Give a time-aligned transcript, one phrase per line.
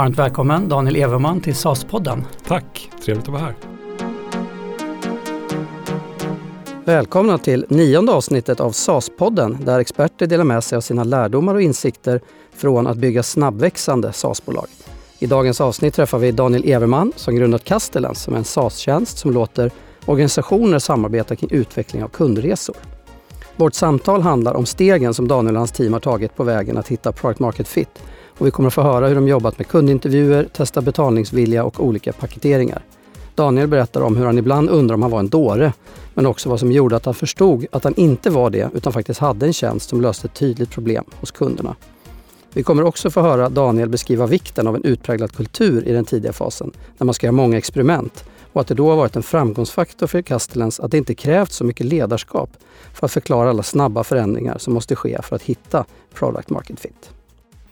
[0.00, 2.24] Varmt välkommen Daniel Everman till SAS-podden.
[2.46, 3.54] Tack, trevligt att vara här.
[6.84, 11.62] Välkomna till nionde avsnittet av SAS-podden där experter delar med sig av sina lärdomar och
[11.62, 12.20] insikter
[12.54, 14.66] från att bygga snabbväxande SAS-bolag.
[15.18, 19.32] I dagens avsnitt träffar vi Daniel Everman som grundat Castellans som är en SAS-tjänst som
[19.32, 19.70] låter
[20.06, 22.76] organisationer samarbeta kring utveckling av kundresor.
[23.56, 26.88] Vårt samtal handlar om stegen som Daniel och hans team har tagit på vägen att
[26.88, 28.02] hitta product market fit
[28.40, 32.12] och vi kommer att få höra hur de jobbat med kundintervjuer, testa betalningsvilja och olika
[32.12, 32.82] paketeringar.
[33.34, 35.72] Daniel berättar om hur han ibland undrar om han var en dåre,
[36.14, 39.20] men också vad som gjorde att han förstod att han inte var det utan faktiskt
[39.20, 41.76] hade en tjänst som löste ett tydligt problem hos kunderna.
[42.52, 46.32] Vi kommer också få höra Daniel beskriva vikten av en utpräglad kultur i den tidiga
[46.32, 50.06] fasen, när man ska göra många experiment och att det då har varit en framgångsfaktor
[50.06, 52.50] för Castellens att det inte krävts så mycket ledarskap
[52.94, 57.10] för att förklara alla snabba förändringar som måste ske för att hitta product market fit.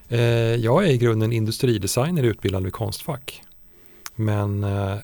[0.09, 0.21] Eh,
[0.55, 3.43] jag är i grunden industridesigner utbildad vid Konstfack.
[4.15, 4.97] Men eh,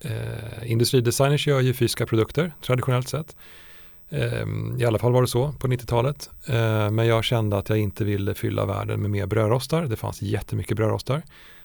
[0.00, 3.36] eh, industridesigners gör ju fysiska produkter traditionellt sett.
[4.08, 4.46] Eh,
[4.78, 6.30] I alla fall var det så på 90-talet.
[6.46, 9.82] Eh, men jag kände att jag inte ville fylla världen med mer brödrostar.
[9.82, 11.22] Det fanns jättemycket brödrostar.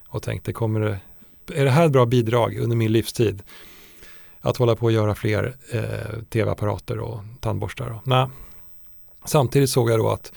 [0.07, 0.99] Och tänkte, kommer det,
[1.61, 3.43] är det här ett bra bidrag under min livstid?
[4.41, 7.89] Att hålla på att göra fler eh, tv-apparater och tandborstar?
[7.89, 8.27] Och, nej.
[9.25, 10.31] Samtidigt såg jag då att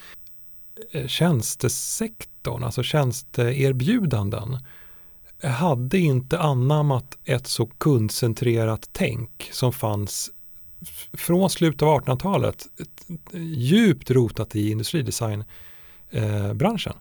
[0.91, 4.57] Eh, tjänstesektorn, alltså tjänsteerbjudanden,
[5.43, 10.31] hade inte anammat ett så kundcentrerat tänk som fanns
[11.13, 12.85] från slutet av 1800-talet eh,
[13.41, 16.93] djupt rotat i industridesignbranschen.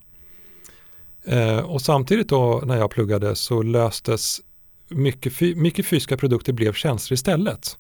[1.25, 4.41] Eh, och samtidigt då när jag pluggade så löstes
[4.89, 7.79] mycket, mycket fysiska produkter blev tjänster istället.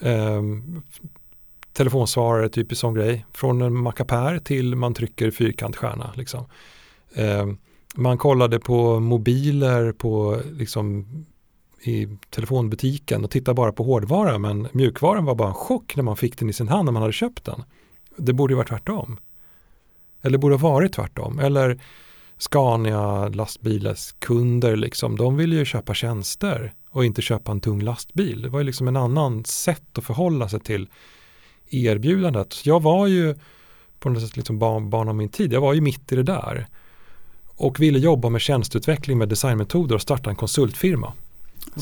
[0.00, 0.82] Ehm,
[1.78, 3.26] Telefonsvarare, typisk sån grej.
[3.32, 6.12] Från en mackapär till man trycker fyrkantstjärna.
[6.16, 6.44] Liksom.
[7.14, 7.46] Eh,
[7.94, 11.06] man kollade på mobiler på, liksom,
[11.82, 16.16] i telefonbutiken och tittade bara på hårdvara men mjukvaran var bara en chock när man
[16.16, 17.62] fick den i sin hand när man hade köpt den.
[18.16, 19.18] Det borde ju vara tvärtom.
[20.22, 21.38] Eller borde ha varit tvärtom.
[21.38, 21.80] Eller
[22.38, 28.42] Scania lastbilars kunder, liksom, de ville ju köpa tjänster och inte köpa en tung lastbil.
[28.42, 30.88] Det var ju liksom en annan sätt att förhålla sig till
[31.70, 32.66] erbjudandet.
[32.66, 33.34] Jag var ju
[33.98, 36.22] på något sätt liksom barn, barn av min tid, jag var ju mitt i det
[36.22, 36.66] där.
[37.46, 41.12] Och ville jobba med tjänsteutveckling med designmetoder och starta en konsultfirma.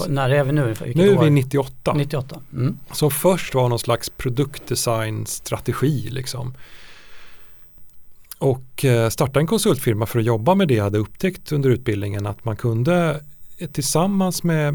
[0.09, 0.75] När är vi nu?
[0.95, 1.93] nu är vi 98.
[1.95, 2.41] 98.
[2.53, 2.79] Mm.
[2.93, 6.55] Som först var någon slags produktdesignstrategi liksom.
[8.39, 12.27] Och eh, starta en konsultfirma för att jobba med det jag hade upptäckt under utbildningen
[12.27, 13.21] att man kunde
[13.73, 14.75] tillsammans med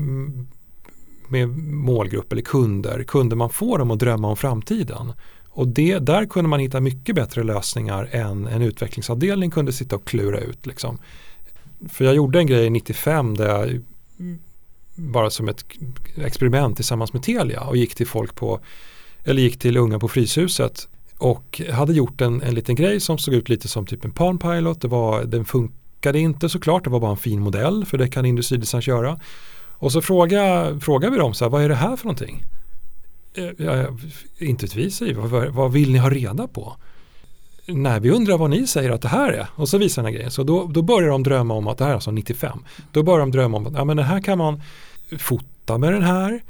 [1.32, 5.14] med målgrupp eller kunder kunde man få dem att drömma om framtiden.
[5.50, 10.06] Och det, där kunde man hitta mycket bättre lösningar än en utvecklingsavdelning kunde sitta och
[10.06, 10.66] klura ut.
[10.66, 10.98] Liksom.
[11.90, 13.82] För jag gjorde en grej 95 där jag
[14.96, 15.66] bara som ett
[16.16, 18.60] experiment tillsammans med Telia och gick till folk på
[19.24, 20.88] eller gick till unga på Fryshuset
[21.18, 24.38] och hade gjort en, en liten grej som såg ut lite som typ en Palm
[24.38, 24.82] Pilot.
[24.82, 28.26] Det var, den funkade inte såklart, det var bara en fin modell för det kan
[28.26, 29.20] industridesign göra.
[29.82, 32.44] Och så frågar, frågar vi dem så här, vad är det här för någonting?
[33.34, 33.86] Eh, ja,
[34.38, 36.76] intuitivt säger vad, vad vill ni ha reda på?
[37.66, 39.48] Nej, vi undrar vad ni säger att det här är.
[39.56, 40.32] Och så visar den här grejen.
[40.32, 42.60] Så då, då börjar de drömma om att det här är alltså 95.
[42.92, 44.62] Då börjar de drömma om att ja, men den här kan man
[45.18, 46.44] fota med den här.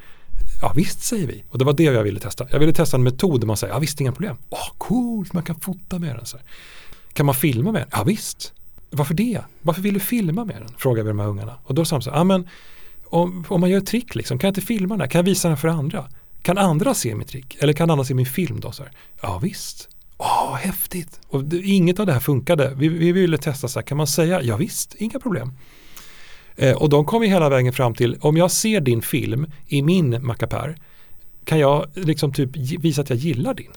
[0.61, 1.43] Ja visst säger vi.
[1.49, 2.47] Och det var det jag ville testa.
[2.51, 4.37] Jag ville testa en metod där man säger ja visst inga problem.
[4.49, 6.25] Åh oh, coolt, man kan fota med den.
[6.25, 6.45] Så här.
[7.13, 7.89] Kan man filma med den?
[7.91, 8.53] Ja visst.
[8.89, 9.41] Varför det?
[9.61, 10.73] Varför vill du filma med den?
[10.77, 11.53] Frågar vi de här ungarna.
[11.63, 12.47] Och då sa de så här, ja men
[13.11, 15.09] om, om man gör ett trick, liksom, kan jag inte filma den?
[15.09, 16.07] Kan jag visa den för andra?
[16.41, 17.57] Kan andra se mitt trick?
[17.59, 18.71] Eller kan andra se min film då?
[18.71, 18.91] Så här,
[19.21, 19.89] ja visst.
[20.17, 21.19] Åh, häftigt!
[21.27, 22.73] Och det, inget av det här funkade.
[22.77, 25.53] Vi, vi ville testa så här, kan man säga ja visst, inga problem.
[26.55, 29.81] Eh, och de kom vi hela vägen fram till, om jag ser din film i
[29.81, 30.75] min mackapär,
[31.43, 33.71] kan jag liksom typ visa att jag gillar din?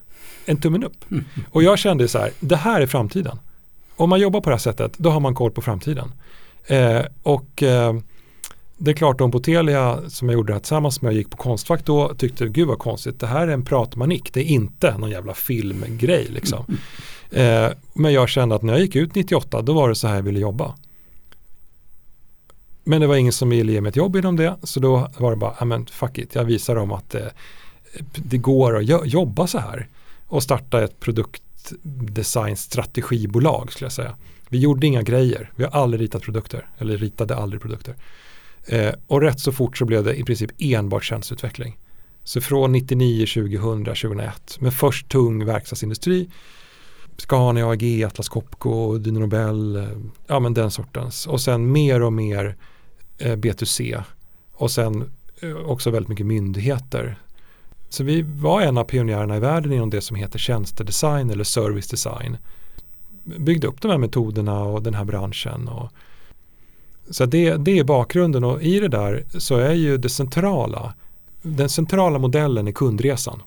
[0.47, 1.11] En tummen upp.
[1.11, 1.25] Mm.
[1.51, 3.39] Och jag kände så här, det här är framtiden.
[3.97, 6.13] Om man jobbar på det här sättet, då har man koll på framtiden.
[6.67, 7.95] Eh, och eh,
[8.77, 11.31] det är klart de på Telia som jag gjorde det här tillsammans med och gick
[11.31, 14.99] på Konstfack då tyckte gud vad konstigt det här är en pratmanik det är inte
[14.99, 16.65] någon jävla filmgrej liksom.
[17.31, 20.15] Eh, men jag kände att när jag gick ut 98 då var det så här
[20.15, 20.75] jag ville jobba.
[22.85, 25.31] Men det var ingen som ville ge mig ett jobb inom det så då var
[25.31, 27.27] det bara, men fuck it, jag visar dem att eh,
[28.15, 29.89] det går att jobba så här
[30.27, 34.15] och starta ett produktdesignstrategibolag skulle jag säga.
[34.49, 37.95] Vi gjorde inga grejer, vi har aldrig ritat produkter eller ritade aldrig produkter.
[38.67, 41.79] Eh, och rätt så fort så blev det i princip enbart tjänsteutveckling.
[42.25, 46.29] Så från 99, 2000, 2001 med först tung verkstadsindustri
[47.17, 49.89] Scania, AG, Atlas Copco, Dyno Nobel, eh,
[50.27, 51.27] ja men den sortens.
[51.27, 52.57] Och sen mer och mer
[53.19, 54.03] eh, B2C
[54.53, 57.19] och sen eh, också väldigt mycket myndigheter.
[57.89, 61.89] Så vi var en av pionjärerna i världen inom det som heter tjänstedesign eller service
[61.89, 62.37] design.
[63.25, 65.69] Byggde upp de här metoderna och den här branschen.
[65.69, 65.91] Och,
[67.11, 70.95] så det, det är bakgrunden och i det där så är ju det centrala,
[71.43, 73.43] den centrala modellen är kundresan.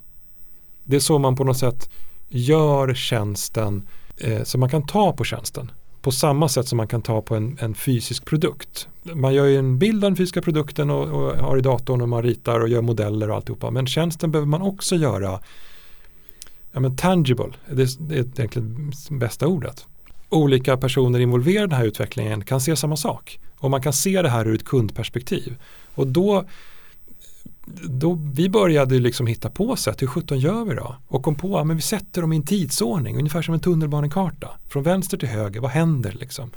[0.83, 1.89] Det är så man på något sätt
[2.29, 3.87] gör tjänsten
[4.17, 5.71] eh, så man kan ta på tjänsten
[6.01, 8.87] på samma sätt som man kan ta på en, en fysisk produkt.
[9.03, 12.09] Man gör ju en bild av den fysiska produkten och, och, har i datorn och
[12.09, 13.71] man ritar och gör modeller och alltihopa.
[13.71, 15.39] Men tjänsten behöver man också göra
[16.71, 19.85] ja, men tangible, det, det är egentligen bästa ordet.
[20.29, 24.21] Olika personer involverade i den här utvecklingen kan se samma sak och man kan se
[24.21, 25.57] det här ur ett kundperspektiv.
[25.95, 26.45] Och då
[27.83, 30.95] då, vi började liksom hitta på sätt, hur sjutton gör vi då?
[31.07, 34.49] Och kom på att vi sätter dem i en tidsordning, ungefär som en tunnelbanekarta.
[34.69, 36.51] Från vänster till höger, vad händer liksom?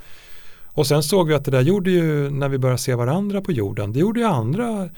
[0.64, 3.52] Och sen såg vi att det där gjorde ju, när vi började se varandra på
[3.52, 4.88] jorden, det gjorde ju andra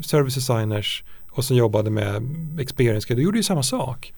[0.00, 2.22] service designers och som jobbade med
[2.60, 4.12] experience, det gjorde ju samma sak.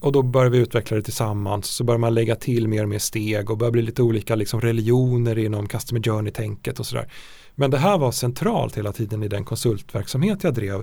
[0.00, 2.98] Och då började vi utveckla det tillsammans, så började man lägga till mer och mer
[2.98, 7.08] steg och började bli lite olika liksom religioner inom customer journey-tänket och sådär.
[7.54, 10.82] Men det här var centralt hela tiden i den konsultverksamhet jag drev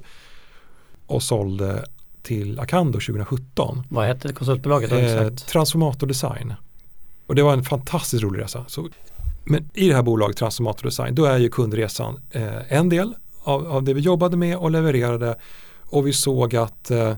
[1.08, 1.86] och sålde
[2.24, 3.84] till Acando 2017.
[3.90, 4.92] Vad hette konsultbolaget?
[4.92, 6.54] Eh, Transformator Design.
[7.28, 8.66] Och det var en fantastiskt rolig resa.
[8.68, 8.90] Så,
[9.44, 13.14] men i det här bolaget Transformator Design då är ju kundresan eh, en del
[13.44, 15.36] av, av, det vi jobbade med och levererade
[15.90, 17.14] och vi såg att eh,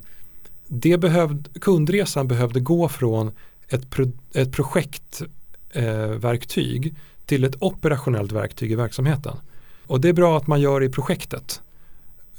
[0.68, 3.32] det behövde, kundresan behövde gå från
[3.68, 6.94] ett, pro, ett projektverktyg eh,
[7.26, 9.38] till ett operationellt verktyg i verksamheten.
[9.86, 11.62] Och det är bra att man gör i projektet.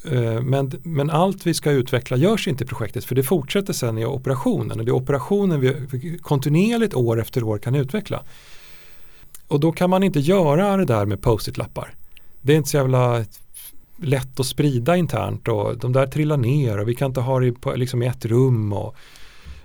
[0.05, 3.97] Eh, men, men allt vi ska utveckla görs inte i projektet för det fortsätter sen
[3.97, 8.23] i operationen och det är operationen vi kontinuerligt år efter år kan utveckla.
[9.47, 11.93] Och då kan man inte göra det där med post-it-lappar.
[12.41, 13.25] Det är inte så jävla
[14.01, 17.51] lätt att sprida internt och de där trillar ner och vi kan inte ha det
[17.51, 18.95] på, liksom i ett rum och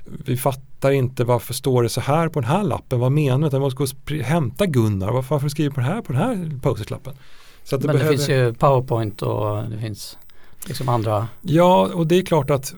[0.05, 3.57] vi fattar inte varför står det så här på den här lappen, vad menar du?
[3.57, 6.61] Jag måste gå och hämta Gunnar, varför skriver du på, det här, på den här
[6.63, 7.15] post-it-lappen?
[7.71, 8.09] Men det behöver...
[8.09, 10.19] finns ju PowerPoint och det finns
[10.67, 12.75] liksom andra Ja, och det är klart att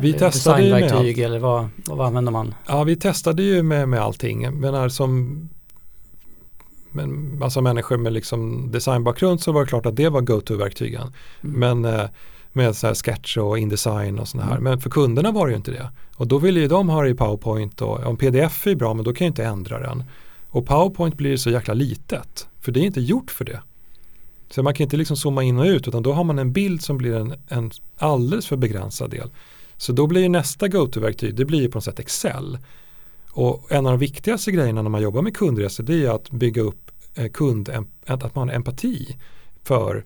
[0.00, 1.18] vi eh, testade ju med allt.
[1.18, 2.54] eller vad, vad använder man?
[2.66, 4.60] Ja, vi testade ju med, med allting.
[4.60, 5.40] Men som
[6.94, 11.12] men massa människor med liksom designbakgrund så var det klart att det var go-to-verktygen.
[11.42, 11.80] Mm.
[11.80, 12.08] Men eh,
[12.52, 14.56] med så här sketch och Indesign och sådana här.
[14.56, 14.64] Mm.
[14.64, 15.90] Men för kunderna var det ju inte det.
[16.16, 19.04] Och då ville ju de ha det i PowerPoint och om pdf är bra men
[19.04, 20.04] då kan jag inte ändra den.
[20.48, 22.48] Och PowerPoint blir så jäkla litet.
[22.60, 23.60] För det är inte gjort för det.
[24.50, 26.82] Så man kan inte liksom zooma in och ut utan då har man en bild
[26.82, 29.30] som blir en, en alldeles för begränsad del.
[29.76, 32.58] Så då blir nästa go-to-verktyg, det blir på något sätt Excel.
[33.36, 36.62] Och en av de viktigaste grejerna när man jobbar med kundresor det är att bygga
[36.62, 37.70] upp eh, kund,
[38.06, 39.16] att man har empati
[39.62, 40.04] för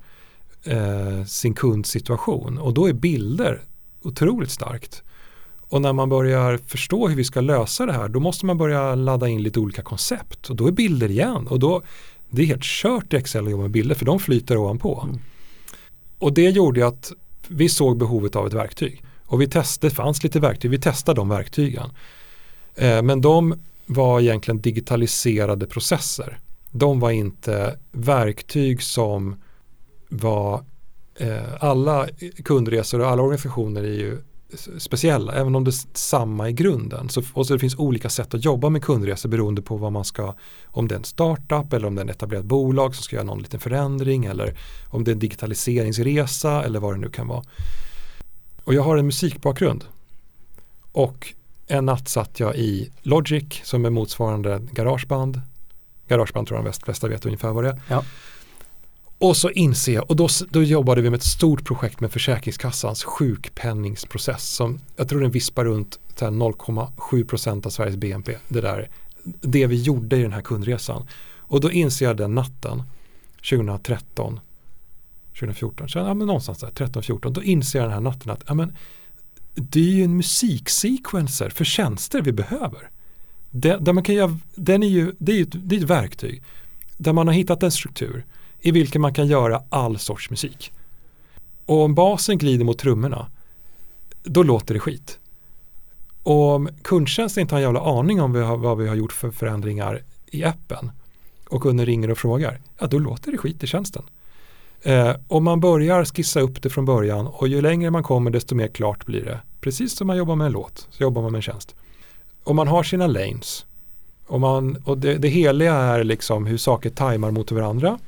[0.65, 2.59] eh, sin kundsituation.
[2.59, 3.63] Och då är bilder
[4.03, 5.03] otroligt starkt.
[5.59, 8.95] Och när man börjar förstå hur vi ska lösa det här då måste man börja
[8.95, 11.47] ladda in lite olika koncept och då är bilder igen.
[11.47, 11.83] Och då,
[12.31, 15.05] det är helt kört i Excel att jobba med bilder för de flyter ovanpå.
[15.05, 15.21] Mm.
[16.19, 17.13] Och det gjorde att
[17.49, 19.03] vi såg behovet av ett verktyg.
[19.27, 21.91] Och vi testade, det fanns lite verktyg, vi testade de verktygen.
[22.79, 23.55] Eh, men de
[23.87, 26.39] var egentligen digitaliserade processer.
[26.71, 29.37] De var inte verktyg som
[30.09, 30.65] var
[31.17, 32.09] eh, alla
[32.45, 34.19] kundresor och alla organisationer är ju
[34.79, 37.09] speciella, även om det är samma i grunden.
[37.09, 40.05] Så, och så det finns olika sätt att jobba med kundresor beroende på vad man
[40.05, 40.35] ska,
[40.67, 43.27] om det är en startup eller om det är en etablerat bolag som ska göra
[43.27, 44.59] någon liten förändring eller
[44.91, 47.43] om det är en digitaliseringsresa eller vad det nu kan vara.
[48.65, 49.85] Och jag har en musikbakgrund
[50.93, 51.35] och
[51.69, 55.41] en natt satt jag i Logic som är motsvarande Garageband.
[56.09, 57.81] Garageband tror jag de flesta vet ungefär vad det är.
[57.89, 58.05] Ja.
[59.19, 63.05] Och så inser jag, och då, då jobbade vi med ett stort projekt med Försäkringskassans
[63.05, 68.37] sjukpenningsprocess som jag tror den vispar runt 0,7% av Sveriges BNP.
[68.49, 68.89] Det, där,
[69.25, 71.07] det vi gjorde i den här kundresan.
[71.37, 72.83] Och då inser jag den natten
[73.51, 74.41] 2013
[75.41, 78.55] 2014, så, ja, men någonstans där, 13-14, då inser jag den här natten att ja,
[78.55, 78.77] men,
[79.61, 82.91] det är ju en musiksequencer för tjänster vi behöver.
[83.51, 86.43] Det, där man kan göra, den är ju, det, är ju, det är ett verktyg
[86.97, 88.25] där man har hittat en struktur
[88.61, 90.73] i vilken man kan göra all sorts musik.
[91.67, 93.31] Och om basen glider mot trummorna,
[94.23, 95.19] då låter det skit.
[96.23, 100.03] Och om kundtjänsten inte har en jävla aning om vad vi har gjort för förändringar
[100.27, 100.91] i appen
[101.49, 104.03] och kunden ringer och frågar, ja då låter det skit i tjänsten.
[104.83, 108.55] Eh, om man börjar skissa upp det från början och ju längre man kommer desto
[108.55, 109.41] mer klart blir det.
[109.61, 111.75] Precis som man jobbar med en låt så jobbar man med en tjänst.
[112.45, 113.67] och man har sina lanes.
[114.27, 117.99] Och, man, och det, det heliga är liksom hur saker tajmar mot varandra.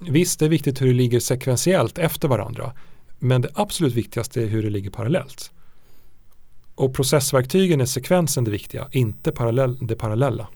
[0.00, 2.72] Visst, det är viktigt hur det ligger sekventiellt efter varandra.
[3.18, 5.50] Men det absolut viktigaste är hur det ligger parallellt.
[6.74, 10.48] Och processverktygen är sekvensen det viktiga, inte parallell, det parallella.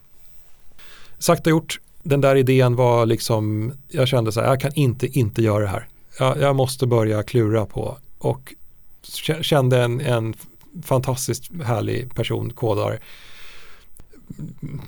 [1.19, 5.43] Sakta gjort, den där idén var liksom, jag kände så här, jag kan inte inte
[5.43, 5.89] göra det här.
[6.19, 8.55] Jag, jag måste börja klura på och
[9.41, 10.35] kände en, en
[10.83, 12.99] fantastiskt härlig person, kodare,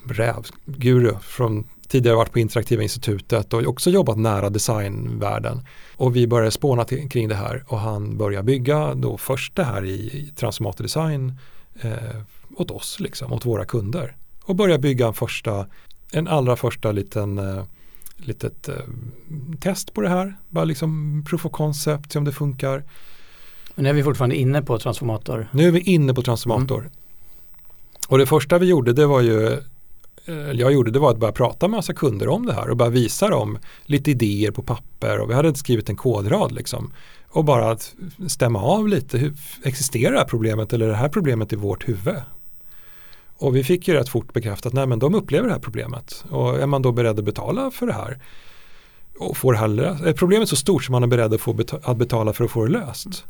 [0.04, 5.66] räv, guru från tidigare varit på Interaktiva institutet och också jobbat nära designvärlden.
[5.96, 9.64] Och vi började spåna till, kring det här och han började bygga då först det
[9.64, 11.38] här i, i transformator design
[11.80, 11.92] eh,
[12.56, 14.16] åt oss, liksom, åt våra kunder.
[14.44, 15.66] Och började bygga en första,
[16.12, 17.64] en allra första liten eh,
[18.16, 18.74] litet eh,
[19.60, 20.36] test på det här.
[20.48, 22.84] Bara liksom proof of concept, se om det funkar.
[23.74, 25.48] Men nu är vi fortfarande inne på transformator.
[25.52, 26.78] Nu är vi inne på transformator.
[26.80, 26.90] Mm.
[28.08, 29.52] Och det första vi gjorde det var ju
[30.24, 32.76] eh, jag gjorde det var att börja prata med massa kunder om det här och
[32.76, 36.92] bara visa dem lite idéer på papper och vi hade skrivit en kodrad liksom.
[37.28, 37.94] Och bara att
[38.28, 41.88] stämma av lite, hur, existerar det här problemet eller är det här problemet i vårt
[41.88, 42.16] huvud?
[43.42, 46.24] Och vi fick ju rätt fort bekräftat, men de upplever det här problemet.
[46.30, 48.18] Och är man då beredd att betala för det här?
[49.18, 50.02] Och får löst?
[50.02, 52.50] Är problemet så stort som man är beredd att, få betala, att betala för att
[52.50, 53.24] få det löst?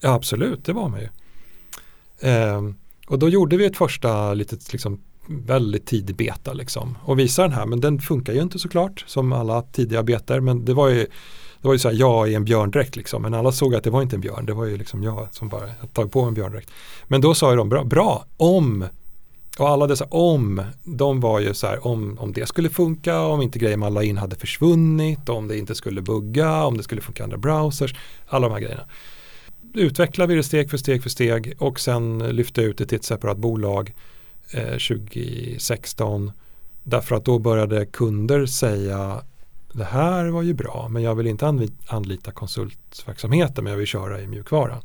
[0.00, 1.08] Ja absolut, det var man ju.
[2.20, 2.74] Ehm,
[3.06, 6.98] och då gjorde vi ett första litet liksom, väldigt tidig beta liksom.
[7.02, 10.40] Och visade den här, men den funkar ju inte såklart som alla tidiga betor.
[10.40, 11.06] Men det var ju
[11.62, 13.22] det var ju så här, jag i en björndräkt liksom.
[13.22, 14.46] Men alla såg att det var inte en björn.
[14.46, 16.70] Det var ju liksom jag som bara tagit på en björndräkt.
[17.08, 18.84] Men då sa ju de, bra, bra om
[19.60, 23.42] och alla dessa om, de var ju så här om, om det skulle funka, om
[23.42, 27.00] inte grejer man la in hade försvunnit, om det inte skulle bugga, om det skulle
[27.00, 27.94] funka i andra browsers,
[28.26, 28.84] alla de här grejerna.
[29.74, 33.04] Utvecklar vi det steg för steg för steg och sen lyfte ut det till ett
[33.04, 33.94] separat bolag
[34.50, 36.32] eh, 2016
[36.82, 39.22] därför att då började kunder säga
[39.72, 44.20] det här var ju bra men jag vill inte anlita konsultverksamheten men jag vill köra
[44.20, 44.82] i mjukvaran.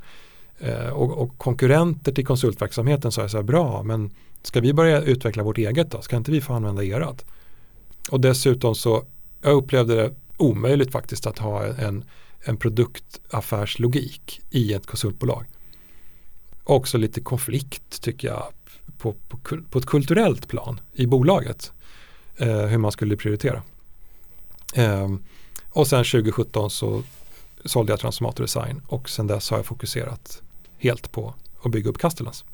[0.60, 4.12] Eh, och, och, konkurrenter till konsultverksamheten sa jag så här bra men
[4.46, 6.02] Ska vi börja utveckla vårt eget då?
[6.02, 7.26] Ska inte vi få använda erat?
[8.10, 9.06] Och dessutom så,
[9.42, 12.04] jag upplevde det omöjligt faktiskt att ha en,
[12.40, 15.46] en produktaffärslogik i ett konsultbolag.
[16.64, 18.44] Också lite konflikt tycker jag
[18.98, 19.38] på, på,
[19.70, 21.72] på ett kulturellt plan i bolaget.
[22.38, 23.64] Eh, hur man skulle prioritera.
[24.74, 25.16] Eh,
[25.70, 27.04] och sen 2017 så
[27.66, 30.42] sålde jag Transformator Design och sen dess har jag fokuserat
[30.78, 31.34] helt på
[31.64, 32.46] att bygga upp Castellans.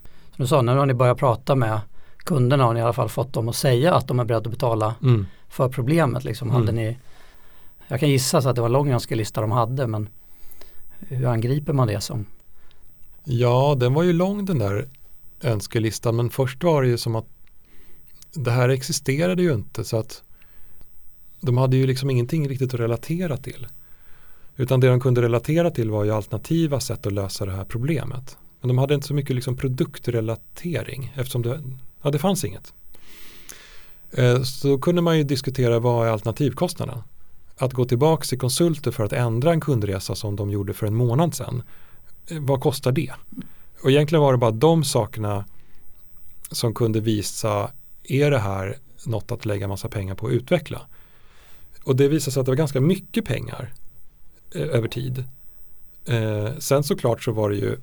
[0.42, 1.80] Som du sa, nu har ni börjat prata med
[2.18, 4.52] kunderna har ni i alla fall fått dem att säga att de är beredda att
[4.54, 5.26] betala mm.
[5.50, 6.24] för problemet.
[6.24, 6.50] Liksom.
[6.50, 6.62] Mm.
[6.62, 6.98] Hade ni,
[7.88, 10.10] jag kan gissa så att det var en lång önskelista de hade men
[11.00, 12.26] hur angriper man det som?
[13.24, 14.88] Ja, den var ju lång den där
[15.42, 17.28] önskelistan men först var det ju som att
[18.34, 20.24] det här existerade ju inte så att
[21.42, 23.68] de hade ju liksom ingenting riktigt att relatera till.
[24.56, 28.38] Utan det de kunde relatera till var ju alternativa sätt att lösa det här problemet.
[28.62, 31.62] Men de hade inte så mycket liksom produktrelatering eftersom det,
[32.02, 32.74] ja, det fanns inget.
[34.12, 36.98] Eh, så kunde man ju diskutera vad är alternativkostnaden?
[37.58, 40.96] Att gå tillbaka till konsulter för att ändra en kundresa som de gjorde för en
[40.96, 41.64] månad sedan.
[42.28, 43.12] Eh, vad kostar det?
[43.84, 45.46] Och egentligen var det bara de sakerna
[46.52, 47.72] som kunde visa
[48.04, 50.82] är det här något att lägga massa pengar på att utveckla?
[51.84, 53.74] Och det visade sig att det var ganska mycket pengar
[54.56, 55.24] eh, över tid.
[56.06, 57.78] Eh, sen såklart så var det ju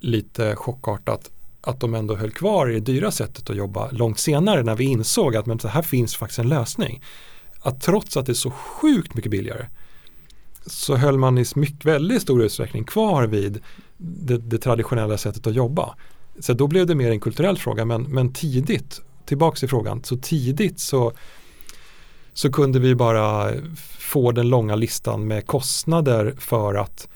[0.00, 1.30] lite chockartat
[1.60, 4.84] att de ändå höll kvar i det dyra sättet att jobba långt senare när vi
[4.84, 7.02] insåg att men så här finns faktiskt en lösning.
[7.60, 9.66] Att trots att det är så sjukt mycket billigare
[10.66, 13.60] så höll man i mycket, väldigt stor utsträckning kvar vid
[13.96, 15.94] det, det, traditionella sättet att jobba.
[16.38, 20.16] Så då blev det mer en kulturell fråga men, men tidigt, tillbaks till frågan, så
[20.16, 21.12] tidigt så,
[22.32, 23.52] så kunde vi bara
[23.98, 27.08] få den långa listan med kostnader för att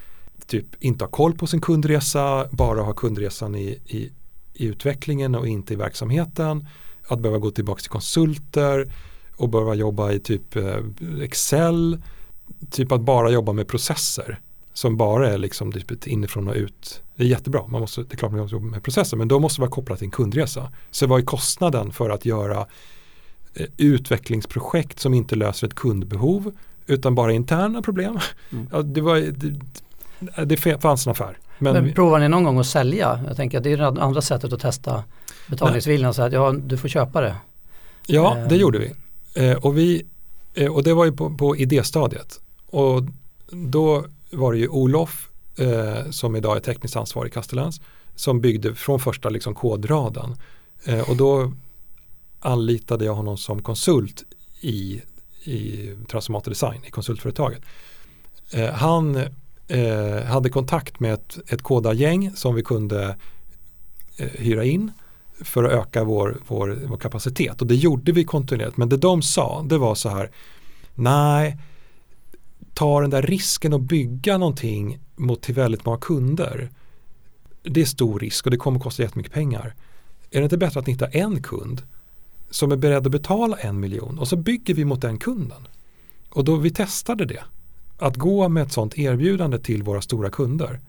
[0.46, 4.12] typ inte ha koll på sin kundresa, bara ha kundresan i, i,
[4.54, 6.68] i utvecklingen och inte i verksamheten.
[7.08, 8.92] Att behöva gå tillbaka till konsulter
[9.36, 10.76] och behöva jobba i typ eh,
[11.22, 12.02] Excel.
[12.70, 14.40] Typ att bara jobba med processer
[14.74, 17.02] som bara är liksom typ inifrån och ut.
[17.16, 19.38] Det är jättebra, man måste, det är klart man måste jobba med processer men då
[19.38, 20.72] måste det vara kopplat till en kundresa.
[20.90, 22.66] Så vad är kostnaden för att göra
[23.54, 26.52] eh, utvecklingsprojekt som inte löser ett kundbehov
[26.86, 28.18] utan bara interna problem.
[28.50, 28.66] Mm.
[28.72, 29.60] Ja, det, var, det,
[30.44, 31.38] det fanns en affär.
[31.58, 33.24] Men, men provar ni någon gång att sälja?
[33.26, 35.04] Jag tänker att det är det andra sättet att testa
[35.46, 36.14] betalningsviljan.
[36.14, 37.36] Så att ja, du får köpa det.
[38.06, 38.92] Ja, det gjorde vi.
[39.34, 40.06] Eh, och, vi
[40.54, 42.40] eh, och det var ju på, på idéstadiet.
[42.66, 43.02] Och
[43.50, 45.28] då var det ju Olof
[45.58, 47.80] eh, som idag är tekniskt ansvarig i Castellans
[48.14, 50.36] som byggde från första liksom, kodraden
[50.84, 51.52] Eh, och då
[52.40, 54.22] anlitade jag honom som konsult
[54.60, 55.02] i,
[55.44, 57.62] i transformator design, i konsultföretaget.
[58.50, 59.24] Eh, han
[59.68, 63.16] eh, hade kontakt med ett, ett kodargäng som vi kunde
[64.16, 64.92] eh, hyra in
[65.40, 68.76] för att öka vår, vår, vår kapacitet och det gjorde vi kontinuerligt.
[68.76, 70.30] Men det de sa det var så här,
[70.94, 71.58] nej,
[72.74, 76.70] ta den där risken att bygga någonting mot till väldigt många kunder.
[77.62, 79.74] Det är stor risk och det kommer att kosta jättemycket pengar.
[80.30, 81.82] Är det inte bättre att ni hittar en kund
[82.54, 85.68] som är beredd att betala en miljon och så bygger vi mot den kunden.
[86.28, 87.44] Och då vi testade det.
[87.98, 90.80] Att gå med ett sånt erbjudande till våra stora kunder.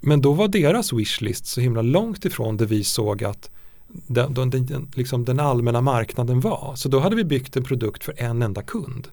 [0.00, 3.50] Men då var deras wishlist så himla långt ifrån det vi såg att
[3.88, 6.72] den, den, den, liksom den allmänna marknaden var.
[6.76, 9.08] Så då hade vi byggt en produkt för en enda kund.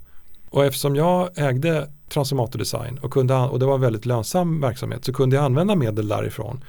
[0.50, 5.14] Och eftersom jag ägde transformatordesign och, kunde, och det var en väldigt lönsam verksamhet så
[5.14, 6.64] kunde jag använda medel därifrån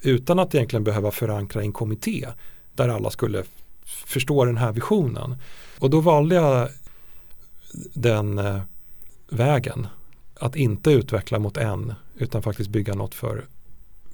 [0.00, 2.28] utan att egentligen behöva förankra i en kommitté
[2.74, 3.44] där alla skulle
[3.84, 5.36] förstå den här visionen.
[5.78, 6.68] Och då valde jag
[7.94, 8.60] den eh,
[9.34, 9.86] vägen.
[10.34, 13.44] Att inte utveckla mot en utan faktiskt bygga något för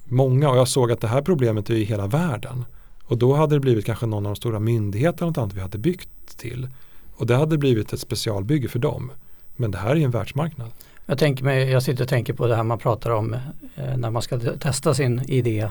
[0.03, 0.49] många.
[0.49, 2.65] Och jag såg att det här problemet är i hela världen.
[3.03, 5.77] Och då hade det blivit kanske någon av de stora myndigheterna något annat vi hade
[5.77, 6.67] byggt till.
[7.15, 9.11] Och det hade blivit ett specialbygge för dem.
[9.55, 10.71] Men det här är en världsmarknad.
[11.05, 13.33] Jag, tänker mig, jag sitter och tänker på det här man pratar om
[13.75, 15.69] eh, när man ska testa sin idé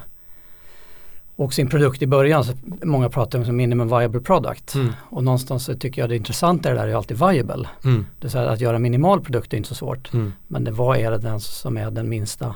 [1.41, 2.45] och sin produkt i början.
[2.45, 4.75] Så många pratar om som minimum viable product.
[4.75, 4.93] Mm.
[5.11, 7.69] Och någonstans så tycker jag det intressanta är det där är alltid viable.
[7.85, 8.07] Mm.
[8.19, 10.13] Det är så att göra minimal produkt är inte så svårt.
[10.13, 10.33] Mm.
[10.49, 12.55] Men det, vad är det den som är den minsta,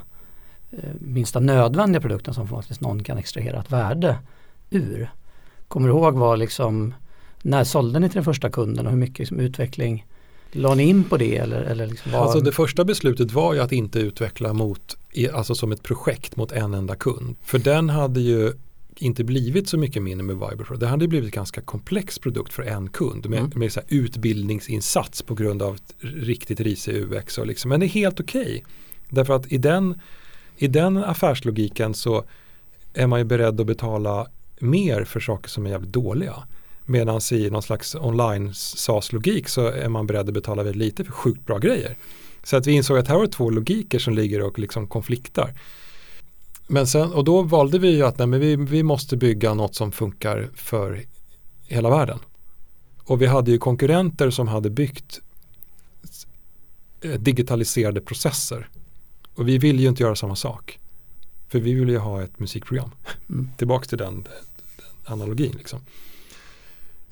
[0.70, 4.18] eh, minsta nödvändiga produkten som faktiskt någon kan extrahera ett värde
[4.70, 5.10] ur.
[5.68, 6.94] Kommer du ihåg vad liksom,
[7.42, 10.06] när sålde ni till den första kunden och hur mycket liksom, utveckling
[10.52, 11.36] La ni in på det?
[11.36, 12.20] Eller, eller liksom var...
[12.20, 14.96] Alltså det första beslutet var ju att inte utveckla mot,
[15.32, 17.36] alltså som ett projekt mot en enda kund.
[17.42, 18.52] För den hade ju
[19.04, 20.76] inte blivit så mycket mindre med Viber.
[20.76, 23.52] Det hade blivit ganska komplex produkt för en kund med, mm.
[23.54, 27.38] med så utbildningsinsats på grund av riktigt risig UX.
[27.38, 27.68] Och liksom.
[27.68, 28.42] Men det är helt okej.
[28.42, 28.62] Okay.
[29.08, 30.00] Därför att i den,
[30.56, 32.24] i den affärslogiken så
[32.94, 34.26] är man ju beredd att betala
[34.58, 36.34] mer för saker som är jävligt dåliga.
[36.84, 41.12] Medan i någon slags online SAS-logik så är man beredd att betala väldigt lite för
[41.12, 41.96] sjukt bra grejer.
[42.42, 45.54] Så att vi insåg att här var två logiker som ligger och liksom konfliktar.
[46.66, 49.74] Men sen, och då valde vi ju att nej, men vi, vi måste bygga något
[49.74, 51.04] som funkar för
[51.66, 52.18] hela världen.
[53.04, 55.20] Och vi hade ju konkurrenter som hade byggt
[57.18, 58.68] digitaliserade processer.
[59.34, 60.78] Och vi ville ju inte göra samma sak.
[61.48, 62.90] För vi ville ju ha ett musikprogram.
[63.28, 63.50] Mm.
[63.56, 65.54] Tillbaks till den, den analogin.
[65.58, 65.80] Liksom.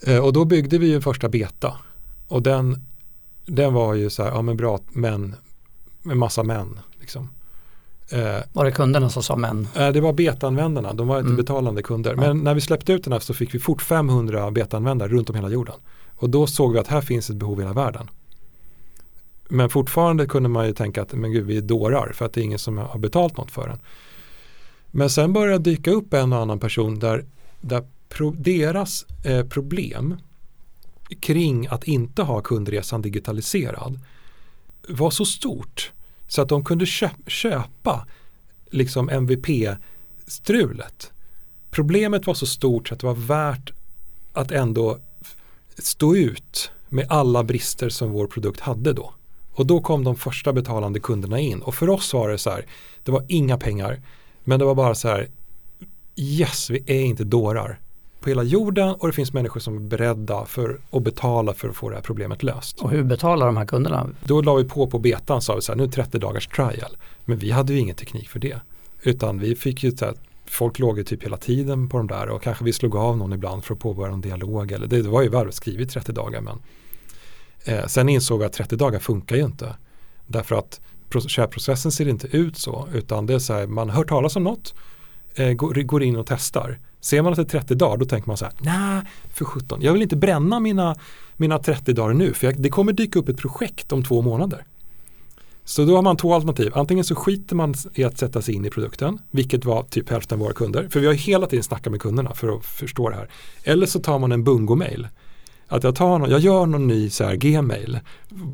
[0.00, 1.76] Eh, och då byggde vi ju första beta.
[2.28, 2.86] Och den,
[3.46, 5.36] den var ju så här, ja men bra, men
[6.02, 6.80] med massa män.
[7.00, 7.28] Liksom.
[8.10, 9.68] Eh, var det kunderna som sa men?
[9.74, 11.36] Eh, det var betaanvändarna, de var inte mm.
[11.36, 12.16] betalande kunder.
[12.16, 15.36] Men när vi släppte ut den här så fick vi fort 500 betaanvändare runt om
[15.36, 15.74] hela jorden.
[16.16, 18.10] Och då såg vi att här finns ett behov i hela världen.
[19.48, 22.40] Men fortfarande kunde man ju tänka att men gud, vi är dårar för att det
[22.40, 23.78] är ingen som har betalt något för den.
[24.90, 27.24] Men sen började det dyka upp en och annan person där,
[27.60, 30.16] där pro, deras eh, problem
[31.20, 34.00] kring att inte ha kundresan digitaliserad
[34.88, 35.92] var så stort
[36.32, 36.86] så att de kunde
[37.26, 38.06] köpa
[38.70, 41.12] liksom MVP-strulet.
[41.70, 43.72] Problemet var så stort så att det var värt
[44.32, 44.98] att ändå
[45.78, 49.14] stå ut med alla brister som vår produkt hade då.
[49.52, 52.66] Och då kom de första betalande kunderna in och för oss var det så här,
[53.02, 54.02] det var inga pengar,
[54.44, 55.28] men det var bara så här,
[56.16, 57.80] yes, vi är inte dårar
[58.22, 61.76] på hela jorden och det finns människor som är beredda för att betala för att
[61.76, 62.80] få det här problemet löst.
[62.80, 64.06] Och hur betalar de här kunderna?
[64.24, 66.96] Då la vi på på betan sa vi så här, nu 30 dagars trial.
[67.24, 68.56] Men vi hade ju ingen teknik för det.
[69.02, 70.14] Utan vi fick ju så här,
[70.46, 73.32] folk låg ju typ hela tiden på de där och kanske vi slog av någon
[73.32, 74.72] ibland för att påbörja en dialog.
[74.72, 76.58] Eller det var ju väl skrivit 30 dagar men
[77.64, 79.76] eh, sen insåg vi att 30 dagar funkar ju inte.
[80.26, 80.80] Därför att
[81.28, 84.74] köpprocessen ser inte ut så utan det är så här, man hör talas om något,
[85.34, 88.28] eh, går, går in och testar Ser man att det är 30 dagar då tänker
[88.28, 89.02] man så här, nej
[89.34, 90.96] för 17, jag vill inte bränna mina,
[91.36, 94.64] mina 30 dagar nu för jag, det kommer dyka upp ett projekt om två månader.
[95.64, 96.72] Så då har man två alternativ.
[96.74, 100.38] Antingen så skiter man i att sätta sig in i produkten, vilket var typ hälften
[100.38, 100.88] av våra kunder.
[100.90, 103.28] För vi har hela tiden snackat med kunderna för att förstå det här.
[103.64, 105.08] Eller så tar man en bungo-mail.
[105.68, 108.00] Att jag, tar någon, jag gör någon ny så här gmail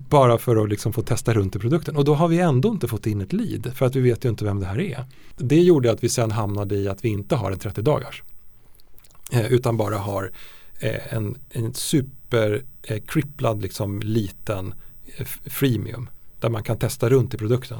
[0.08, 1.96] bara för att liksom få testa runt i produkten.
[1.96, 4.28] Och då har vi ändå inte fått in ett lead för att vi vet ju
[4.28, 5.04] inte vem det här är.
[5.36, 8.22] Det gjorde att vi sen hamnade i att vi inte har en 30 dagars.
[9.32, 10.30] Eh, utan bara har
[10.78, 14.74] eh, en, en super-cripplad eh, liksom liten
[15.46, 16.10] freemium
[16.40, 17.78] där man kan testa runt i produkten.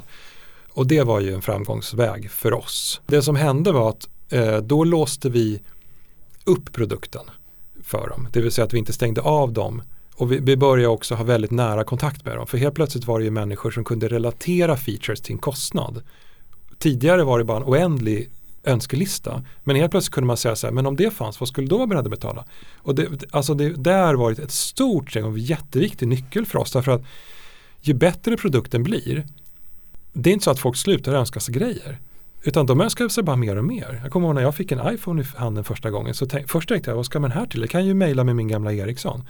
[0.69, 3.01] Och det var ju en framgångsväg för oss.
[3.05, 4.07] Det som hände var att
[4.63, 5.61] då låste vi
[6.43, 7.21] upp produkten
[7.83, 8.27] för dem.
[8.31, 9.81] Det vill säga att vi inte stängde av dem.
[10.15, 12.47] Och vi, vi började också ha väldigt nära kontakt med dem.
[12.47, 16.03] För helt plötsligt var det ju människor som kunde relatera features till en kostnad.
[16.77, 18.29] Tidigare var det bara en oändlig
[18.63, 19.43] önskelista.
[19.63, 21.69] Men helt plötsligt kunde man säga så här, men om det fanns, vad skulle du
[21.69, 22.45] då vara beredd att betala?
[22.77, 26.59] Och det, alltså det, där har varit ett stort steg och en jätteviktig nyckel för
[26.59, 26.71] oss.
[26.71, 27.01] Därför att
[27.81, 29.25] ju bättre produkten blir,
[30.13, 31.99] det är inte så att folk slutar önska sig grejer.
[32.43, 33.99] Utan de önskar sig bara mer och mer.
[34.03, 36.13] Jag kommer ihåg när jag fick en iPhone i handen första gången.
[36.13, 37.61] Så tänk, först tänkte jag, vad ska man här till?
[37.61, 39.23] Jag kan ju mejla med min gamla Ericsson.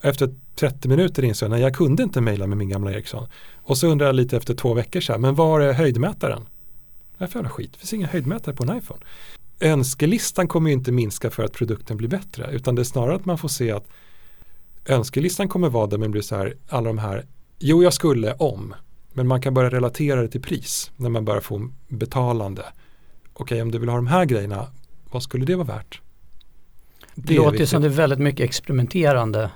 [0.00, 3.26] Efter 30 minuter insåg jag, nej jag kunde inte mejla med min gamla Ericsson.
[3.54, 6.46] Och så undrade jag lite efter två veckor så här, men var är höjdmätaren?
[7.24, 9.00] Det är för skit, det finns ingen höjdmätare på en iPhone.
[9.60, 12.50] Önskelistan kommer ju inte minska för att produkten blir bättre.
[12.52, 13.88] Utan det är snarare att man får se att
[14.86, 17.26] önskelistan kommer vara där men blir så här, alla de här,
[17.58, 18.74] jo jag skulle om.
[19.12, 22.64] Men man kan börja relatera det till pris när man börjar få betalande.
[23.32, 24.66] Okej, om du vill ha de här grejerna,
[25.10, 26.00] vad skulle det vara värt?
[27.14, 29.50] Det, det låter som det är väldigt mycket experimenterande.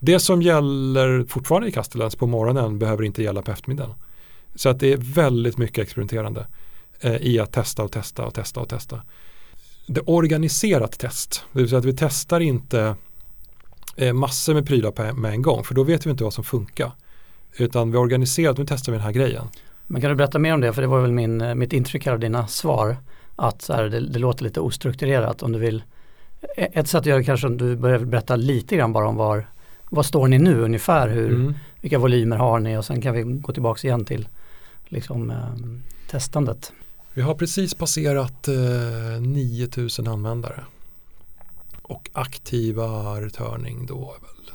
[0.00, 3.94] Det som gäller fortfarande i Castellans på morgonen behöver inte gälla på eftermiddagen.
[4.54, 6.46] Så att det är väldigt mycket experimenterande
[7.00, 9.02] i att testa och testa och testa och testa.
[9.86, 12.96] Det är organiserat test, det vill säga att vi testar inte
[13.96, 16.92] eh, massor med prylar med en gång för då vet vi inte vad som funkar.
[17.56, 19.44] Utan vi organiserar att nu testar vi den här grejen.
[19.86, 20.72] Men kan du berätta mer om det?
[20.72, 22.96] För det var väl min, eh, mitt intryck av dina svar.
[23.36, 25.82] Att så här, det, det, låter lite ostrukturerat om du vill.
[26.56, 29.16] E, ett sätt att göra det kanske om du börjar berätta lite grann bara om
[29.16, 29.46] var,
[29.90, 31.08] var står ni nu ungefär?
[31.08, 31.54] Hur, mm.
[31.80, 32.76] Vilka volymer har ni?
[32.76, 34.28] Och sen kan vi gå tillbaka igen till
[34.88, 35.36] liksom, eh,
[36.10, 36.72] testandet.
[37.18, 40.64] Vi har precis passerat eh, 9000 användare.
[41.82, 44.54] Och aktiva returning då är väl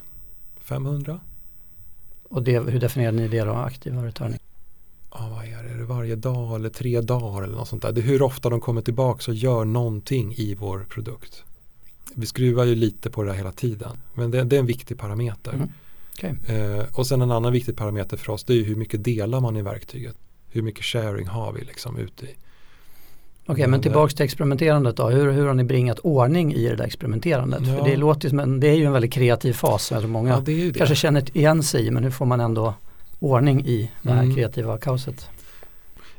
[0.60, 1.19] 500.
[2.30, 4.39] Och det, hur definierar ni det då, aktiva returning?
[5.12, 5.69] Ja, vad är det?
[5.69, 7.91] Är det varje dag eller tre dagar eller något sånt där?
[7.91, 11.43] Det är hur ofta de kommer tillbaka och gör någonting i vår produkt.
[12.15, 13.97] Vi skruvar ju lite på det här hela tiden.
[14.13, 15.54] Men det, det är en viktig parameter.
[15.54, 15.69] Mm.
[16.13, 16.58] Okay.
[16.58, 19.58] Eh, och sen en annan viktig parameter för oss det är hur mycket delar man
[19.58, 20.15] i verktyget.
[20.49, 22.36] Hur mycket sharing har vi liksom ute i.
[23.45, 25.10] Okej, okay, men tillbaks till experimenterandet då.
[25.10, 27.62] Hur, hur har ni bringat ordning i det där experimenterandet?
[27.67, 27.77] Ja.
[27.77, 30.41] För det låter som en, det är ju en väldigt kreativ fas som många ja,
[30.45, 30.77] det det.
[30.77, 31.91] kanske känner igen sig i.
[31.91, 32.73] Men hur får man ändå
[33.19, 34.36] ordning i det här mm.
[34.36, 35.29] kreativa kaoset?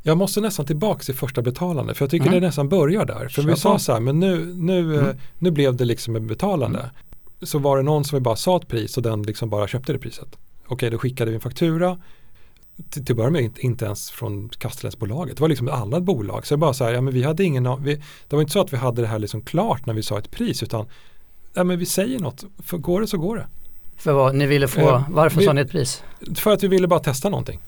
[0.02, 2.40] Jag måste nästan tillbaka till första betalande för jag tycker mm.
[2.40, 3.28] det nästan börjar där.
[3.28, 5.16] För Kör vi sa så här, men nu, nu, mm.
[5.38, 6.78] nu blev det liksom en betalande.
[6.78, 6.90] Mm.
[7.42, 9.98] Så var det någon som bara sa ett pris och den liksom bara köpte det
[9.98, 10.36] priset.
[10.66, 11.98] Okej, då skickade vi en faktura
[12.90, 15.36] till, till början med inte, inte ens från Castellensbolaget.
[15.36, 16.46] Det var liksom alla bolag.
[16.46, 17.94] Så bara så här, ja men vi hade ingen, vi,
[18.28, 20.30] det var inte så att vi hade det här liksom klart när vi sa ett
[20.30, 20.86] pris utan
[21.54, 23.46] ja men vi säger något, för går det så går det.
[23.96, 26.02] För vad ni ville få, eh, varför vi, sa ni ett pris?
[26.34, 27.60] För att vi ville bara testa någonting.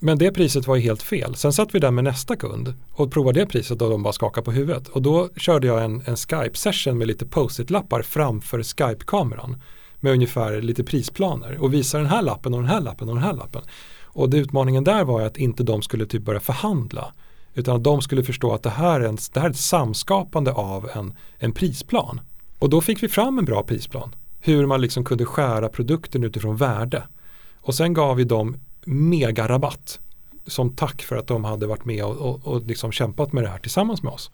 [0.00, 1.34] Men det priset var ju helt fel.
[1.34, 4.44] Sen satt vi där med nästa kund och provade det priset och de bara skakade
[4.44, 4.88] på huvudet.
[4.88, 9.62] Och då körde jag en, en Skype-session med lite post-it-lappar framför Skype-kameran
[10.00, 13.24] med ungefär lite prisplaner och visar den här lappen och den här lappen och den
[13.24, 13.62] här lappen.
[14.18, 17.12] Och det utmaningen där var att inte de skulle typ börja förhandla.
[17.54, 20.52] Utan att de skulle förstå att det här är, en, det här är ett samskapande
[20.52, 22.20] av en, en prisplan.
[22.58, 24.14] Och då fick vi fram en bra prisplan.
[24.40, 27.02] Hur man liksom kunde skära produkten utifrån värde.
[27.60, 30.00] Och sen gav vi dem megarabatt
[30.46, 33.48] som tack för att de hade varit med och, och, och liksom kämpat med det
[33.48, 34.30] här tillsammans med oss.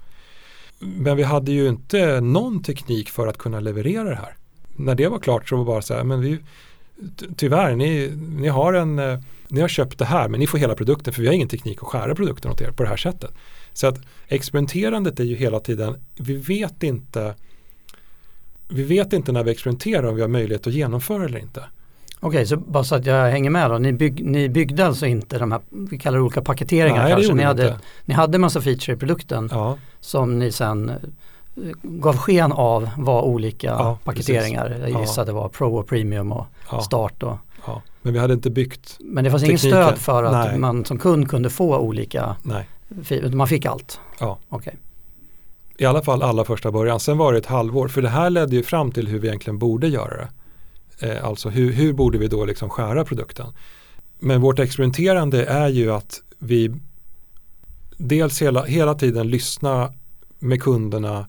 [0.79, 4.37] Men vi hade ju inte någon teknik för att kunna leverera det här.
[4.77, 6.39] När det var klart så var det bara så här, men vi,
[7.37, 9.19] tyvärr, ni, ni har en eh,
[9.55, 11.79] ni har köpt det här men ni får hela produkten för vi har ingen teknik
[11.83, 13.31] att skära produkten åt er på det här sättet.
[13.73, 17.35] Så att experimenterandet är ju hela tiden, vi vet inte
[18.69, 21.65] vi vet inte när vi experimenterar om vi har möjlighet att genomföra eller inte.
[22.21, 23.79] Okej, så bara så att jag hänger med då.
[23.79, 27.35] Ni, bygg, ni byggde alltså inte de här, vi kallar det olika paketeringar Nej, kanske.
[27.35, 27.79] ni hade, inte.
[28.05, 29.79] ni hade massa feature i produkten ja.
[30.01, 30.97] som ni sen eh,
[31.83, 34.69] gav sken av var olika ja, paketeringar.
[34.69, 34.93] Precis.
[34.93, 35.35] Jag gissade ja.
[35.35, 36.47] var Pro och Premium och
[36.85, 37.39] Start och Ja,
[38.05, 40.59] men vi hade inte byggt Men det fanns inget stöd för att Nej.
[40.59, 42.69] man som kund kunde få olika Nej.
[43.33, 44.01] Man fick allt?
[44.21, 44.39] Ja.
[44.49, 44.75] Okay.
[45.79, 47.01] I alla fall alla första början.
[47.01, 47.89] Sen var det ett halvår.
[47.89, 50.29] För det här ledde ju fram till hur vi egentligen borde göra det.
[51.09, 53.47] Eh, alltså hur, hur borde vi då liksom skära produkten?
[54.19, 56.75] Men vårt experimenterande är ju att vi
[57.97, 59.93] dels hela, hela tiden lyssna
[60.39, 61.27] med kunderna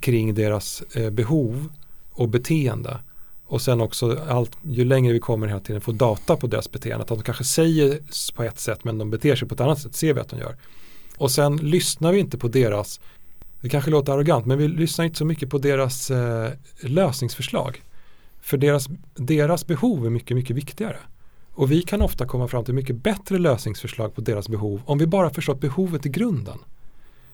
[0.00, 1.68] kring deras eh, behov
[2.10, 2.98] och beteende.
[3.50, 7.02] Och sen också allt, ju längre vi kommer hela tiden få data på deras beteende.
[7.02, 7.98] Att de kanske säger
[8.34, 10.38] på ett sätt men de beter sig på ett annat sätt, ser vi att de
[10.38, 10.56] gör.
[11.16, 13.00] Och sen lyssnar vi inte på deras,
[13.60, 17.82] det kanske låter arrogant, men vi lyssnar inte så mycket på deras eh, lösningsförslag.
[18.40, 20.96] För deras, deras behov är mycket, mycket viktigare.
[21.54, 25.06] Och vi kan ofta komma fram till mycket bättre lösningsförslag på deras behov om vi
[25.06, 26.58] bara förstått behovet i grunden.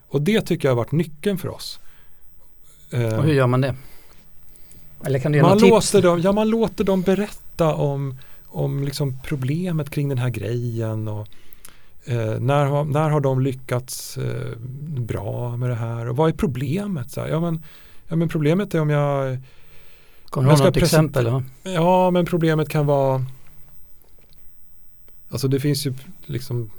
[0.09, 1.81] Och det tycker jag har varit nyckeln för oss.
[2.92, 3.76] Och hur gör man det?
[5.04, 9.90] Eller kan du man, låter dem, ja, man låter dem berätta om, om liksom problemet
[9.90, 11.09] kring den här grejen.
[11.09, 11.28] Och,
[12.04, 14.56] eh, när, har, när har de lyckats eh,
[14.98, 16.09] bra med det här?
[16.09, 17.11] Och vad är problemet?
[17.11, 17.62] Så här, ja, men,
[18.09, 19.38] ja, men problemet är om jag
[20.24, 21.24] Kommer du ha något exempel?
[21.24, 21.42] Då?
[21.62, 23.24] Ja, men problemet kan vara
[25.28, 25.94] Alltså det finns ju
[26.26, 26.70] liksom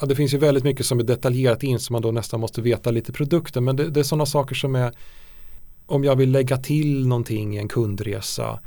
[0.00, 2.62] ja, det finns ju väldigt mycket som är detaljerat in som man då nästan måste
[2.62, 3.64] veta lite produkten.
[3.64, 4.92] Men det, det är sådana saker som är
[5.90, 8.60] om jag vill lägga till någonting i en kundresa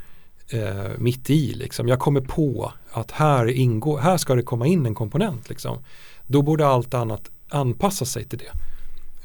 [0.48, 1.54] eh, mitt i.
[1.54, 1.88] Liksom.
[1.88, 5.48] Jag kommer på att här, ingår, här ska det komma in en komponent.
[5.48, 5.78] Liksom.
[6.26, 8.52] Då borde allt annat anpassa sig till det.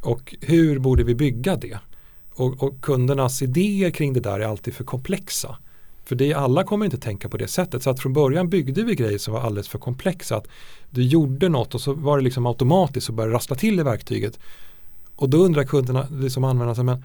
[0.02, 1.80] Och hur borde vi bygga det?
[2.34, 5.58] Och, och kundernas idéer kring det där är alltid för komplexa.
[6.06, 7.84] För det, alla kommer inte tänka på det sättet.
[7.84, 10.36] Så att från början byggde vi grejer som var alldeles för komplexa.
[10.36, 10.48] Att
[10.90, 14.40] du gjorde något och så var det liksom automatiskt och började rassla till i verktyget.
[15.16, 17.04] Och då undrar kunderna, liksom användarna, men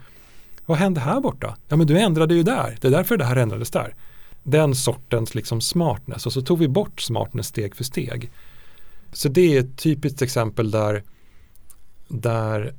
[0.65, 1.57] vad hände här borta?
[1.67, 3.95] Ja men du ändrade ju där, det är därför det här ändrades där.
[4.43, 8.31] Den sortens liksom smartness och så tog vi bort smartness steg för steg.
[9.13, 11.03] Så det är ett typiskt exempel där,
[12.07, 12.73] där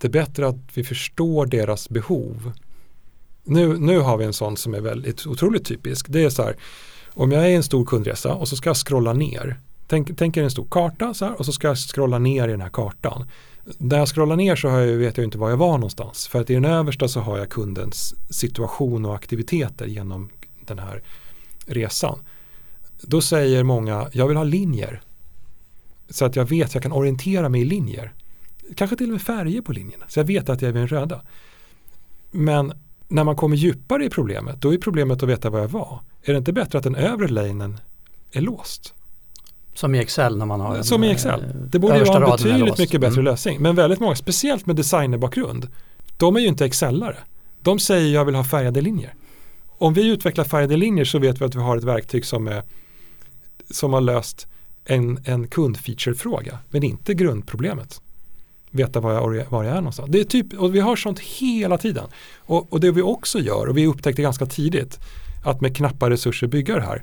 [0.00, 2.52] det är bättre att vi förstår deras behov.
[3.44, 6.06] Nu, nu har vi en sån som är väldigt otroligt typisk.
[6.08, 6.56] Det är så här,
[7.08, 9.60] om jag är i en stor kundresa och så ska jag scrolla ner.
[9.86, 12.50] Tänk, tänk er en stor karta så här, och så ska jag scrolla ner i
[12.50, 13.28] den här kartan.
[13.78, 16.26] När jag scrollar ner så jag, vet jag inte var jag var någonstans.
[16.28, 20.28] För att i den översta så har jag kundens situation och aktiviteter genom
[20.66, 21.02] den här
[21.66, 22.18] resan.
[23.00, 25.02] Då säger många, jag vill ha linjer.
[26.10, 28.12] Så att jag vet, jag kan orientera mig i linjer.
[28.76, 30.88] Kanske till och med färger på linjerna, så jag vet att jag är vid den
[30.88, 31.22] röda.
[32.30, 32.72] Men
[33.08, 36.00] när man kommer djupare i problemet, då är problemet att veta var jag var.
[36.22, 37.80] Är det inte bättre att den övre lanen
[38.32, 38.94] är låst?
[39.76, 41.40] Som i Excel när man har Som i Excel.
[41.40, 43.24] Eh, det borde ju vara en betydligt mycket bättre mm.
[43.24, 43.60] lösning.
[43.60, 45.68] Men väldigt många, speciellt med designerbakgrund,
[46.16, 47.16] de är ju inte Excelare.
[47.60, 49.14] De säger jag vill ha färgade linjer.
[49.78, 52.62] Om vi utvecklar färgade linjer så vet vi att vi har ett verktyg som, är,
[53.70, 54.46] som har löst
[54.84, 58.00] en, en kundfeature-fråga, men inte grundproblemet.
[58.70, 60.10] Veta var jag, var jag är någonstans.
[60.12, 62.04] Det är typ, och vi har sånt hela tiden.
[62.36, 64.98] Och, och det vi också gör, och vi upptäckte ganska tidigt,
[65.44, 67.02] att med knappa resurser bygga det här.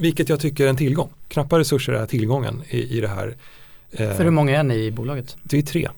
[0.00, 1.10] Vilket jag tycker är en tillgång.
[1.28, 3.36] Knappa resurser är tillgången i, i det här.
[3.90, 5.36] Eh, För hur många är ni i bolaget?
[5.42, 5.88] Det är tre.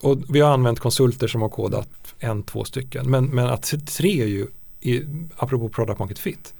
[0.00, 1.88] Och vi har använt konsulter som har kodat
[2.18, 3.10] en, två stycken.
[3.10, 4.46] Men, men att tre är ju,
[4.80, 5.02] i,
[5.36, 6.54] apropå product market fit,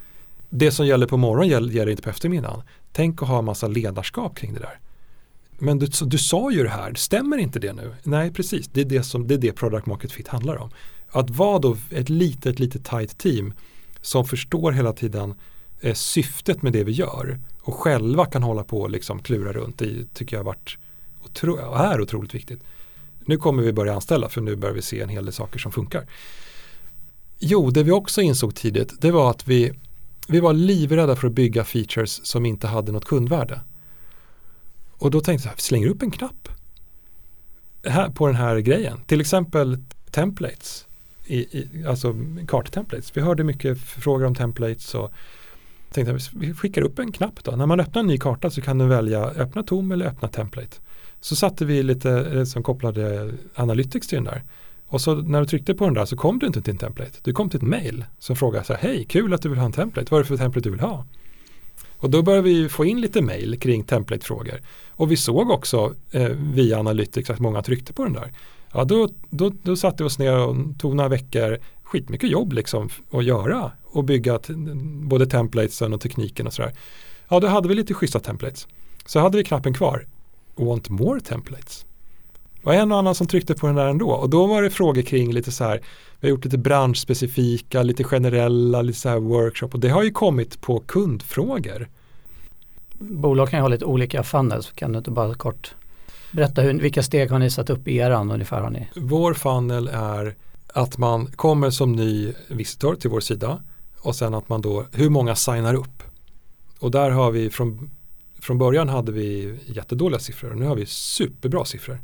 [0.51, 2.63] det som gäller på morgonen gäller, gäller inte på eftermiddagen.
[2.93, 4.79] Tänk att ha en massa ledarskap kring det där.
[5.59, 7.95] Men du, du sa ju det här, stämmer inte det nu?
[8.03, 8.69] Nej, precis.
[8.69, 10.71] Det är det, som, det är det product market fit handlar om.
[11.09, 13.53] Att vara då ett litet, litet tight team
[14.01, 15.35] som förstår hela tiden
[15.81, 19.79] eh, syftet med det vi gör och själva kan hålla på och liksom klura runt
[19.79, 20.79] det tycker jag har varit
[21.25, 22.63] otro, är otroligt viktigt.
[23.25, 25.73] Nu kommer vi börja anställa för nu börjar vi se en hel del saker som
[25.73, 26.07] funkar.
[27.39, 29.73] Jo, det vi också insåg tidigt det var att vi,
[30.29, 33.61] vi var livrädda för att bygga features som inte hade något kundvärde.
[34.93, 36.49] Och då tänkte jag, vi slänger upp en knapp
[37.85, 39.01] här, på den här grejen.
[39.07, 39.79] Till exempel
[40.11, 40.87] templates,
[41.27, 42.17] i, i, alltså
[42.49, 43.17] karttemplates.
[43.17, 45.13] Vi hörde mycket frågor om templates och
[45.91, 47.51] tänkte att vi skickar upp en knapp då.
[47.51, 50.77] När man öppnar en ny karta så kan du välja öppna tom eller öppna template.
[51.21, 54.43] Så satte vi lite eh, som kopplade Analytics till den där.
[54.87, 57.19] Och så när du tryckte på den där så kom du inte till en template.
[57.23, 59.67] Du kom till ett mail som frågade så här, hej, kul att du vill ha
[59.67, 60.09] en template.
[60.11, 61.07] Vad är det för template du vill ha?
[61.97, 64.61] Och då började vi få in lite mail kring templatefrågor.
[64.89, 68.33] Och vi såg också eh, via Analytics att många tryckte på den där.
[68.73, 71.59] Ja, då, då, då satte vi oss ner och tog några veckor,
[71.91, 74.39] skitmycket jobb liksom att göra och bygga
[75.03, 76.73] både templatesen och tekniken och sådär.
[77.29, 78.69] Ja, då hade vi lite schyssta templates.
[79.07, 80.07] Så hade vi knappen kvar,
[80.57, 81.87] want more templates.
[82.55, 84.71] Det var en och annan som tryckte på den där ändå och då var det
[84.71, 85.81] frågor kring lite så här,
[86.21, 90.11] vi har gjort lite branschspecifika, lite generella, lite så här workshop och det har ju
[90.11, 91.89] kommit på kundfrågor.
[92.99, 95.75] Bolag kan ju ha lite olika funnels, kan du inte bara kort
[96.33, 98.61] berätta hur, vilka steg har ni satt upp i eran ungefär?
[98.61, 98.89] Har ni?
[98.95, 100.35] Vår funnel är
[100.75, 103.63] att man kommer som ny visitor till vår sida
[103.99, 106.03] och sen att man då, hur många signar upp?
[106.79, 107.91] Och där har vi från,
[108.41, 111.99] från början hade vi jättedåliga siffror och nu har vi superbra siffror.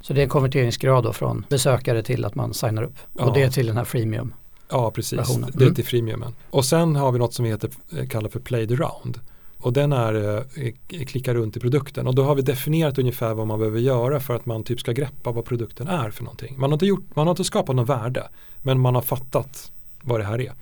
[0.00, 3.24] Så det är en konverteringsgrad då från besökare till att man signar upp ja.
[3.24, 4.34] och det är till den här freemium.
[4.68, 5.18] Ja, precis.
[5.18, 5.50] Versionen.
[5.54, 5.74] Det är mm.
[5.74, 6.34] till freemiumen.
[6.50, 7.70] Och sen har vi något som vi heter,
[8.08, 9.20] kallar för played around.
[9.62, 13.46] Och den är eh, klicka runt i produkten och då har vi definierat ungefär vad
[13.46, 16.54] man behöver göra för att man typ ska greppa vad produkten är för någonting.
[16.58, 18.28] Man har inte, gjort, man har inte skapat något värde
[18.62, 20.52] men man har fattat vad det här är.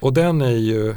[0.00, 0.96] Och den är ju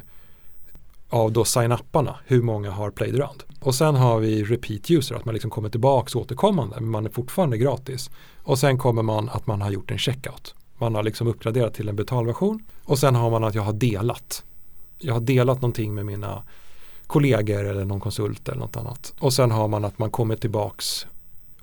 [1.10, 3.44] av då sign-upparna, hur många har played around.
[3.60, 7.10] Och sen har vi repeat user, att man liksom kommer tillbaka återkommande, men man är
[7.10, 8.10] fortfarande gratis.
[8.44, 10.56] Och sen kommer man att man har gjort en checkout.
[10.78, 12.64] Man har liksom uppgraderat till en betalversion.
[12.84, 14.44] Och sen har man att jag har delat.
[14.98, 16.44] Jag har delat någonting med mina
[17.10, 19.14] kollegor eller någon konsult eller något annat.
[19.20, 21.08] Och sen har man att man kommer tillbaks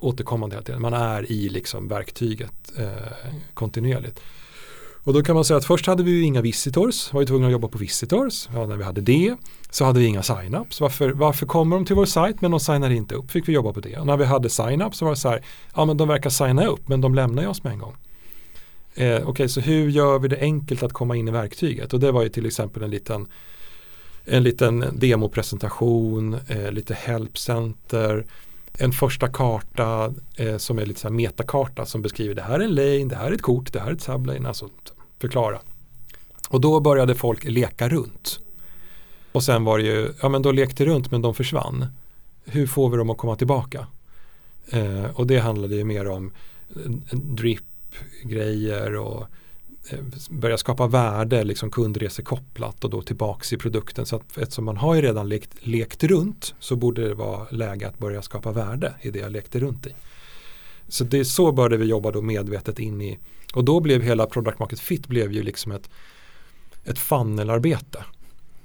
[0.00, 0.82] återkommande hela tiden.
[0.82, 2.88] Man är i liksom verktyget eh,
[3.54, 4.20] kontinuerligt.
[5.04, 7.46] Och då kan man säga att först hade vi ju inga visitors, var ju tvungna
[7.46, 8.48] att jobba på visitors.
[8.54, 9.36] Ja, när vi hade det
[9.70, 10.80] så hade vi inga signups.
[10.80, 13.30] Varför, varför kommer de till vår sajt men de signar inte upp?
[13.30, 13.96] Fick vi jobba på det.
[13.96, 16.66] Och när vi hade sign-ups så var det så här, ja men de verkar signa
[16.66, 17.96] upp men de lämnar ju oss med en gång.
[18.94, 21.92] Eh, Okej, okay, så hur gör vi det enkelt att komma in i verktyget?
[21.92, 23.26] Och det var ju till exempel en liten
[24.26, 28.26] en liten demopresentation, eh, lite helpcenter,
[28.78, 32.64] en första karta eh, som är lite så här metakarta som beskriver det här är
[32.64, 34.68] en lane, det här är ett kort, det här är ett sublane, alltså
[35.20, 35.58] förklara.
[36.48, 38.40] Och då började folk leka runt.
[39.32, 41.86] Och sen var det ju, ja men då lekte runt men de försvann.
[42.44, 43.86] Hur får vi dem att komma tillbaka?
[44.70, 46.32] Eh, och det handlade ju mer om
[46.76, 49.26] eh, drip-grejer och
[49.90, 49.98] Eh,
[50.30, 54.06] börja skapa värde, liksom kundresekopplat och då tillbaks i produkten.
[54.06, 57.88] Så att eftersom man har ju redan lekt, lekt runt så borde det vara läge
[57.88, 59.94] att börja skapa värde i det jag lekte runt i.
[60.88, 63.18] Så det är så började vi jobba då medvetet in i
[63.54, 65.90] och då blev hela product market fit blev ju liksom ett,
[66.84, 68.04] ett funnelarbete.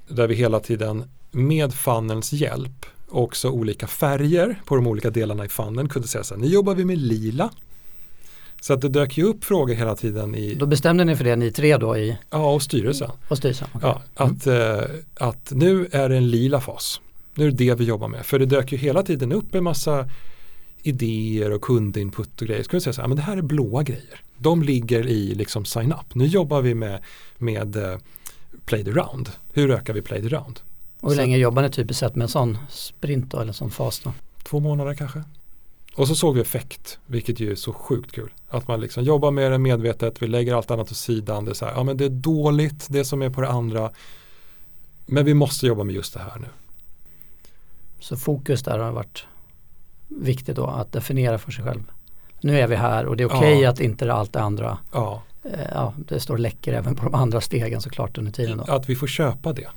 [0.08, 5.48] Där vi hela tiden med funnelns hjälp också olika färger på de olika delarna i
[5.48, 7.50] funneln kunde säga så här, nu jobbar vi med lila
[8.62, 10.54] så att det dök ju upp frågor hela tiden i...
[10.54, 12.16] Då bestämde ni för det ni tre då i?
[12.30, 13.10] Ja, och styrelsen.
[13.28, 13.90] Och styrelsen okay.
[13.90, 14.78] ja, att, mm.
[14.78, 17.00] eh, att nu är det en lila fas.
[17.34, 18.26] Nu är det det vi jobbar med.
[18.26, 20.08] För det dök ju hela tiden upp en massa
[20.82, 22.64] idéer och kundinput och grejer.
[22.72, 24.20] Vi säga så här, men det här är blåa grejer.
[24.38, 26.14] De ligger i liksom sign up.
[26.14, 27.00] Nu jobbar vi med,
[27.38, 27.96] med uh,
[28.64, 29.30] play the round.
[29.52, 30.60] Hur ökar vi play the round?
[31.00, 33.70] Och hur så, länge jobbar ni typiskt sett med en sån sprint då, eller sån
[33.70, 34.12] fas då?
[34.42, 35.22] Två månader kanske.
[35.94, 38.30] Och så såg vi effekt, vilket ju är så sjukt kul.
[38.48, 41.44] Att man liksom jobbar med det medvetet, vi lägger allt annat åt sidan.
[41.44, 43.90] Det är, så här, ja, men det är dåligt, det som är på det andra.
[45.06, 46.46] Men vi måste jobba med just det här nu.
[48.00, 49.24] Så fokus där har varit
[50.08, 51.82] viktigt då, att definiera för sig själv.
[52.40, 53.70] Nu är vi här och det är okej okay ja.
[53.70, 55.22] att inte allt det andra, ja.
[55.44, 58.58] Eh, ja, det står läcker även på de andra stegen såklart under tiden.
[58.58, 58.72] Då.
[58.72, 59.68] Att vi får köpa det.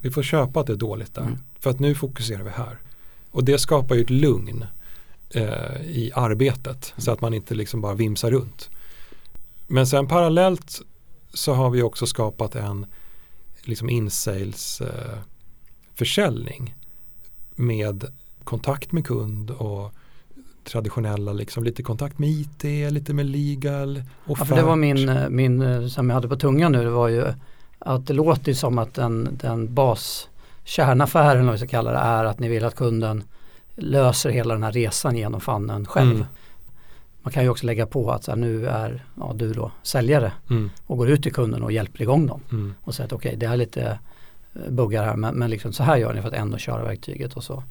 [0.00, 1.22] Vi får köpa att det är dåligt där.
[1.22, 1.38] Mm.
[1.58, 2.78] För att nu fokuserar vi här.
[3.30, 4.64] Och det skapar ju ett lugn
[5.34, 8.70] eh, i arbetet så att man inte liksom bara vimsar runt.
[9.66, 10.82] Men sen parallellt
[11.34, 12.86] så har vi också skapat en
[13.62, 15.18] liksom insales eh,
[15.94, 16.74] försäljning
[17.54, 18.04] med
[18.44, 19.92] kontakt med kund och
[20.64, 24.48] traditionella, liksom lite kontakt med IT, lite med legal, offert.
[24.50, 27.08] Ja, det var min, eh, min, eh, som jag hade på tungan nu, det var
[27.08, 27.24] ju
[27.78, 30.28] att det låter som att den, den bas
[30.64, 33.24] kärnaffären, om vi ska kalla det, är att ni vill att kunden
[33.80, 36.16] löser hela den här resan genom fannen själv.
[36.16, 36.26] Mm.
[37.22, 40.32] Man kan ju också lägga på att så här, nu är ja, du då säljare
[40.50, 40.70] mm.
[40.86, 42.40] och går ut till kunden och hjälper igång dem.
[42.52, 42.74] Mm.
[42.80, 43.98] Och säger att okej okay, det är lite
[44.54, 47.32] eh, buggar här men, men liksom så här gör ni för att ändå köra verktyget
[47.32, 47.62] och så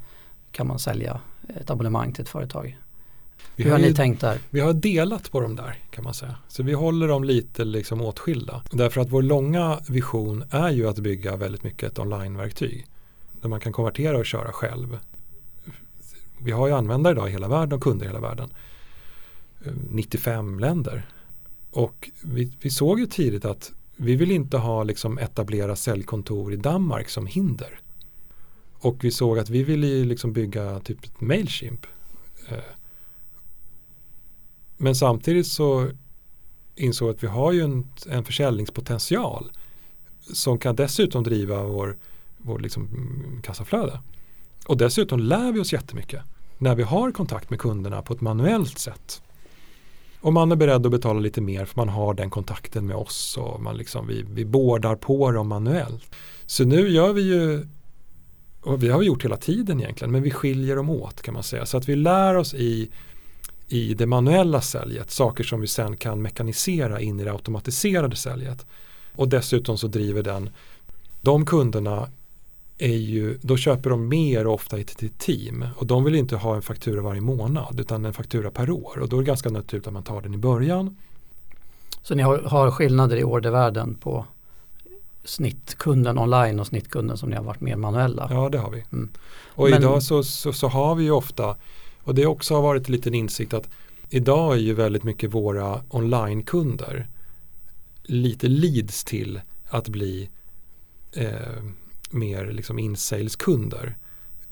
[0.51, 1.19] kan man sälja
[1.61, 2.77] ett abonnemang till ett företag.
[3.55, 4.39] Vi Hur har, har ni tänkt där?
[4.49, 6.35] Vi har delat på dem där kan man säga.
[6.47, 8.63] Så vi håller dem lite liksom åtskilda.
[8.71, 12.85] Därför att vår långa vision är ju att bygga väldigt mycket ett onlineverktyg.
[13.41, 14.97] Där man kan konvertera och köra själv
[16.43, 18.49] vi har ju användare idag i hela världen och kunder i hela världen.
[19.65, 21.09] Eh, 95 länder.
[21.71, 26.55] Och vi, vi såg ju tidigt att vi vill inte ha liksom etablera säljkontor i
[26.55, 27.79] Danmark som hinder.
[28.79, 31.85] Och vi såg att vi ville liksom bygga typ ett Mailchimp.
[32.47, 32.57] Eh,
[34.77, 35.91] men samtidigt så
[36.75, 39.51] insåg att vi har ju en, en försäljningspotential
[40.19, 41.97] som kan dessutom driva vår,
[42.37, 42.89] vår liksom
[43.43, 43.99] kassaflöde.
[44.69, 46.21] Och dessutom lär vi oss jättemycket
[46.57, 49.21] när vi har kontakt med kunderna på ett manuellt sätt.
[50.21, 53.37] Och man är beredd att betala lite mer för man har den kontakten med oss
[53.37, 56.15] och man liksom, vi, vi bordar på dem manuellt.
[56.45, 57.67] Så nu gör vi ju,
[58.61, 61.65] och vi har gjort hela tiden egentligen, men vi skiljer dem åt kan man säga.
[61.65, 62.89] Så att vi lär oss i,
[63.67, 68.65] i det manuella säljet, saker som vi sen kan mekanisera in i det automatiserade säljet.
[69.15, 70.49] Och dessutom så driver den
[71.21, 72.07] de kunderna
[72.79, 76.55] är ju, då köper de mer ofta i ett team och de vill inte ha
[76.55, 79.87] en faktura varje månad utan en faktura per år och då är det ganska naturligt
[79.87, 80.95] att man tar den i början.
[82.03, 84.25] Så ni har, har skillnader i ordervärden på
[85.23, 88.27] snittkunden online och snittkunden som ni har varit mer manuella?
[88.31, 88.83] Ja det har vi.
[88.91, 89.09] Mm.
[89.47, 91.55] Och Men, idag så, så, så, har vi ju ofta,
[92.03, 93.69] och det också har varit en liten insikt att
[94.09, 97.07] idag är ju väldigt mycket våra onlinekunder
[98.03, 100.29] lite leads till att bli
[101.11, 101.63] eh,
[102.09, 103.95] mer liksom in-saleskunder.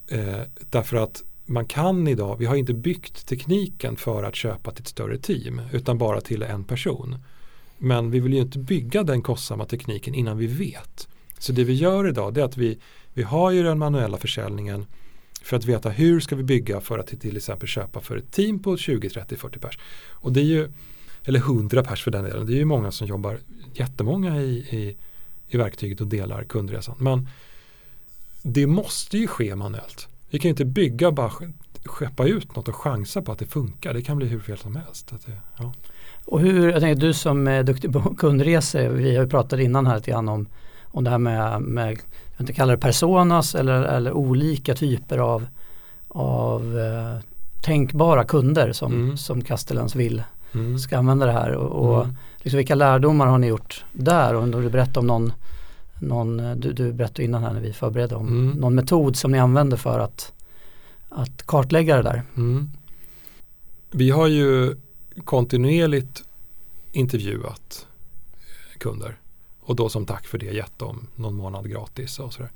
[0.07, 4.81] Eh, därför att man kan idag, vi har inte byggt tekniken för att köpa till
[4.81, 7.15] ett större team utan bara till en person.
[7.77, 11.07] Men vi vill ju inte bygga den kostsamma tekniken innan vi vet.
[11.39, 12.77] Så det vi gör idag är att vi,
[13.13, 14.85] vi har ju den manuella försäljningen
[15.41, 18.59] för att veta hur ska vi bygga för att till exempel köpa för ett team
[18.59, 19.79] på 20, 30, 40 pers.
[20.09, 20.71] Och det är ju,
[21.23, 23.39] eller 100 pers för den delen, det är ju många som jobbar
[23.73, 24.95] jättemånga i, i,
[25.47, 26.95] i verktyget och delar kundresan.
[26.99, 27.27] Men
[28.47, 30.07] det måste ju ske manuellt.
[30.29, 31.31] Vi kan ju inte bygga bara
[31.85, 33.93] skeppa ut något och chansa på att det funkar.
[33.93, 35.13] Det kan bli hur fel som helst.
[35.25, 35.73] Det, ja.
[36.25, 39.87] Och hur, jag tänker du som är duktig på kundresor, vi har ju pratat innan
[39.87, 40.47] här lite grann om,
[40.85, 41.97] om det här med, med
[42.37, 45.47] jag inte kallar det personas eller, eller olika typer av,
[46.07, 47.23] av eh,
[47.63, 49.17] tänkbara kunder som, mm.
[49.17, 50.23] som Castellans vill
[50.53, 50.79] mm.
[50.79, 51.51] ska använda det här.
[51.51, 52.15] Och, och mm.
[52.37, 54.33] liksom, vilka lärdomar har ni gjort där?
[54.35, 55.33] Och om du berättar om någon,
[55.99, 58.49] någon du, du berättade innan här när vi förberedde om mm.
[58.57, 60.33] någon metod som ni använder för att,
[61.09, 62.23] att kartlägga det där.
[62.35, 62.69] Mm.
[63.91, 64.75] Vi har ju
[65.23, 66.23] kontinuerligt
[66.91, 67.87] intervjuat
[68.77, 69.19] kunder
[69.59, 72.51] och då som tack för det gett dem någon månad gratis och sådär.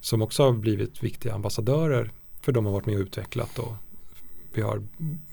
[0.00, 2.10] Som också har blivit viktiga ambassadörer
[2.40, 3.72] för de har varit med och utvecklat och
[4.52, 4.82] vi har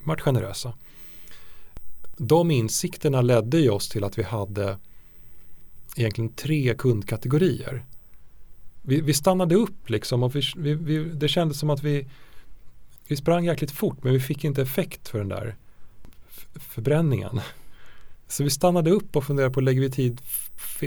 [0.03, 0.73] varit generösa.
[2.17, 4.77] De insikterna ledde ju oss till att vi hade
[5.95, 7.85] egentligen tre kundkategorier.
[8.81, 12.07] Vi, vi stannade upp liksom och vi, vi, det kändes som att vi,
[13.07, 15.55] vi sprang jäkligt fort men vi fick inte effekt för den där
[16.55, 17.39] förbränningen.
[18.27, 20.21] Så vi stannade upp och funderade på lägger vi tid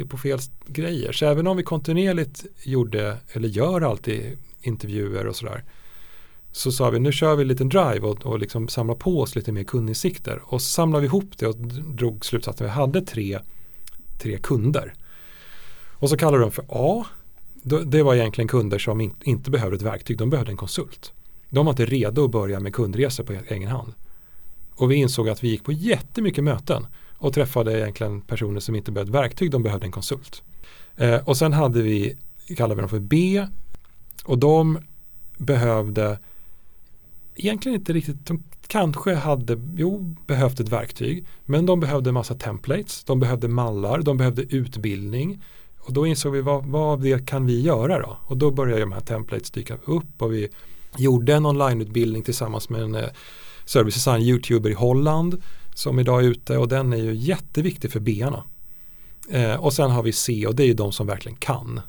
[0.08, 1.12] på fel grejer.
[1.12, 5.64] Så även om vi kontinuerligt gjorde eller gör alltid intervjuer och sådär
[6.52, 9.36] så sa vi nu kör vi en liten drive och, och liksom samlar på oss
[9.36, 13.02] lite mer kundinsikter och så samlade vi ihop det och drog slutsatsen att vi hade
[13.02, 13.38] tre,
[14.18, 14.94] tre kunder.
[15.92, 17.06] Och så kallade vi dem för A.
[17.86, 21.12] Det var egentligen kunder som inte behövde ett verktyg, de behövde en konsult.
[21.48, 23.94] De var inte redo att börja med kundresor på e- egen hand.
[24.74, 26.86] Och vi insåg att vi gick på jättemycket möten
[27.18, 30.42] och träffade egentligen personer som inte behövde verktyg, de behövde en konsult.
[30.96, 32.16] Eh, och sen hade vi,
[32.56, 33.46] kallar vi dem för B,
[34.24, 34.78] och de
[35.38, 36.18] behövde
[37.34, 42.34] egentligen inte riktigt, de kanske hade, jo, behövt ett verktyg, men de behövde en massa
[42.34, 45.42] templates, de behövde mallar, de behövde utbildning.
[45.78, 48.18] Och då insåg vi vad, vad det kan vi göra då?
[48.22, 50.48] Och då började de här templates dyka upp och vi
[50.96, 53.08] gjorde en onlineutbildning tillsammans med en eh,
[53.64, 55.42] service design youtuber i Holland
[55.74, 58.44] som idag är ute och den är ju jätteviktig för B-arna.
[59.30, 61.80] Eh, och sen har vi C och det är ju de som verkligen kan.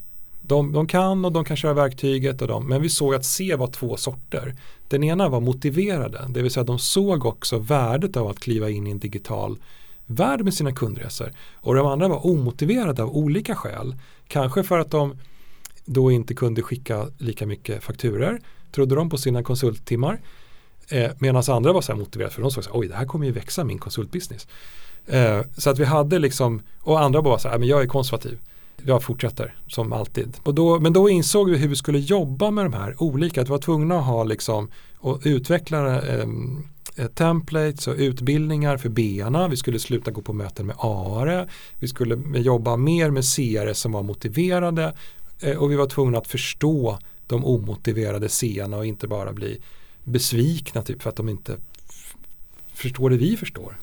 [0.50, 3.56] De, de, kan och de kan köra verktyget och de, men vi såg att C
[3.56, 4.56] var två sorter.
[4.88, 8.88] Den ena var motiverade, det vill säga de såg också värdet av att kliva in
[8.88, 9.58] i en digital
[10.06, 11.32] värld med sina kundresor.
[11.54, 13.96] Och de andra var omotiverade av olika skäl.
[14.28, 15.18] Kanske för att de
[15.86, 18.42] då inte kunde skicka lika mycket fakturer,
[18.72, 20.20] trodde de på sina konsulttimmar.
[20.90, 23.06] Eh, Medan andra var så här motiverade för de såg så här, oj det här
[23.06, 24.48] kommer ju växa min konsultbusiness.
[25.08, 28.40] Eh, så att vi hade liksom, och andra bara så här, men jag är konservativ.
[28.86, 30.38] Jag fortsätter som alltid.
[30.44, 33.42] Och då, men då insåg vi hur vi skulle jobba med de här olika.
[33.42, 38.90] Att vi var tvungna att ha liksom, och utveckla ehm, eh, templates och utbildningar för
[38.90, 39.48] B-arna.
[39.48, 41.48] Vi skulle sluta gå på möten med ARE.
[41.80, 44.94] Vi skulle jobba mer med CR som var motiverade.
[45.40, 49.62] Eh, och vi var tvungna att förstå de omotiverade C-arna och inte bara bli
[50.04, 51.58] besvikna typ för att de inte
[52.74, 53.78] förstår det vi förstår.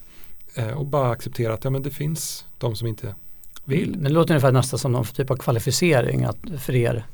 [0.54, 3.14] Eh, och bara acceptera att ja, men det finns de som inte
[3.66, 4.02] vill.
[4.02, 7.04] Det låter ungefär nästan som någon typ av kvalificering att för er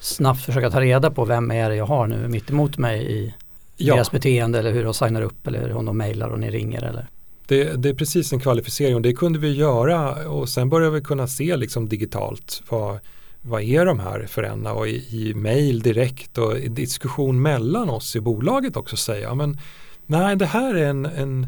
[0.00, 3.34] snabbt försöka ta reda på vem är det jag har nu mitt emot mig i
[3.76, 3.94] ja.
[3.94, 7.06] deras beteende eller hur de signar upp eller hur de mejlar och ni ringer eller
[7.46, 11.00] det, det, är precis en kvalificering och det kunde vi göra och sen började vi
[11.00, 12.98] kunna se liksom digitalt vad,
[13.42, 17.90] vad är de här för ena och i, i mail direkt och i diskussion mellan
[17.90, 19.60] oss i bolaget också säga men
[20.06, 21.46] nej det här är en, en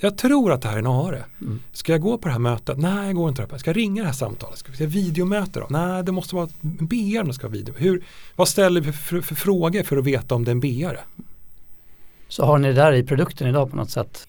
[0.00, 1.24] jag tror att det här är en ARE.
[1.40, 1.60] Mm.
[1.72, 2.78] Ska jag gå på det här mötet?
[2.78, 3.58] Nej, jag går inte på det.
[3.58, 4.58] Ska jag ringa det här samtalet?
[4.58, 5.66] Ska vi ha videomöte då?
[5.70, 7.74] Nej, det måste vara en BR om ska ha video.
[7.78, 8.04] Hur,
[8.36, 10.96] vad ställer vi för, för, för, frågor för att veta om det är en BR?
[12.28, 14.28] Så har ni det där i produkten idag på något sätt?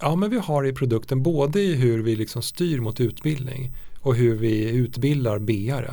[0.00, 3.72] Ja, men vi har det i produkten både i hur vi liksom styr mot utbildning
[4.00, 5.90] och hur vi utbildar BR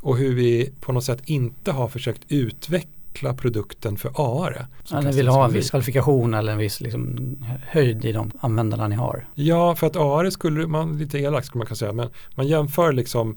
[0.00, 4.66] och hur vi på något sätt inte har försökt utveckla produkten för AR.
[4.90, 7.36] Ja, ni vill ha en viss kvalifikation eller en viss liksom,
[7.68, 9.26] höjd i de användarna ni har.
[9.34, 12.92] Ja, för att AR skulle man, lite elakt skulle man kunna säga, men man jämför
[12.92, 13.36] liksom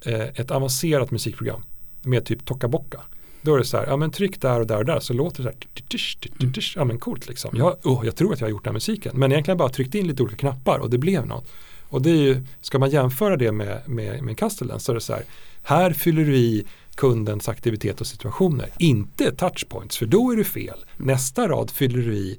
[0.00, 1.62] eh, ett avancerat musikprogram
[2.02, 3.00] med typ Tokaboka.
[3.42, 5.42] Då är det så här, ja men tryck där och där och där så låter
[5.42, 7.50] det så här, ja men coolt liksom.
[7.56, 9.94] Jag, oh, jag tror att jag har gjort den här musiken, men egentligen bara tryckt
[9.94, 11.48] in lite olika knappar och det blev något.
[11.88, 15.00] Och det är ju, ska man jämföra det med, med, med Castellan så är det
[15.00, 15.22] så här,
[15.62, 16.64] här fyller du i
[16.98, 18.70] kundens aktivitet och situationer.
[18.78, 20.84] Inte touchpoints, för då är det fel.
[20.96, 22.38] Nästa rad fyller du i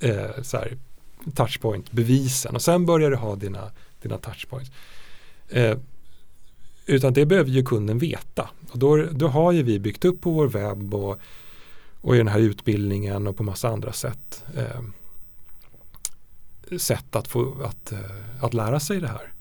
[0.00, 0.78] eh, så här,
[1.34, 3.70] touchpoint bevisen och sen börjar du ha dina,
[4.02, 4.70] dina touchpoints.
[5.48, 5.78] Eh,
[6.86, 8.50] utan det behöver ju kunden veta.
[8.70, 11.18] Och då, då har ju vi byggt upp på vår webb och,
[12.00, 14.80] och i den här utbildningen och på massa andra sätt eh,
[16.78, 19.32] sätt att, få, att, eh, att lära sig det här.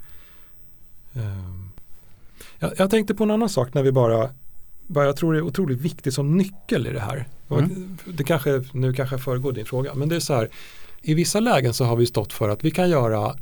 [1.13, 1.74] Eh,
[2.59, 4.29] jag, jag, tänkte på en annan sak när vi bara,
[4.87, 7.27] bara jag tror det är otroligt viktigt som nyckel i det här.
[7.51, 7.97] Mm.
[8.05, 10.49] Det kanske, nu kanske jag föregår din fråga, men det är så här,
[11.01, 13.35] i vissa lägen så har vi stått för att vi kan göra,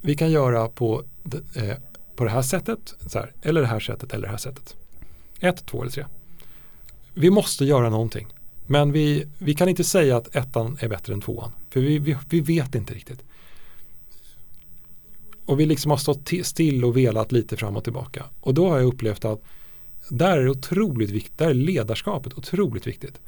[0.00, 1.02] vi kan göra på,
[1.54, 1.76] eh,
[2.16, 4.76] på det här sättet, här, eller det här sättet eller det här sättet.
[5.40, 6.04] Ett, två eller tre.
[7.14, 8.26] Vi måste göra någonting.
[8.66, 11.52] Men vi, vi kan inte säga att ettan är bättre än tvåan.
[11.70, 13.22] För vi, vi, vi vet inte riktigt.
[15.46, 18.24] Och vi liksom har stått still och velat lite fram och tillbaka.
[18.40, 19.42] Och då har jag upplevt att
[20.08, 23.20] där är otroligt viktigt, där är ledarskapet otroligt viktigt.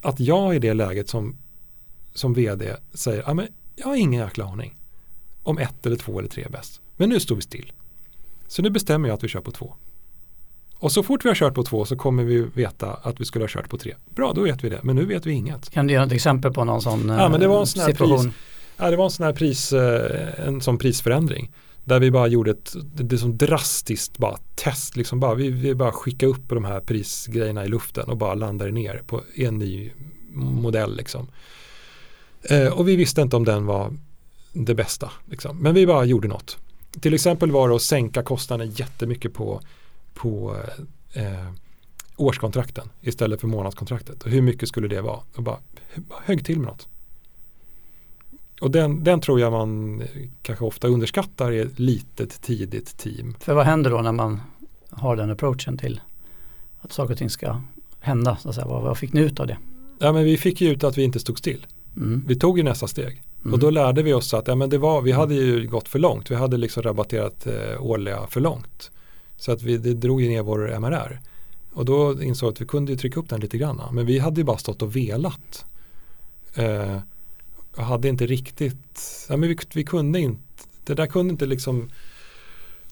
[0.00, 1.36] Att jag i det läget som,
[2.14, 4.76] som vd säger, ja men jag har ingen jäkla aning
[5.42, 6.80] om ett eller två eller tre är bäst.
[6.96, 7.72] Men nu står vi still.
[8.46, 9.74] Så nu bestämmer jag att vi kör på två.
[10.78, 13.42] Och så fort vi har kört på två så kommer vi veta att vi skulle
[13.42, 13.94] ha kört på tre.
[14.14, 14.80] Bra, då vet vi det.
[14.82, 15.70] Men nu vet vi inget.
[15.70, 18.24] Kan du ge ett exempel på någon sån ja, men det var en sån situation?
[18.24, 18.34] Pris,
[18.80, 21.52] ja, det var en sån här pris, eh, en sån prisförändring.
[21.84, 24.96] Där vi bara gjorde ett det som drastiskt bara test.
[24.96, 28.70] Liksom bara, vi, vi bara skickade upp de här prisgrejerna i luften och bara landade
[28.70, 29.90] ner på en ny
[30.32, 30.96] modell.
[30.96, 31.28] Liksom.
[32.42, 33.96] Eh, och vi visste inte om den var
[34.52, 35.10] det bästa.
[35.30, 35.58] Liksom.
[35.58, 36.56] Men vi bara gjorde något.
[37.00, 39.60] Till exempel var det att sänka kostnaden jättemycket på
[40.14, 40.56] på
[41.12, 41.52] eh,
[42.16, 44.22] årskontrakten istället för månadskontraktet.
[44.22, 45.20] Och hur mycket skulle det vara?
[45.36, 45.58] Och bara
[46.24, 46.88] högg till med något.
[48.60, 50.02] Och den, den tror jag man
[50.42, 53.34] kanske ofta underskattar i ett litet tidigt team.
[53.40, 54.40] För vad händer då när man
[54.90, 56.00] har den approachen till
[56.80, 57.62] att saker och ting ska
[58.00, 58.36] hända?
[58.36, 58.66] Så att säga.
[58.66, 59.56] Vad, vad fick ni ut av det?
[59.98, 61.66] Ja, men vi fick ju ut att vi inte stod still.
[61.96, 62.24] Mm.
[62.26, 63.22] Vi tog ju nästa steg.
[63.42, 63.52] Mm.
[63.52, 65.98] Och då lärde vi oss att ja, men det var, vi hade ju gått för
[65.98, 66.30] långt.
[66.30, 68.90] Vi hade liksom rabatterat eh, årliga för långt.
[69.36, 71.20] Så att vi, det drog ner vår MRR.
[71.72, 73.80] Och då insåg vi att vi kunde trycka upp den lite grann.
[73.92, 75.64] Men vi hade ju bara stått och velat.
[76.54, 76.96] Eh,
[77.76, 80.42] hade inte riktigt, ja, men vi, vi kunde inte,
[80.84, 81.90] det där kunde inte liksom,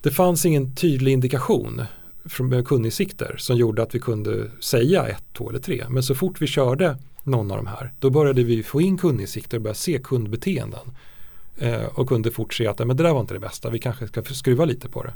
[0.02, 1.82] det fanns ingen tydlig indikation
[2.24, 5.84] från kundinsikter som gjorde att vi kunde säga ett, två eller tre.
[5.88, 9.56] Men så fort vi körde någon av de här, då började vi få in kundinsikter
[9.56, 10.94] och börja se kundbeteenden.
[11.58, 14.06] Eh, och kunde fort se att men det där var inte det bästa, vi kanske
[14.06, 15.14] ska skruva lite på det.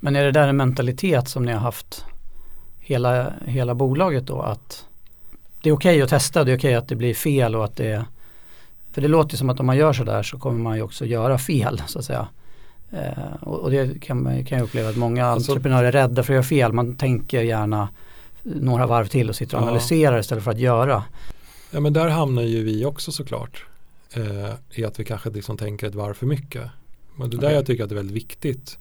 [0.00, 2.04] Men är det där en mentalitet som ni har haft
[2.78, 4.84] hela, hela bolaget då att
[5.62, 7.64] det är okej okay att testa, det är okej okay att det blir fel och
[7.64, 8.06] att det
[8.98, 11.38] för det låter som att om man gör sådär så kommer man ju också göra
[11.38, 12.28] fel så att säga.
[12.90, 16.32] Eh, och, och, det kan, kan jag uppleva att många alltså, entreprenörer är rädda för
[16.32, 16.72] att göra fel.
[16.72, 17.88] Man tänker gärna
[18.42, 19.66] några varv till och sitter och ja.
[19.66, 21.04] analyserar istället för att göra.
[21.70, 23.64] Ja men där hamnar ju vi också såklart.
[24.12, 26.70] Eh, I att vi kanske liksom tänker ett varv för mycket.
[27.16, 27.48] Men det är okay.
[27.48, 28.78] där jag tycker att det är väldigt viktigt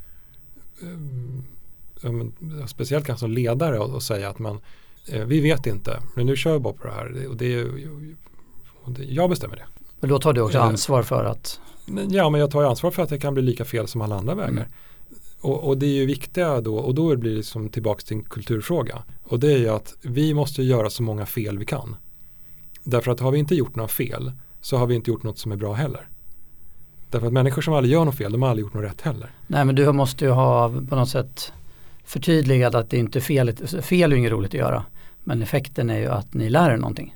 [2.03, 4.59] eh, speciellt kanske som ledare och säga att man
[5.07, 7.63] eh, vi vet inte, men nu kör vi bara på det här och det,
[8.88, 9.65] det, jag bestämmer det.
[9.99, 11.59] Men då tar du också eh, ansvar för att?
[12.09, 14.35] Ja, men jag tar ansvar för att det kan bli lika fel som alla andra
[14.35, 14.51] vägar.
[14.51, 14.63] Mm.
[15.41, 18.23] Och, och, det är ju viktiga då, och då blir det liksom tillbaka till en
[18.23, 19.03] kulturfråga.
[19.23, 21.95] Och det är ju att vi måste göra så många fel vi kan.
[22.83, 24.31] Därför att har vi inte gjort några fel
[24.61, 26.07] så har vi inte gjort något som är bra heller.
[27.09, 29.31] Därför att människor som aldrig gör något fel, de har aldrig gjort något rätt heller.
[29.47, 31.53] Nej men du måste ju ha på något sätt
[32.05, 34.85] förtydligat att det inte är fel, fel är ju inget roligt att göra.
[35.23, 37.15] Men effekten är ju att ni lär er någonting.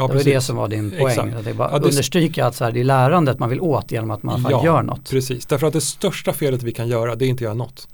[0.00, 1.06] Ja, det var det som var din poäng.
[1.06, 1.36] Exakt.
[1.36, 3.92] Att det bara ja, det understryka att så här, det är lärandet man vill åt
[3.92, 5.10] genom att man ja, gör något.
[5.10, 7.88] Precis, därför att det största felet vi kan göra det är inte att göra något.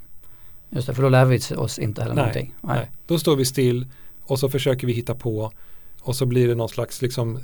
[0.71, 2.55] Just det, för då lär vi oss inte heller nej, någonting.
[2.61, 2.77] Nej.
[2.77, 2.91] nej.
[3.07, 3.87] Då står vi still
[4.23, 5.53] och så försöker vi hitta på
[6.01, 7.41] och så blir det någon slags liksom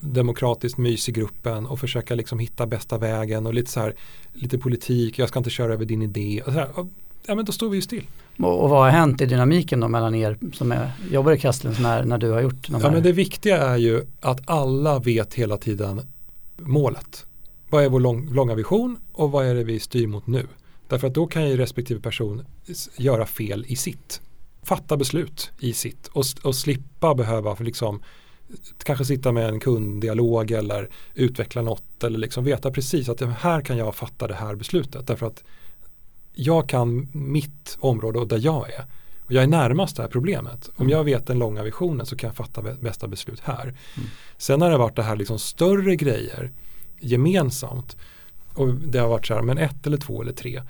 [0.00, 3.94] demokratiskt mys i gruppen och försöka liksom hitta bästa vägen och lite så här
[4.32, 6.42] lite politik, jag ska inte köra över din idé.
[6.46, 6.68] Här,
[7.26, 8.06] ja men då står vi ju still.
[8.38, 11.78] Och, och, vad har hänt i dynamiken då mellan er som är, jobbar i Kastlens
[11.78, 15.34] när, när du har gjort de Ja men det viktiga är ju att alla vet
[15.34, 16.00] hela tiden
[16.56, 17.26] målet.
[17.70, 20.46] Vad är vår lång, långa vision och vad är det vi styr mot nu?
[20.88, 22.42] Därför att då kan ju respektive person
[22.96, 24.20] göra fel i sitt.
[24.62, 28.00] Fatta beslut i sitt och, och slippa behöva för liksom
[28.82, 33.76] kanske sitta med en kunddialog eller utveckla något eller liksom veta precis att här kan
[33.76, 35.44] jag fatta det här beslutet därför att
[36.38, 38.84] jag kan mitt område och där jag är
[39.26, 40.68] och jag är närmast det här problemet.
[40.76, 40.90] Om mm.
[40.98, 43.62] jag vet den långa visionen så kan jag fatta bästa beslut här.
[43.62, 44.08] Mm.
[44.36, 46.50] Sen har det varit det här liksom större grejer
[47.00, 47.96] gemensamt
[48.54, 50.62] och det har varit så här, men ett eller två eller tre.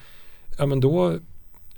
[0.58, 1.18] Ja men då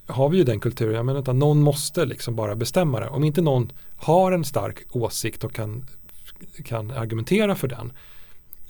[0.06, 3.08] har vi ju den kulturen, jag menar, någon måste liksom bara bestämma det.
[3.08, 5.86] Om inte någon har en stark åsikt och kan,
[6.64, 7.92] kan argumentera för den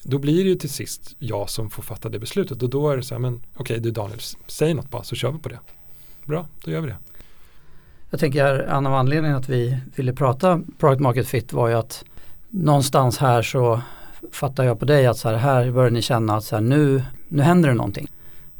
[0.03, 2.96] då blir det ju till sist jag som får fatta det beslutet och då är
[2.96, 5.49] det så här, men okej okay, du Daniel, säg något bara så kör vi på
[5.49, 5.59] det.
[6.24, 6.96] Bra, då gör vi det.
[8.11, 12.05] Jag tänker en av anledningarna att vi ville prata product market fit var ju att
[12.49, 13.80] någonstans här så
[14.32, 17.03] fattar jag på dig att så här, här börjar ni känna att så här, nu,
[17.28, 18.11] nu händer det någonting.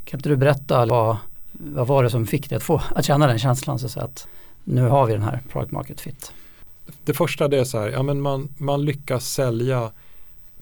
[0.05, 1.16] Kan inte du berätta vad,
[1.53, 4.28] vad var det som fick dig att, få, att känna den känslan så att,
[4.64, 6.32] nu har vi den här product market fit?
[7.05, 9.91] Det första det är så här, ja, men man, man lyckas sälja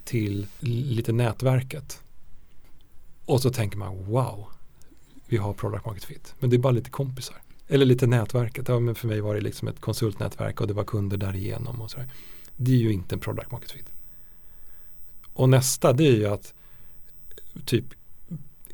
[0.07, 2.01] till lite nätverket.
[3.25, 4.47] Och så tänker man wow,
[5.27, 6.35] vi har product market fit.
[6.39, 7.37] Men det är bara lite kompisar.
[7.69, 8.69] Eller lite nätverket.
[8.69, 11.81] Ja, men för mig var det liksom ett konsultnätverk och det var kunder därigenom.
[11.81, 12.09] Och så där.
[12.57, 13.93] Det är ju inte en product market fit.
[15.33, 16.55] Och nästa det är ju att
[17.65, 17.85] typ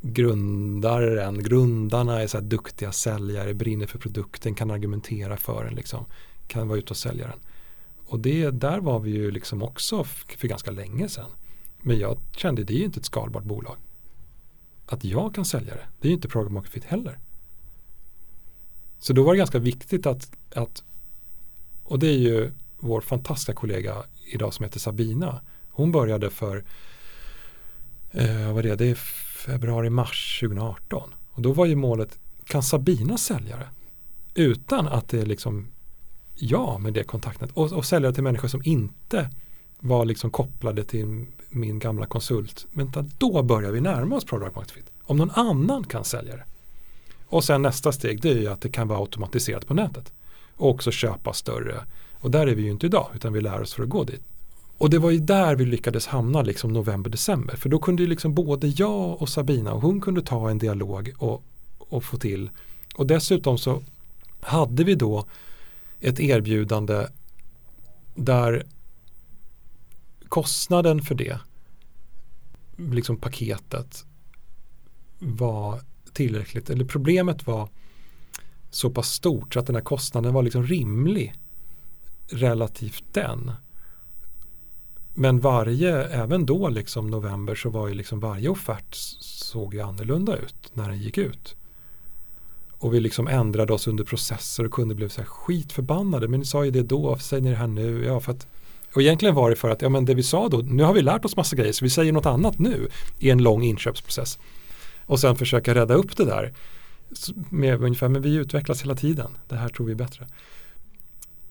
[0.01, 6.05] grundaren, grundarna är så här duktiga säljare, brinner för produkten, kan argumentera för den, liksom,
[6.47, 7.39] kan vara ute och sälja den.
[8.05, 11.31] Och det, där var vi ju liksom också för ganska länge sedan.
[11.81, 13.77] Men jag kände det är ju inte ett skalbart bolag.
[14.85, 17.19] Att jag kan sälja det, det är ju inte program market fit heller.
[18.99, 20.83] Så då var det ganska viktigt att, att
[21.83, 23.95] och det är ju vår fantastiska kollega
[24.25, 25.41] idag som heter Sabina.
[25.69, 26.65] Hon började för,
[28.11, 28.95] eh, vad är det, det är
[29.45, 31.13] februari-mars 2018.
[31.31, 33.69] Och då var ju målet, kan Sabina sälja det?
[34.41, 35.67] Utan att det liksom
[36.43, 39.29] ja med det kontaktnät och, och sälja till människor som inte
[39.79, 42.67] var liksom kopplade till min gamla konsult.
[42.71, 44.91] Vänta, då börjar vi närma oss product market fit.
[45.03, 46.43] Om någon annan kan sälja det.
[47.27, 50.13] Och sen nästa steg det är ju att det kan vara automatiserat på nätet.
[50.55, 51.75] Och också köpa större.
[52.13, 54.21] Och där är vi ju inte idag utan vi lär oss för att gå dit.
[54.77, 57.55] Och det var ju där vi lyckades hamna liksom november-december.
[57.55, 61.13] För då kunde ju liksom både jag och Sabina och hon kunde ta en dialog
[61.17, 61.43] och,
[61.77, 62.49] och få till.
[62.95, 63.81] Och dessutom så
[64.41, 65.25] hade vi då
[66.03, 67.07] ett erbjudande
[68.15, 68.63] där
[70.29, 71.39] kostnaden för det,
[72.75, 74.05] liksom paketet,
[75.19, 75.81] var
[76.13, 77.69] tillräckligt, eller problemet var
[78.69, 81.33] så pass stort så att den här kostnaden var liksom rimlig
[82.27, 83.51] relativt den.
[85.13, 90.37] Men varje, även då liksom november så var ju liksom varje offert såg ju annorlunda
[90.37, 91.55] ut när den gick ut.
[92.83, 96.27] Och vi liksom ändrade oss under processer och kunder blev så här skitförbannade.
[96.27, 98.05] Men ni sa ju det då, säger ni det här nu?
[98.05, 98.47] Ja, för att,
[98.95, 101.01] och egentligen var det för att ja, men det vi sa då, nu har vi
[101.01, 102.87] lärt oss massa grejer så vi säger något annat nu
[103.19, 104.39] i en lång inköpsprocess.
[105.05, 106.53] Och sen försöka rädda upp det där
[107.49, 110.27] med ungefär, men vi utvecklas hela tiden, det här tror vi är bättre.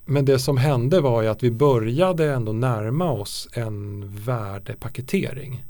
[0.05, 5.65] Men det som hände var ju att vi började ändå närma oss en värdepaketering.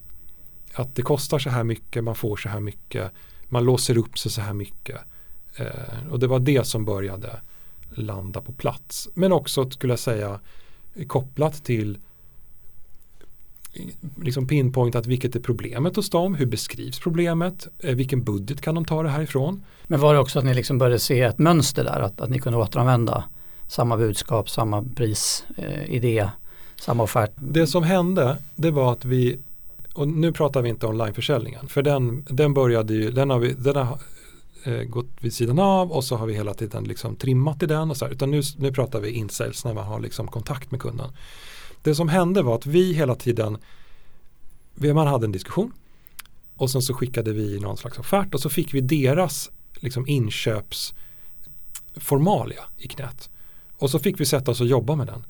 [0.75, 3.11] Att det kostar så här mycket, man får så här mycket,
[3.49, 5.01] man låser upp sig så här mycket.
[5.57, 7.41] Eh, och det var det som började
[7.95, 9.09] landa på plats.
[9.15, 10.41] Men också skulle jag säga
[11.07, 11.99] kopplat till
[14.23, 18.85] liksom pinpointat vilket är problemet hos dem, hur beskrivs problemet, eh, vilken budget kan de
[18.85, 19.63] ta det härifrån.
[19.87, 22.39] Men var det också att ni liksom började se ett mönster där, att, att ni
[22.39, 23.25] kunde återanvända
[23.69, 26.29] samma budskap, samma prisidé, eh,
[26.77, 27.31] samma offert?
[27.37, 29.39] Det som hände, det var att vi,
[29.95, 33.77] och nu pratar vi inte onlineförsäljningen, för den, den började ju, den har, vi, den
[33.77, 33.99] har
[34.65, 37.91] eh, gått vid sidan av och så har vi hela tiden liksom trimmat i den
[37.91, 38.13] och så här.
[38.13, 41.11] Utan nu, nu pratar vi insales när man har liksom kontakt med kunden.
[41.83, 43.59] Det som hände var att vi hela tiden,
[44.75, 45.73] man hade en diskussion
[46.57, 52.63] och sen så skickade vi någon slags offert och så fick vi deras liksom inköpsformalia
[52.79, 53.31] i knät.
[53.79, 55.25] Och så fick vi sätta oss och jobba med den.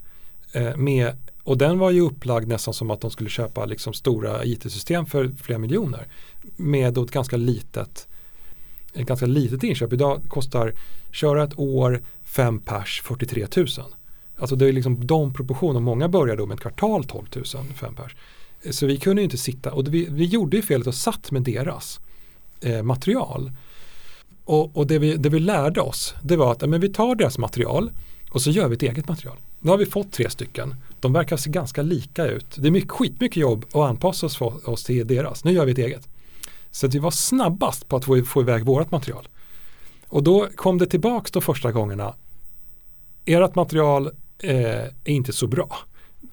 [0.52, 4.44] Eh, med, och den var ju upplagd nästan som att de skulle köpa liksom stora
[4.44, 6.08] it-system för flera miljoner.
[6.56, 8.08] Med ett ganska litet
[8.94, 9.92] ett ganska litet inköp.
[9.92, 10.74] Idag kostar
[11.10, 13.66] köra ett år fem pers 43 000.
[14.36, 15.80] Alltså det är liksom de proportionerna.
[15.80, 18.16] Många börjar då med ett kvartal 12 000 fem pers.
[18.70, 21.42] Så vi kunde ju inte sitta och vi, vi gjorde ju felet och satt med
[21.42, 22.00] deras
[22.60, 23.52] eh, material.
[24.44, 27.38] Och, och det, vi, det vi lärde oss det var att men vi tar deras
[27.38, 27.90] material
[28.30, 29.36] och så gör vi ett eget material.
[29.60, 30.74] Nu har vi fått tre stycken.
[31.00, 32.46] De verkar se ganska lika ut.
[32.56, 35.44] Det är mycket, skitmycket jobb att anpassa oss, för, oss till deras.
[35.44, 36.08] Nu gör vi ett eget.
[36.72, 39.28] Så att vi var snabbast på att få, få iväg vårt material.
[40.08, 42.14] Och då kom det tillbaks de första gångerna.
[43.24, 45.78] Ert material eh, är inte så bra.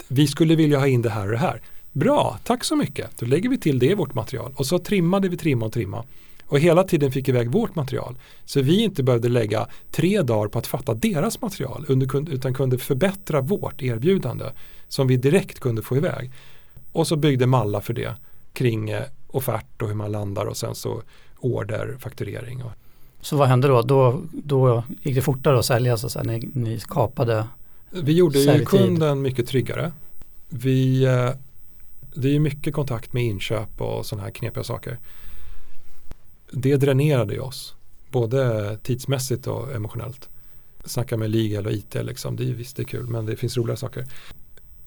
[0.08, 1.62] Vi skulle vilja ha in det här och det här.
[1.92, 3.18] Bra, tack så mycket.
[3.18, 4.54] Då lägger vi till det i vårt material.
[4.56, 6.06] Och så trimmade vi trimma och trimma.
[6.46, 8.16] Och hela tiden fick iväg vårt material.
[8.46, 11.86] Så vi inte behövde lägga tre dagar på att fatta deras material
[12.30, 14.46] utan kunde förbättra vårt erbjudande
[14.88, 16.32] som vi direkt kunde få iväg.
[16.92, 18.16] Och så byggde Malla för det
[18.54, 21.02] kring eh, offert och hur man landar och sen så
[21.40, 22.64] order, fakturering.
[22.64, 22.72] Och,
[23.22, 23.82] Så vad hände då?
[23.82, 27.48] Då, då gick det fortare att sälja så att ni, ni skapade
[27.90, 29.92] Vi gjorde ju kunden mycket tryggare.
[30.50, 31.30] Vi, eh,
[32.14, 34.98] det är ju mycket kontakt med inköp och sådana här knepiga saker.
[36.52, 37.76] Det dränerade ju oss,
[38.12, 40.30] både tidsmässigt och emotionellt.
[40.86, 42.36] Snacka med legal och IT, liksom.
[42.36, 44.08] det är visst det är kul, men det finns roligare saker.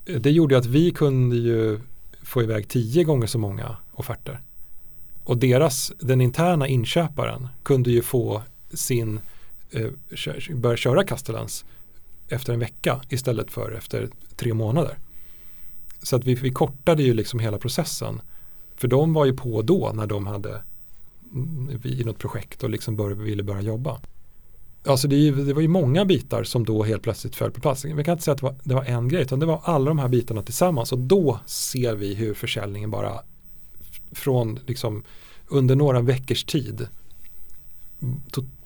[0.05, 1.81] Det gjorde att vi kunde ju
[2.23, 4.41] få iväg tio gånger så många offerter.
[5.25, 8.43] Och deras, den interna inköparen kunde ju få
[8.75, 9.21] sin,
[9.71, 11.65] eh, börja köra Castellans
[12.29, 14.99] efter en vecka istället för efter tre månader.
[16.03, 18.21] Så att vi, vi kortade ju liksom hela processen.
[18.77, 20.63] För de var ju på då när de hade
[21.33, 24.01] mm, i något projekt och liksom bör, ville börja jobba.
[24.85, 27.85] Alltså det, det var ju många bitar som då helt plötsligt föll på plats.
[27.85, 29.85] Vi kan inte säga att det var, det var en grej utan det var alla
[29.85, 33.21] de här bitarna tillsammans och då ser vi hur försäljningen bara
[34.13, 35.03] från liksom
[35.49, 36.87] under några veckors tid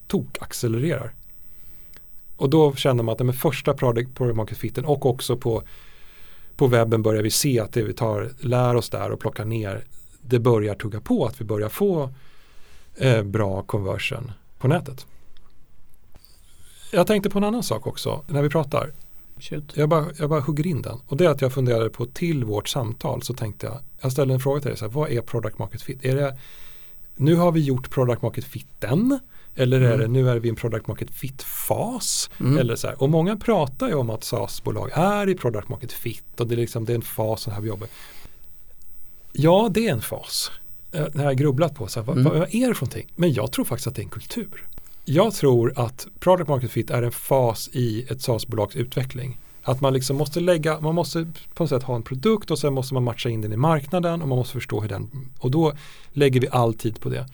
[0.06, 1.14] tok accelererar.
[2.36, 5.62] Och då känner man att den första product, product market fiten och också på,
[6.56, 9.84] på webben börjar vi se att det vi tar, lär oss där och plockar ner,
[10.20, 12.10] det börjar tugga på att vi börjar få
[12.96, 15.06] eh, bra conversion på nätet.
[16.92, 18.92] Jag tänkte på en annan sak också när vi pratar.
[19.74, 20.98] Jag bara, jag bara hugger in den.
[21.06, 24.34] Och det är att jag funderade på till vårt samtal så tänkte jag, jag ställde
[24.34, 26.04] en fråga till dig, så här, vad är product market fit?
[26.04, 26.38] Är det,
[27.16, 29.18] nu har vi gjort product market fitten
[29.54, 30.00] eller är Mm.
[30.00, 32.30] det nu är vi i en product market fit fas?
[32.40, 32.58] Mm.
[32.58, 33.02] Eller så här.
[33.02, 36.56] Och många pratar ju om att SaaS-bolag är i product market fit och det är,
[36.56, 37.88] liksom, det är en fas så här vi jobbar.
[39.32, 40.50] Ja, det är en fas.
[40.92, 42.38] Eh, Det har jag grubblat på, så här, vad, Mm.
[42.40, 43.12] vad är det för någonting?
[43.16, 44.64] Men jag tror faktiskt att det är en kultur.
[45.08, 49.38] Jag tror att product market fit är en fas i ett SaaS-bolags utveckling.
[49.62, 52.72] Att man liksom måste lägga, man måste på något sätt ha en produkt och sen
[52.72, 55.72] måste man matcha in den i marknaden och man måste förstå hur den, och då
[56.12, 57.26] lägger vi all tid på det.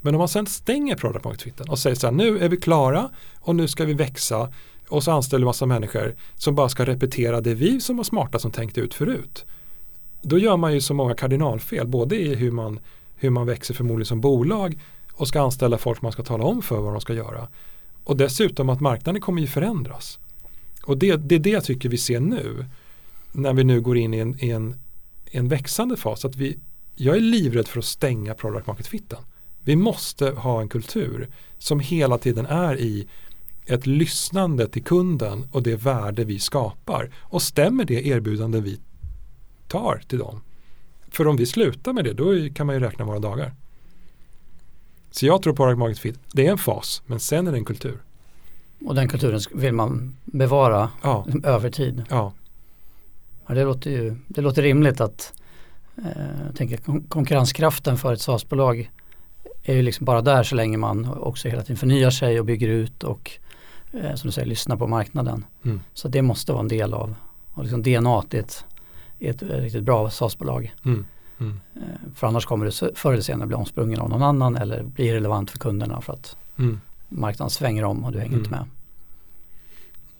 [0.00, 2.56] Men om man sen stänger product market fiten och säger så här, nu är vi
[2.56, 3.10] klara
[3.40, 4.52] och nu ska vi växa
[4.88, 8.38] och så anställer vi massa människor som bara ska repetera det vi som var smarta
[8.38, 9.44] som tänkte ut förut.
[10.22, 12.80] Då gör man ju så många kardinalfel, både i hur man,
[13.16, 14.78] hur man växer förmodligen som bolag
[15.20, 17.48] och ska anställa folk man ska tala om för vad de ska göra.
[18.04, 20.18] Och dessutom att marknaden kommer ju förändras.
[20.82, 22.66] Och det, det är det jag tycker vi ser nu.
[23.32, 24.74] När vi nu går in i en, i en,
[25.30, 26.24] en växande fas.
[26.24, 26.58] Att vi,
[26.94, 29.18] jag är livrädd för att stänga product market fitten.
[29.64, 33.08] Vi måste ha en kultur som hela tiden är i
[33.66, 37.10] ett lyssnande till kunden och det värde vi skapar.
[37.18, 38.80] Och stämmer det erbjudande vi
[39.68, 40.40] tar till dem.
[41.10, 43.54] För om vi slutar med det då kan man ju räkna våra dagar.
[45.10, 47.64] Så jag tror product market fit, det är en fas men sen är det en
[47.64, 47.98] kultur.
[48.86, 52.04] Och den kulturen vill man bevara Ja, över tid.
[52.10, 52.32] ja,
[53.46, 55.32] Ja, det, låter ju, det låter rimligt att
[55.96, 58.90] eh, kon- konkurrenskraften för ett SaaS-bolag
[59.62, 62.68] är ju liksom bara där så länge man också hela tiden förnyar sig och bygger
[62.68, 63.30] ut och
[63.92, 65.44] eh, som du säger lyssnar på marknaden.
[65.64, 67.14] mm, Så det måste vara en del av,
[67.54, 68.64] av liksom DNA i ett,
[69.18, 70.74] i ett riktigt bra SaaS-bolag.
[70.84, 71.06] mm,
[71.40, 71.82] mm, Eh,
[72.14, 75.50] för annars kommer det förr eller senare bli omsprungen av någon annan eller bli relevant
[75.50, 76.80] för kunderna för att mm.
[77.08, 78.40] marknaden svänger om och du hänger Mm.
[78.40, 78.64] inte med.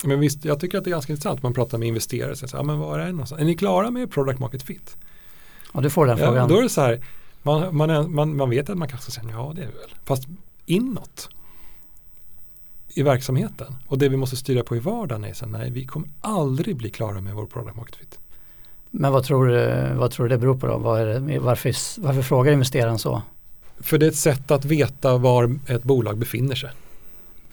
[0.05, 1.43] Men visst, jag tycker att det är ganska intressant.
[1.43, 3.41] Man pratar med investerare och säger så här, "Ja, men var är det någonstans?
[3.41, 4.97] Är ni klara med product market fit?
[5.75, 6.49] Ja, du får den Ja, frågan.
[6.49, 7.01] då är det så här,
[7.43, 9.95] man, man, man, man vet att man kanske säger ja det är det väl.
[10.05, 10.29] Fast
[10.67, 11.29] inåt
[12.89, 15.87] i verksamheten och det vi måste styra på i vardagen är så här, nej vi
[15.87, 18.19] kommer aldrig bli klara med vår product market fit.
[18.91, 20.95] Men vad tror, du, vad tror du det beror på då?
[20.97, 23.23] Det, varför, varför frågar investeraren så?
[23.81, 26.71] För det är ett sätt att veta var ett bolag befinner sig.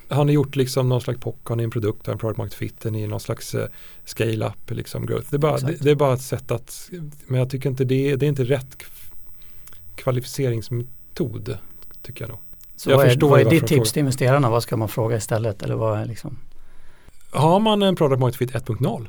[0.09, 2.53] Har ni gjort liksom någon slags POC, har ni en produkt, har en product market
[2.53, 3.67] fit, är ni i någon slags eh,
[4.05, 5.27] scale-up, liksom growth.
[5.29, 6.89] Det är, bara, det, det är bara ett sätt att,
[7.27, 8.77] men jag tycker inte det, är- det är inte rätt
[9.95, 11.57] kvalificeringsmetod,
[12.01, 12.39] tycker jag nog.
[12.75, 14.49] Så Jag vad är, vad är ditt tips till investerarna?
[14.49, 15.63] Vad ska man fråga istället?
[15.63, 16.37] Eller vad är liksom
[17.31, 19.07] Har man en product market fit 1.0,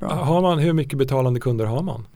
[0.00, 0.14] bra?
[0.14, 2.06] har man, hur mycket betalande kunder har man?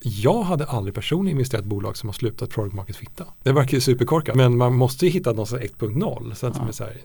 [0.00, 3.24] Jag hade aldrig personligen investerat i ett bolag som har slutat product market fitta.
[3.42, 4.36] Det verkar ju superkorkat.
[4.36, 6.34] Men man måste ju hitta någon slags 1.0.
[6.34, 6.72] Sen Ja.
[6.72, 6.96] så här,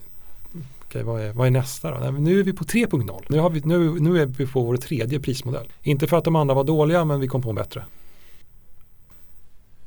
[0.84, 2.10] okej, vad, är, vad är nästa då?
[2.10, 3.24] Nej, nu är vi på 3.0.
[3.28, 5.68] Nu, har vi, nu, nu är vi på vår tredje prismodell.
[5.82, 7.84] Inte för att de andra var dåliga men vi kom på en bättre.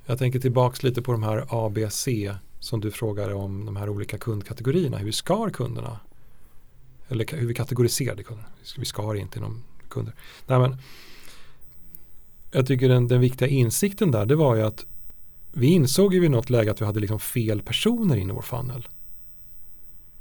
[0.06, 2.08] Jag tänker tillbaks lite på de här ABC
[2.60, 4.98] som du frågade om de här olika kundkategorierna.
[4.98, 6.00] Hur vi skar kunderna.
[7.10, 8.48] Eller hur vi kategoriserade kunderna.
[8.78, 10.14] Vi skar inte inom kunder.
[10.48, 10.78] Nej, men,
[12.52, 14.86] jag tycker den, den viktiga insikten där det var ju att
[15.52, 18.42] vi insåg ju vid något läge att vi hade liksom fel personer in i vår
[18.42, 18.88] funnel.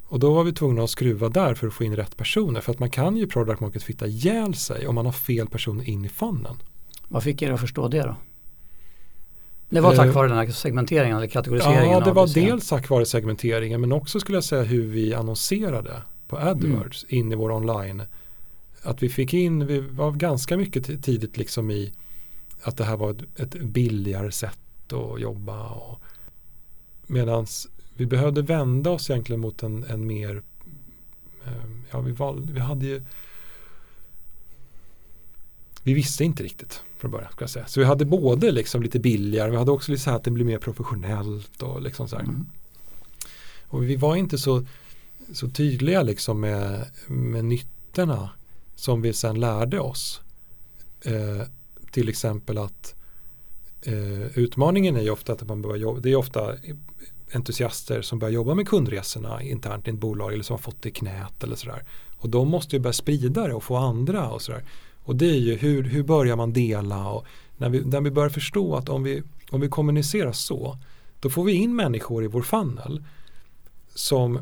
[0.09, 2.61] Och då var vi tvungna att skruva där för att få in rätt personer.
[2.61, 5.89] För att man kan ju product market fitta ihjäl sig om man har fel personer
[5.89, 6.57] in i funneln.
[7.09, 8.17] Vad fick er att förstå det då?
[9.69, 11.91] Det var tack vare den här segmenteringen eller kategoriseringen?
[11.91, 16.03] Ja, det var dels tack vare segmenteringen men också skulle jag säga hur vi annonserade
[16.29, 17.19] på AdWords mm.
[17.19, 18.03] in i vår online.
[18.83, 21.93] Att vi fick in, vi var ganska mycket tidigt liksom i
[22.63, 25.73] att det här var ett, ett billigare sätt att jobba.
[27.07, 27.47] Medan
[27.95, 30.43] vi behövde vända oss egentligen mot en, en mer,
[31.45, 31.53] eh,
[31.91, 33.03] ja vi, valde, vi hade ju
[35.83, 37.33] vi visste inte riktigt från början.
[37.33, 37.67] Ska jag säga.
[37.67, 40.31] Så vi hade både liksom lite billigare, vi hade också lite så här att det
[40.31, 42.47] blir mer professionellt och liksom så mm.
[43.69, 44.65] Och vi var inte så,
[45.33, 48.31] så tydliga liksom med, med nyttorna
[48.77, 50.21] som vi sen lärde oss.
[51.05, 51.47] Eh,
[51.91, 52.95] till exempel att
[53.83, 56.55] eh, utmaningen är ju ofta att man börjar jobba, det är ofta
[57.33, 60.89] entusiaster som börjar jobba med kundresorna internt i ett bolag eller som har fått det
[60.89, 61.85] i knät eller sådär.
[62.17, 64.63] Och de måste ju börja sprida det och få andra och sådär.
[65.05, 68.29] Och det är ju hur, hur börjar man dela och när vi, när vi börjar
[68.29, 70.79] förstå att om vi, om vi kommunicerar så
[71.21, 73.05] då får vi in människor i vår funnel
[73.95, 74.39] som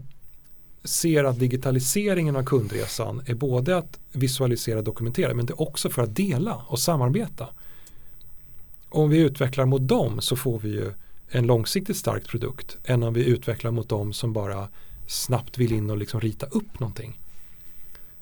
[0.85, 5.91] ser att digitaliseringen av kundresan är både att visualisera och dokumentera men det är också
[5.91, 7.49] för att dela och samarbeta.
[8.89, 10.93] Om vi utvecklar mot dem så får vi ju
[11.29, 14.69] en långsiktigt stark produkt än om vi utvecklar mot dem som bara
[15.07, 17.21] snabbt vill in och liksom rita upp någonting.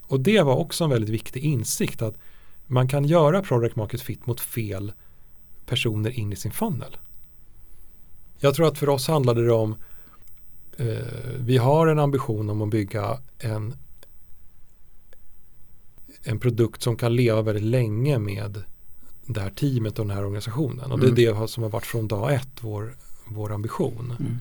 [0.02, 2.14] Och det var också en väldigt viktig insikt att
[2.66, 4.92] man kan göra product market fit mot fel
[5.66, 6.96] personer in i sin funnel.
[8.38, 9.76] Jag tror att för oss handlade det om
[11.38, 13.74] vi har en ambition om att bygga en
[16.24, 18.62] en produkt som kan leva väldigt länge med
[19.26, 20.92] det här teamet och den här organisationen.
[20.92, 21.40] Och det är mm.
[21.40, 24.16] det som har varit från dag ett vår, vår ambition.
[24.20, 24.38] Mm.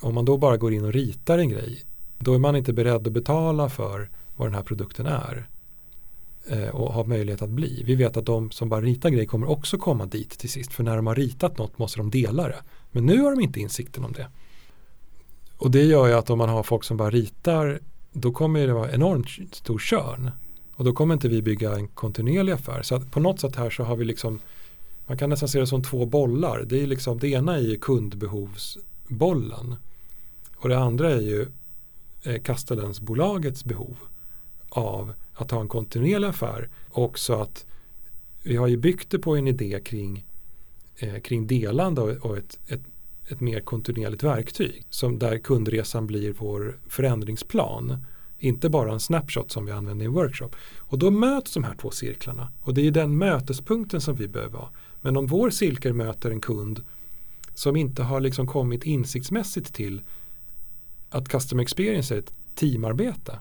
[0.00, 1.82] Om man då bara går in och ritar en grej
[2.18, 5.48] då är man inte beredd att betala för vad den här produkten är
[6.46, 7.82] eh, och har möjlighet att bli.
[7.86, 10.72] Vi vet att de som bara ritar grejer kommer också komma dit till sist.
[10.72, 12.62] För när de har ritat något måste de dela det.
[12.92, 14.26] Men nu har de inte insikten om det.
[15.62, 17.80] Och det gör ju att om man har folk som bara ritar
[18.12, 20.30] då kommer det vara enormt stor körn.
[20.74, 22.82] Och då kommer inte vi bygga en kontinuerlig affär.
[22.82, 24.40] Så på något sätt här så har vi liksom
[25.06, 26.62] man kan nästan se det som två bollar.
[26.66, 29.76] Det, är liksom, det ena är ju kundbehovsbollen.
[30.56, 31.46] Och det andra är ju
[32.22, 33.96] eh, Castellensbolagets behov
[34.68, 36.68] av att ha en kontinuerlig affär.
[36.90, 37.66] Också att
[38.42, 40.24] vi har ju byggt det på en idé kring,
[40.96, 42.82] eh, kring delande och, och ett, ett,
[43.32, 44.86] ett, mer kontinuerligt verktyg.
[44.90, 48.06] Som där kundresan blir vår förändringsplan.
[48.38, 50.50] Inte bara en snapshot som vi använder i en workshop.
[50.78, 52.48] Och då möts de här två cirklarna.
[52.60, 54.70] Och det är den mötespunkten som vi behöver ha.
[55.00, 56.84] Men om vår cirkel möter en kund
[57.54, 60.02] som inte har liksom kommit insiktsmässigt till
[61.10, 63.38] att customer experience är ett teamarbete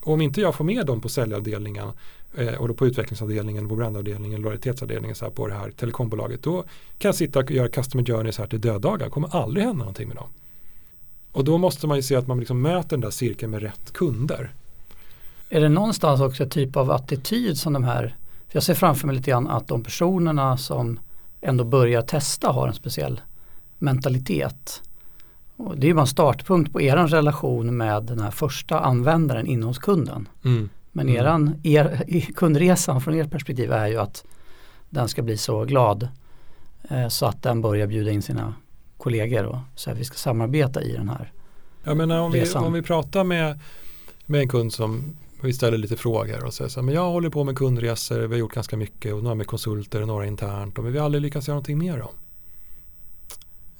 [0.00, 1.92] och om inte jag får med dem på säljavdelningen
[2.34, 6.42] eh, och då på utvecklingsavdelningen, på brandavdelningen, lojalitetsavdelningen så här på det här telekombolaget.
[6.42, 6.62] Då
[6.98, 9.04] kan jag sitta och göra customer journeys här till döddagar.
[9.04, 10.28] Det kommer aldrig hända någonting med dem.
[11.32, 13.92] Och då måste man ju se att man liksom möter den där cirkeln med rätt
[13.92, 14.52] kunder.
[15.48, 18.16] Är det någonstans också ett typ av attityd som de här,
[18.48, 21.00] för jag ser framför mig lite grann att de personerna som
[21.40, 23.20] ändå börjar testa har en speciell
[23.78, 24.82] mentalitet.
[25.56, 29.46] Och det är ju bara en startpunkt på er relation med den här första användaren
[29.46, 30.28] inne hos kunden.
[30.44, 30.68] Mm.
[30.98, 31.20] Men mm.
[31.20, 34.24] eran, er, kundresan från ert perspektiv är ju att
[34.90, 36.08] den ska bli så glad
[36.90, 38.54] eh, så att den börjar bjuda in sina
[38.96, 41.32] kollegor och så att vi ska samarbeta i den här
[41.84, 42.62] Jag menar om resan.
[42.62, 43.60] vi, om vi pratar med,
[44.26, 47.30] med en kund som vi ställer lite frågor och säger så här, men jag håller
[47.30, 50.78] på med kundresor, vi har gjort ganska mycket och några med konsulter och några internt
[50.78, 52.14] och vi har aldrig lyckats göra någonting mer om.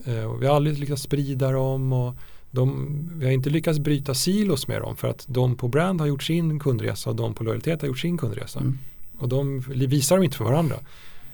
[0.05, 2.15] Eh, vi har aldrig lyckats sprida dem och
[2.51, 6.09] de, vi har inte lyckats bryta silos med dem för att de på brand har
[6.09, 8.61] gjort sin kundresa och de på lojalitet har gjort sin kundresa.
[8.61, 8.79] Mm.
[9.19, 10.77] Och de visar dem inte för varandra.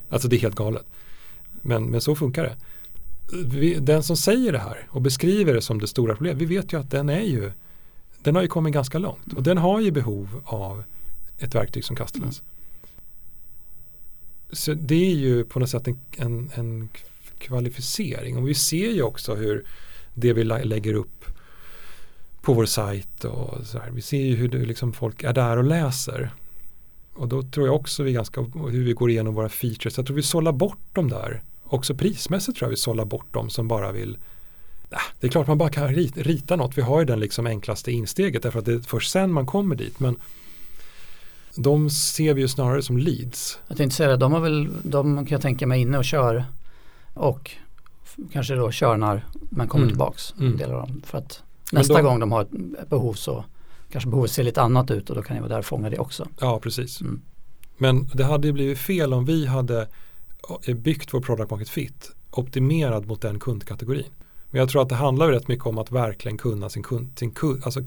[0.09, 0.87] Alltså det är helt galet.
[1.63, 2.57] Men, men så funkar det.
[3.47, 6.73] Vi, den som säger det här och beskriver det som det stora problemet, vi vet
[6.73, 7.53] ju att den är ju
[8.23, 10.85] den har ju kommit ganska långt och den har ju behov av
[11.39, 12.41] ett verktyg som Castellans.
[12.41, 12.51] Mm.
[14.53, 16.89] Så det är ju på något sätt en, en, en
[17.39, 18.37] kvalificering.
[18.37, 19.65] Och vi ser ju också hur
[20.15, 21.25] det vi lägger upp
[22.43, 23.91] på vår sajt och så här.
[23.91, 26.31] Vi ser ju hur det, liksom folk är där och läser.
[27.15, 29.97] Och då tror jag också vi ganska, hur vi går igenom våra features.
[29.97, 31.43] Jag tror vi sållar bort dem där.
[31.65, 34.19] Också prismässigt tror jag vi sållar bort dem som bara vill
[34.91, 36.79] äh, det är klart man bara kan rita något.
[36.79, 39.77] Vi har ju den liksom enklaste insteget därför att det är först sen man kommer
[39.77, 40.01] dit.
[40.01, 40.17] Men
[41.57, 43.59] de ser vi ju snarare som leads.
[43.69, 46.45] Jag tänkte säga det, de har väl, de kan jag tänka mig inne och kör
[47.15, 47.51] och
[48.33, 49.93] kanske då körnar men kommer mm.
[49.93, 50.35] tillbaks.
[50.41, 50.57] Mm.
[50.57, 51.03] Delar dem.
[51.07, 51.43] För att
[51.73, 53.45] nästa då, gång de har ett behov så
[53.91, 55.99] kanske behovet ser lite annat ut och då kan ni vara där och fånga det
[55.99, 56.29] också.
[56.41, 57.01] Ja, precis.
[57.01, 57.21] Mm.
[57.77, 59.87] Men det hade ju blivit fel om vi hade
[60.77, 64.13] byggt vår product market fit optimerad mot den kundkategorin.
[64.51, 67.31] Men jag tror att det handlar rätt mycket om att verkligen kunna sin kund, sin
[67.31, 67.81] kund alltså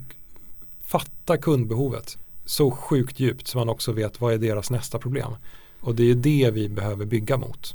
[0.80, 5.32] fatta kundbehovet så sjukt djupt så man också vet vad är deras nästa problem.
[5.80, 7.74] Och det är det vi behöver bygga mot.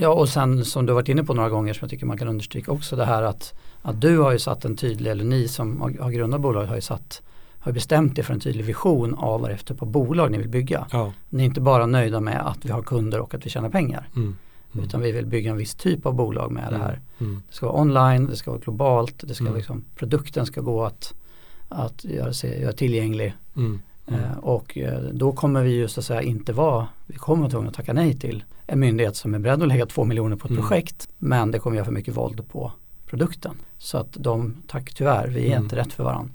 [0.00, 2.28] Ja och sen som du varit inne på några gånger som jag tycker man kan
[2.28, 5.80] understryka också det här att, att du har ju satt en tydlig, eller ni som
[5.80, 7.22] har, har grundat bolaget har ju satt
[7.62, 10.48] har bestämt er för en tydlig vision av vad är för typ bolag ni vill
[10.48, 10.86] bygga.
[10.92, 11.12] Ja.
[11.28, 14.08] Ni är inte bara nöjda med att vi har kunder och att vi tjänar pengar.
[14.16, 14.36] Mm.
[14.72, 14.86] Mm.
[14.86, 17.00] Utan vi vill bygga en viss typ av bolag med det här.
[17.18, 17.42] Mm.
[17.48, 19.56] Det ska vara online, det ska vara globalt, det ska Mm.
[19.56, 21.14] liksom, produkten ska gå att,
[21.68, 23.34] att göra, sig, göra tillgänglig.
[24.10, 24.20] Mm.
[24.20, 24.32] Mm.
[24.32, 27.68] Eh, och eh, då kommer vi just att säga inte vara, vi kommer att tvungna
[27.68, 30.50] att tacka nej till en myndighet som är beredd att lägga två miljoner på ett
[30.50, 30.62] Mm.
[30.62, 32.72] projekt men det kommer göra för mycket våld på
[33.06, 33.54] produkten.
[33.78, 35.62] Så att de, tack tyvärr, vi är Mm.
[35.64, 36.32] inte rätt för varandra.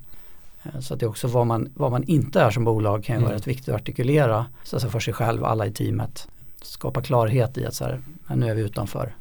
[0.62, 3.16] Eh, Så att det är också vad man, vad man inte är som bolag kan
[3.16, 3.38] ju vara Mm.
[3.38, 6.28] rätt viktigt att artikulera så att säga för sig själv, alla i teamet.
[6.62, 8.00] Skapa klarhet i att så här,
[8.36, 9.14] nu är vi utanför,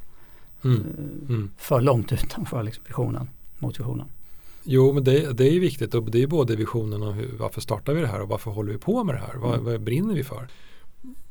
[0.64, 1.52] eh, Mm.
[1.58, 3.30] för långt utanför liksom visionen,
[3.60, 4.06] mot visionen.
[4.68, 7.94] Jo, men det, det är viktigt och det är både visionen och hur, varför startar
[7.94, 9.36] vi det här och varför håller vi på med det här?
[9.36, 9.66] Vad, Mm.
[9.66, 10.48] vad brinner vi för?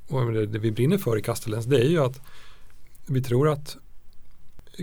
[0.08, 2.20] Och det, det vi brinner för i Castellens det är ju att
[3.06, 3.76] vi tror att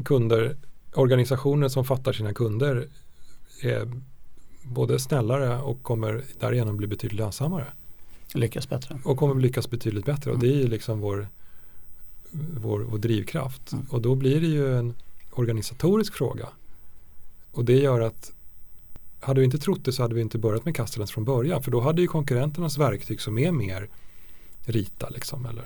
[0.06, 0.56] kunder,
[0.94, 2.88] organisationer som fattar sina kunder
[3.62, 3.92] är
[4.64, 7.66] både snällare och kommer därigenom bli betydligt lönsammare
[8.34, 9.00] Lyckas bättre.
[9.04, 10.48] och kommer lyckas betydligt bättre och Mm.
[10.50, 11.28] det är ju liksom vår,
[12.58, 13.86] vår, vår drivkraft Mm.
[13.90, 14.94] och då blir det ju en
[15.32, 16.48] organisatorisk fråga
[17.52, 18.32] och det gör att
[19.22, 21.72] hade vi inte trott det så hade vi inte börjat med Castellens från början för
[21.72, 23.90] då hade ju konkurrenternas verktyg som är mer
[24.66, 25.64] rita liksom eller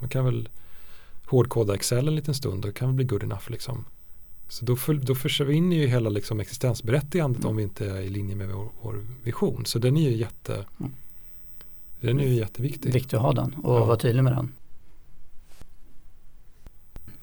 [0.00, 0.48] man kan väl
[1.26, 3.84] hårdkoda Excel en liten stund och kan väl bli good enough liksom.
[4.48, 7.50] Så då, för, då försvinner ju hela liksom existensberättigandet Mm.
[7.50, 9.66] om vi inte är i linje med vår, vår vision.
[9.66, 10.92] Så den är ju jätte Mm.
[12.00, 12.92] den är ju jätteviktig.
[12.92, 13.84] Viktigt att ha den och Ja.
[13.84, 14.52] vara tydlig med den.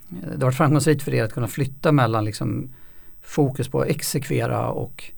[0.10, 2.70] Det har varit framgångsrikt för er att kunna flytta mellan liksom
[3.22, 5.12] fokus på att exekvera och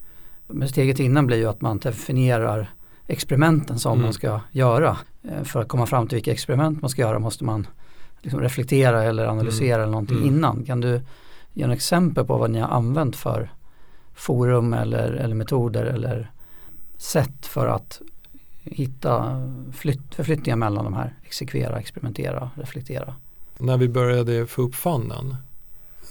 [0.48, 2.70] men steget innan blir ju att man definierar
[3.08, 4.04] experimenten som Mm.
[4.04, 4.98] man ska göra.
[5.24, 7.68] Eh, För att komma fram till vilka experiment man ska göra måste man
[8.22, 10.28] liksom reflektera eller analysera eller någonting Mm.
[10.30, 10.64] innan.
[10.64, 11.02] Kan du
[11.54, 13.50] ge en exempel på vad ni har använt för
[14.16, 16.32] forum eller, eller metoder eller
[16.98, 18.02] sätt för att
[18.64, 19.42] hitta
[19.74, 23.14] flytt, förflyttningar mellan de här exekvera, experimentera, reflektera.
[23.58, 25.36] När vi började få upp fannen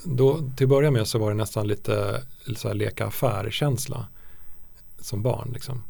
[0.05, 4.07] då till att börja med så var det nästan lite, lite så här leka affär-känsla
[5.05, 5.51] som barn.
[5.53, 5.83] Liksom.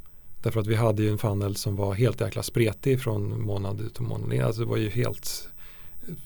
[0.43, 3.97] Därför att vi hade ju en funnel som var helt jäkla spretig från månad ut
[3.97, 4.43] och månad in.
[4.43, 5.49] Alltså det var ju helt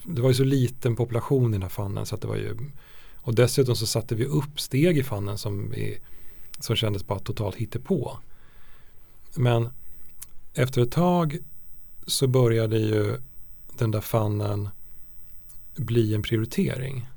[0.03, 2.57] det var ju så liten population i den här funneln så att det var ju
[3.15, 5.99] och dessutom så satte vi upp steg i funneln som, vi,
[6.59, 8.17] som kändes bara totalt hittepå.
[9.35, 9.69] Men
[10.53, 11.37] efter ett tag
[12.07, 13.17] så började ju
[13.77, 14.69] den där funneln
[15.75, 17.07] bli en prioritering.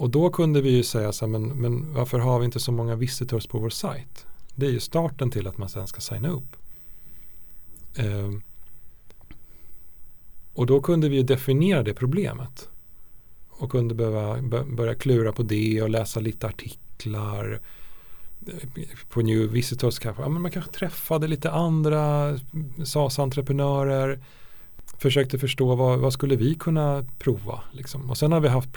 [0.00, 2.72] Och då kunde vi ju säga så här, men, men varför har vi inte så
[2.72, 4.26] många visitors på vår sajt?
[4.54, 6.56] Det är ju starten till att man sen ska signa upp.
[7.96, 8.42] Ehm,
[10.54, 12.68] och då kunde vi ju definiera det problemet.
[13.48, 17.60] Och kunde behöva börja klura på det och läsa lite artiklar.
[18.46, 22.36] Eh, på New Visitors kanske, ja, men man kanske träffade lite andra eh,
[22.84, 24.20] SAS-entreprenörer
[25.00, 27.62] försökte förstå vad, vad skulle vi kunna prova.
[27.72, 28.10] Liksom.
[28.10, 28.68] Och sen har vi haft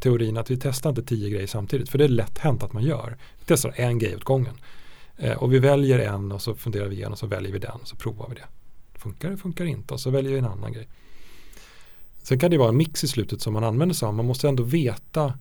[0.00, 1.88] teorin att vi testar inte tio grejer samtidigt.
[1.88, 3.16] För det är lätt hänt att man gör.
[3.38, 4.54] Vi testar en grej åt gången.
[5.16, 7.80] Eh, och vi väljer en och så funderar vi igen och så väljer vi den
[7.82, 8.46] och så provar vi det.
[8.98, 10.88] Funkar det, funkar det inte och så väljer vi en annan grej.
[12.22, 14.14] Sen kan det vara en mix i slutet som man använder sig av.
[14.14, 15.38] Man måste ändå veta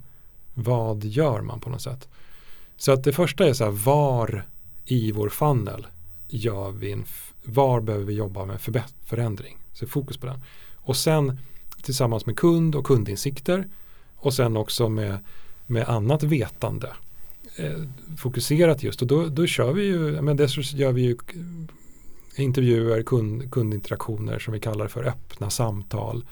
[0.54, 2.08] vad gör man på något sätt.
[2.78, 4.45] Så att det första är så här var
[4.86, 5.88] i vår funnel
[6.28, 7.06] gör vi en,
[7.43, 8.62] var behöver vi jobba med
[9.06, 9.58] förändring.
[9.80, 10.42] Så fokus på den.
[10.76, 11.40] Och sen
[11.82, 13.68] tillsammans med kund och kundinsikter
[14.16, 15.18] och sen också med,
[15.66, 16.90] med annat vetande
[17.56, 17.84] eh,
[18.18, 21.18] fokuserat just och då, då kör vi ju, men dessutom gör vi ju
[22.36, 26.26] intervjuer, kund, kundinteraktioner som vi kallar för öppna samtal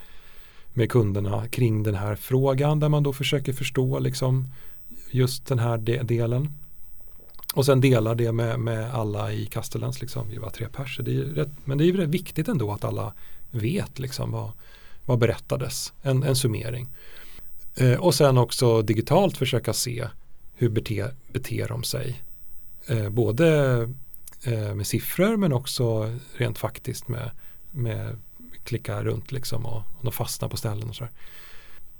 [0.74, 4.48] med kunderna kring den här frågan där man då försöker förstå liksom
[5.12, 6.52] just den här de, delen.
[7.54, 11.00] Och sen delar det med, med alla i Castellans, liksom, vi var tre pers.
[11.04, 13.14] Det är rätt, men det är ju rätt viktigt ändå att alla
[13.52, 14.52] vet liksom vad,
[15.06, 16.88] vad berättades, en, en summering.
[17.76, 20.08] Eh, och sen också digitalt försöka se
[20.56, 22.24] hur beter, beter de sig.
[22.88, 23.78] Eh, både
[24.44, 27.32] eh, med siffror men också rent faktiskt med,
[27.72, 28.18] med
[28.64, 31.12] klicka runt liksom och, och de fastnar på ställen och sådär.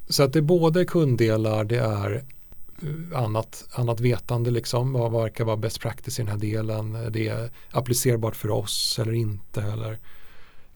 [0.10, 2.24] Så att det är både kunddelar, det är
[2.82, 7.28] eh, annat, annat vetande liksom, vad verkar vara best practice i den här delen, det
[7.28, 10.00] är applicerbart för oss eller inte eller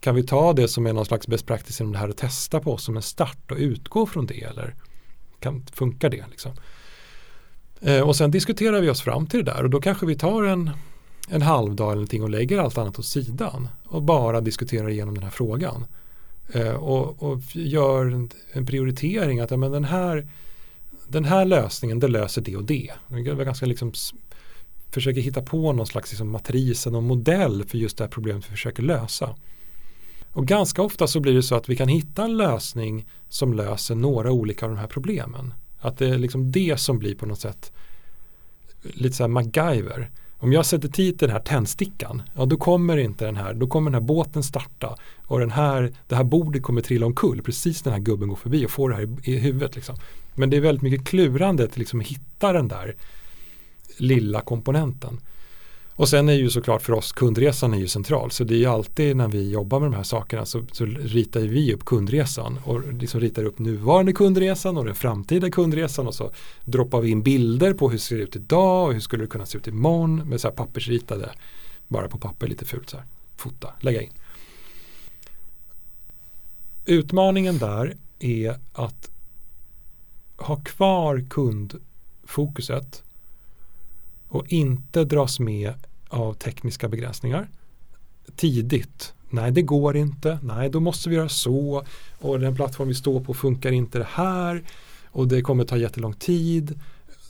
[0.02, 2.60] kan vi ta det som är någon slags best practice inom det här och testa
[2.60, 4.76] på oss som en start och utgå från det eller
[5.40, 6.26] kan, funkar det?
[6.30, 6.52] Liksom?
[7.82, 10.44] Eh, och sen diskuterar vi oss fram till det där och då kanske vi tar
[10.44, 10.70] en,
[11.30, 15.24] en halvdag eller någonting och lägger allt annat åt sidan och bara diskuterar igenom den
[15.24, 15.86] här frågan.
[16.54, 20.28] Eh, och, och, gör en, en prioritering att ja, men den, här,
[21.08, 22.92] den här lösningen det löser det och det.
[23.08, 23.94] Vi ganska liksom
[24.92, 28.50] försöker hitta på någon slags liksom matris, någon modell för just det här problemet vi
[28.50, 29.36] försöker lösa.
[30.34, 33.96] Och ganska ofta så blir det så att vi kan hitta en lösning som löser
[33.96, 35.54] några olika av de här problemen.
[35.80, 37.72] Att det är liksom det som blir på något sätt
[38.82, 40.12] lite så här MacGyver.
[40.38, 43.92] Om jag sätter dit den här tändstickan, ja då kommer inte den här, då kommer
[43.92, 47.94] den här båten starta och den här, det här bordet kommer trilla omkull precis den
[47.94, 49.76] här gubben går förbi och får det här i, i huvudet.
[49.76, 49.96] Liksom.
[50.36, 52.96] Men det är väldigt mycket klurande att liksom hitta den där
[53.98, 55.20] lilla komponenten.
[56.02, 58.32] Och sen är ju såklart för oss kundresan är ju central.
[58.32, 61.40] Så det är ju alltid när vi jobbar med de här sakerna så, så ritar
[61.40, 66.32] vi upp kundresan och liksom ritar upp nuvarande kundresan och den framtida kundresan och så
[66.66, 69.46] droppar vi in bilder på hur det ser ut idag och hur skulle det kunna
[69.46, 71.32] se ut imorgon med så här pappersritade,
[71.88, 73.06] bara på papper lite fult så här,
[73.38, 74.12] fota, lägga in.
[76.86, 79.10] Utmaningen där är att
[80.38, 83.04] ha kvar kundfokuset
[84.28, 85.74] och inte dras med
[86.12, 87.48] av tekniska begränsningar
[88.36, 89.14] tidigt.
[89.30, 90.40] Nej, det går inte.
[90.44, 91.84] Nej, då måste vi göra så.
[92.20, 94.64] Och den plattform vi står på funkar inte det här.
[95.06, 96.80] Och det kommer ta jättelång tid.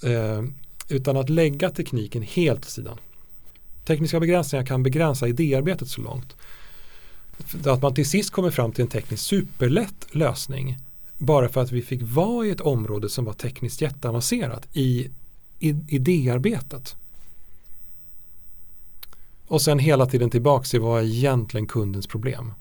[0.03, 0.43] Eh,
[0.89, 2.97] utan att lägga tekniken helt åt sidan.
[3.85, 6.35] Tekniska begränsningar kan begränsa idéarbetet så långt.
[7.65, 10.77] Att man till sist kommer fram till en tekniskt superlätt lösning.
[11.17, 15.09] Bara för att vi fick vara i ett område som var tekniskt jätteavancerat i,
[15.59, 16.95] i idéarbetet.
[19.51, 22.53] Och sen hela tiden tillbaka till vad är egentligen kundens problem.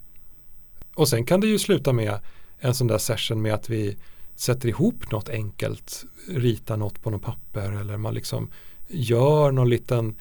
[0.94, 2.20] Och sen kan det ju sluta med
[2.58, 3.96] en sån där session med att vi
[4.34, 8.50] sätter ihop något enkelt, ritar något på något papper eller man liksom
[8.88, 10.14] gör någon liten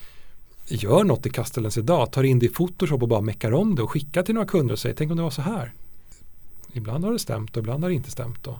[0.68, 3.82] gör något i Castellens idag, tar in det i Photoshop och bara meckar om det
[3.82, 5.74] och skickar till några kunder och säger tänk om det var så här.
[6.74, 8.44] Ibland har det stämt och ibland har det inte stämt.
[8.44, 8.60] Då.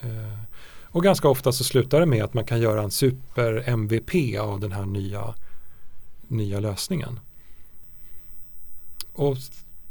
[0.00, 0.38] Eh,
[0.82, 4.60] och ganska ofta så slutar det med att man kan göra en super MVP av
[4.60, 5.34] den här nya
[6.28, 7.20] nya lösningen.
[9.12, 9.36] Och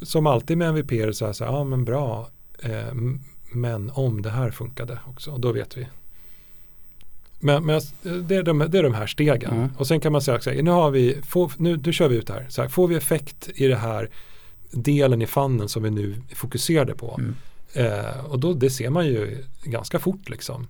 [0.02, 2.30] som alltid med MVP är det så här, så ja men bra,
[2.60, 2.94] eh,
[3.52, 5.88] men om det här funkade också, då vet vi.
[7.40, 9.54] Men, men det, är de, det är de här stegen.
[9.54, 9.70] Mm.
[9.78, 12.16] Och sen kan man säga, så här, nu, har vi, får, nu, nu kör vi
[12.16, 12.46] ut det här.
[12.50, 14.10] Så här, får vi effekt i det här
[14.72, 17.20] delen i fannen som vi nu fokuserade på.
[17.20, 17.36] Mm.
[17.74, 20.68] Eh, och då, det ser man ju ganska fort liksom.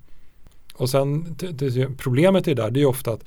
[0.74, 3.24] Och sen det, det, problemet i det där det är ofta att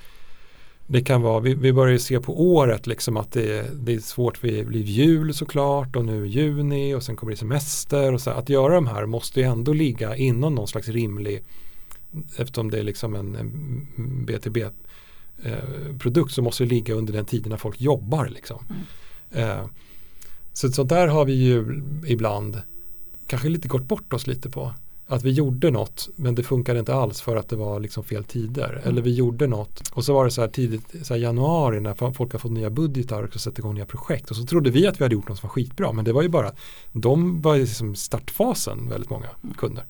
[0.91, 4.41] det kan vara, vi, vi börjar se på året liksom att det, det är svårt,
[4.41, 8.49] det blir jul såklart och nu juni och sen kommer det semester och så att
[8.49, 11.43] göra de här måste ju ändå ligga inom någon slags rimlig
[12.37, 14.57] eftersom det är liksom en, en BTB
[15.43, 18.65] eh, produkt så måste det ligga under den tiden när folk jobbar liksom.
[18.69, 19.49] Mm.
[19.49, 19.65] Eh,
[20.53, 22.61] så, så där har vi ju ibland
[23.27, 24.73] kanske lite gått bort oss lite på
[25.11, 28.23] att vi gjorde något men det funkade inte alls för att det var liksom fel
[28.23, 28.69] tider.
[28.69, 28.89] Mm.
[28.89, 32.11] Eller vi gjorde något och så var det så här tidigt, så här januari när
[32.11, 34.31] folk har fått nya budgetar och satt igång nya projekt.
[34.31, 36.21] Och så trodde vi att vi hade gjort något som var skitbra men det var
[36.21, 36.51] ju bara,
[36.91, 39.53] de var i liksom startfasen väldigt många mm.
[39.53, 39.83] kunder.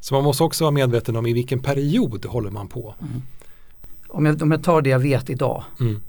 [0.00, 2.94] Så man måste också vara medveten om i vilken period håller man på.
[3.00, 3.22] Mm.
[4.08, 6.02] Om, jag, om jag tar det jag vet idag mm.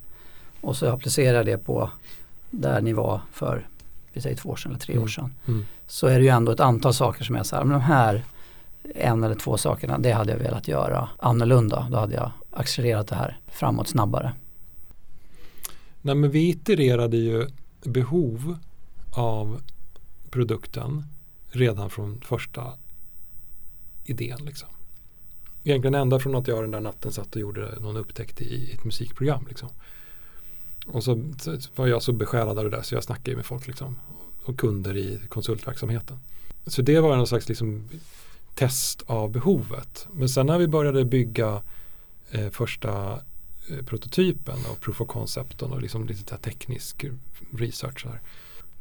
[0.62, 1.90] och så applicerar det på
[2.50, 3.68] där ni var för
[4.14, 5.10] vi säger två år sedan eller tre år mm.
[5.10, 5.34] sedan.
[5.48, 5.66] Mm.
[5.88, 8.24] Så är det ju ändå ett antal saker som så här, men de här
[8.96, 11.88] en eller två sakerna, det hade jag velat göra annorlunda.
[11.92, 14.34] Då hade jag accelererat det här framåt snabbare.
[16.02, 17.48] Nej men vi itererade ju
[17.84, 18.58] behov
[19.12, 19.62] av
[20.30, 21.04] produkten
[21.48, 22.74] redan från första
[24.04, 24.40] idén.
[24.46, 24.70] Liksom.
[25.64, 28.84] Egentligen ända från att jag den där natten satt och gjorde någon upptäckt i ett
[28.84, 29.46] musikprogram.
[29.50, 29.70] Liksom.
[30.86, 31.24] Och så,
[31.76, 34.00] var jag så besjälad av det där så jag snackade med folk liksom,
[34.46, 36.18] och kunder i konsultverksamheten.
[36.68, 37.90] Så det var någon slags liksom,
[38.56, 40.08] test av behovet.
[40.14, 41.62] Men sen när vi började bygga
[42.32, 43.20] eh, första
[43.70, 47.06] eh, prototypen och proof of concepten och liksom lite teknisk
[47.52, 48.06] research.
[48.06, 48.22] Här,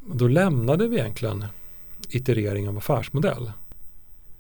[0.01, 1.45] då lämnade vi egentligen
[2.09, 3.53] iterering av affärsmodell.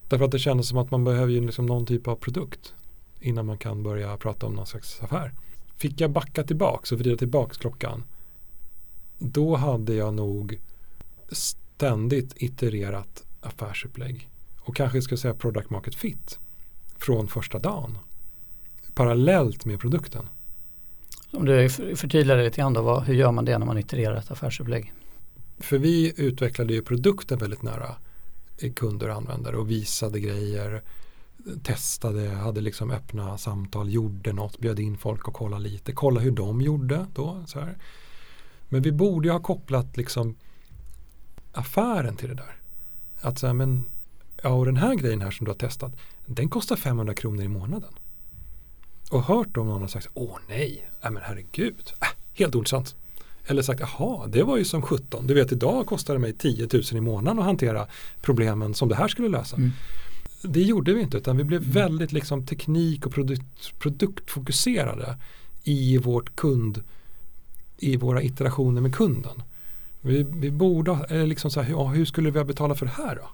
[0.09, 2.75] Därför att det kändes som att man behöver ju liksom någon typ av produkt
[3.21, 5.33] innan man kan börja prata om någon slags affär.
[5.81, 8.05] Fick jag backa tillbaks och vrida tillbaks klockan
[9.19, 10.61] då hade jag nog
[11.29, 14.31] ständigt itererat affärsupplägg
[14.61, 16.39] och kanske ska säga product market fit
[16.99, 17.99] från första dagen
[18.95, 20.27] parallellt med produkten.
[21.33, 24.17] Om du förtydligar det lite grann då, vad, hur gör man det när man itererar
[24.17, 24.93] ett affärsupplägg?
[25.59, 27.95] För vi utvecklade ju produkten väldigt nära
[28.75, 30.83] kunder och användare och visade grejer,
[31.63, 36.31] testade, hade liksom öppna samtal, gjorde något, bjöd in folk och kolla lite, kolla hur
[36.31, 37.43] de gjorde då.
[37.47, 37.77] Så här.
[38.69, 40.35] Men vi borde ju ha kopplat liksom
[41.53, 42.57] affären till det där.
[43.21, 43.85] Att säga, men
[44.43, 45.93] ja, och den här grejen här som du har testat,
[46.27, 47.93] den kostar 500 kronor i månaden.
[49.11, 52.97] Och hört om någon har sagt, åh nej, äh, men herregud, äh, helt ointressant.
[53.47, 55.27] Eller sagt, jaha, det var ju som 17.
[55.27, 57.87] Du vet, idag kostar det mig 10 000 i månaden att hantera
[58.21, 59.57] problemen som det här skulle lösa.
[59.57, 59.73] Mm.
[60.43, 61.73] Det gjorde vi inte, utan vi blev mm.
[61.73, 65.17] väldigt liksom teknik och produkt, produktfokuserade
[65.65, 66.83] i vårt kund,
[67.79, 69.43] i våra iterationer med kunden.
[70.01, 72.93] Vi, vi borde, eller liksom så här, ja, hur skulle vi ha betalat för det
[72.93, 73.29] här då?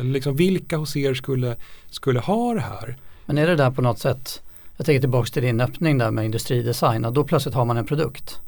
[0.00, 1.56] Eller liksom, vilka hos er skulle,
[1.90, 2.96] skulle ha det här?
[3.26, 4.42] Men är det där på något sätt,
[4.76, 7.86] jag tänker tillbaka till din öppning där med industridesign, och då plötsligt har man en
[7.86, 8.40] produkt.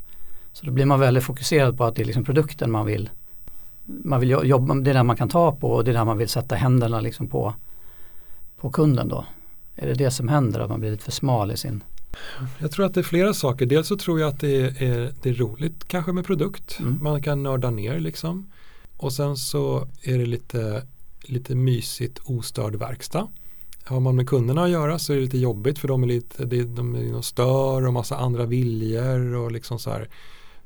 [0.53, 3.11] Så då blir man väldigt fokuserad på att det är liksom produkten man vill
[3.87, 6.19] man vill jobba, det är där man kan ta på och det är där man
[6.19, 7.55] vill sätta händerna liksom på,
[8.57, 9.25] på kunden då.
[9.75, 11.85] Är det det som händer, att man blir lite för smal i sin
[12.59, 13.67] jag tror att det är flera saker.
[13.67, 16.79] Dels så tror jag att det är, det är roligt kanske med produkt.
[16.81, 16.99] Mm.
[17.03, 18.51] Man kan nörda ner liksom.
[18.97, 20.87] Och sen så är det lite,
[21.23, 23.29] lite mysigt ostörd verkstad.
[23.85, 26.45] Har man med kunderna att göra så är det lite jobbigt för de är lite,
[26.45, 30.09] de, de stör och massa andra viljor och liksom så här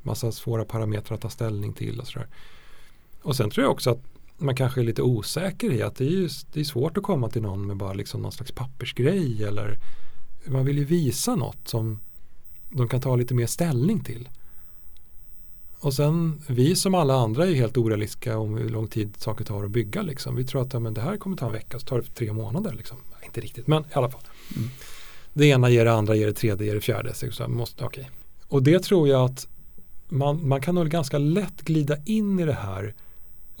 [0.01, 2.27] massa svåra parametrar att ta ställning till och sådär.
[3.21, 4.10] Och sen tror jag också att
[4.41, 7.41] man kanske är lite osäker i att det är, det är svårt att komma till
[7.41, 9.77] någon med bara liksom någon slags pappersgrej eller
[10.45, 11.99] man vill ju visa något som
[12.69, 14.29] de kan ta lite mer ställning till.
[15.79, 19.63] Och sen vi som alla andra är helt orealistiska om hur lång tid saker tar
[19.63, 20.01] att bygga.
[20.01, 20.35] Liksom.
[20.35, 22.33] Vi tror att ja, men det här kommer ta en vecka, så tar det tre
[22.33, 22.73] månader.
[22.73, 22.97] Liksom.
[23.25, 24.21] Inte riktigt, men i alla fall.
[24.55, 24.69] Mm.
[25.33, 27.13] Det ena ger det andra, ger det tredje, ger det fjärde.
[27.13, 28.05] Så måste, okay.
[28.47, 29.47] Och det tror jag att
[30.09, 32.93] man, man kan nog ganska lätt glida in i det här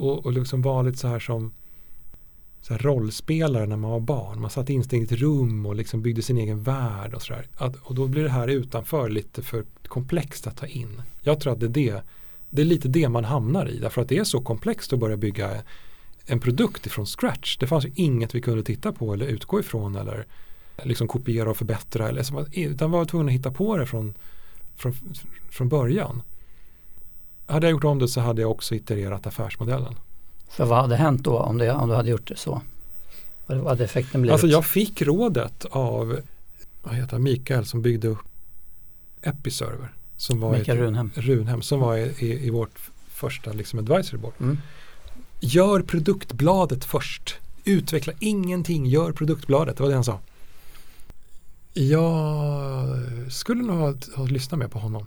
[0.01, 1.53] och, och liksom var lite så här som
[2.61, 4.41] så här rollspelare när man var barn.
[4.41, 7.47] Man satt instängt i ett rum och liksom byggde sin egen värld och sådär.
[7.81, 11.01] Och då blir det här utanför lite för komplext att ta in.
[11.21, 12.01] Jag tror att det är det,
[12.49, 13.79] det är lite det man hamnar i.
[13.79, 15.63] Därför att det är så komplext att börja bygga
[16.25, 17.57] en produkt ifrån scratch.
[17.57, 20.25] Det fanns ju inget vi kunde titta på eller utgå ifrån eller
[20.83, 22.09] liksom kopiera och förbättra.
[22.09, 24.13] Eller, utan var tvungna att hitta på det från,
[24.75, 24.93] från,
[25.49, 26.21] från början.
[27.51, 29.95] Hade jag gjort om det så hade jag också itererat affärsmodellen.
[30.49, 32.61] För vad hade hänt då om, det, om du hade gjort det så?
[33.45, 34.33] Vad hade effekten blivit?
[34.33, 36.19] Alltså jag fick rådet av
[36.83, 38.17] vad heter Mikael som byggde upp
[39.21, 39.93] Episerver.
[40.17, 41.11] Som var Mikael ett, Runhem.
[41.15, 41.61] Runhem.
[41.61, 44.33] Som var i, i, i vårt första liksom advisory board.
[44.39, 44.57] Mm.
[45.39, 47.35] Gör produktbladet först.
[47.65, 49.77] Utveckla ingenting, gör produktbladet.
[49.77, 50.19] Det var det han sa.
[51.73, 52.87] Jag
[53.29, 55.05] skulle nog ha, ha lyssnat mer på honom.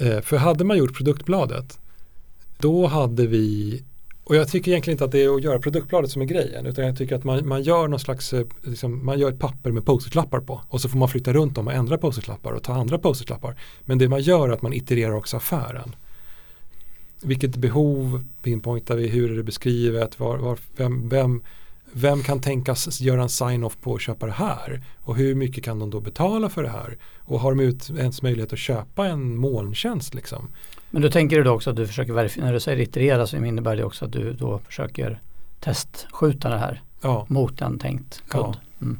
[0.00, 1.78] Eh, för hade man gjort produktbladet
[2.58, 3.82] då hade vi
[4.24, 6.86] och jag tycker egentligen inte att det är att göra produktbladet som är grejen utan
[6.86, 9.84] jag tycker att man, man gör någon slags, eh, liksom, man gör ett papper med
[9.84, 12.98] post-it-lappar på och så får man flytta runt dem och ändra post-it-lappar och ta andra
[12.98, 13.56] post-it-lappar.
[13.84, 15.94] Men det man gör är att man itererar också affären.
[17.22, 21.42] Vilket behov pinpointar vi, hur är det beskrivet, var, var, vem, vem,
[21.92, 24.82] vem kan tänkas göra en sign-off på att köpa det här?
[24.98, 26.98] Och hur mycket kan de då betala för det här?
[27.18, 30.48] Och har de ut, ens möjlighet att köpa en molntjänst liksom?
[30.90, 33.36] Men då tänker du då också att du försöker verifiera, när du säger iterera så
[33.36, 35.20] innebär det också att du då försöker
[35.60, 37.26] testskjuta det här ja.
[37.28, 38.56] mot en tänkt kund.
[38.56, 38.84] Ja.
[38.86, 38.98] Mm.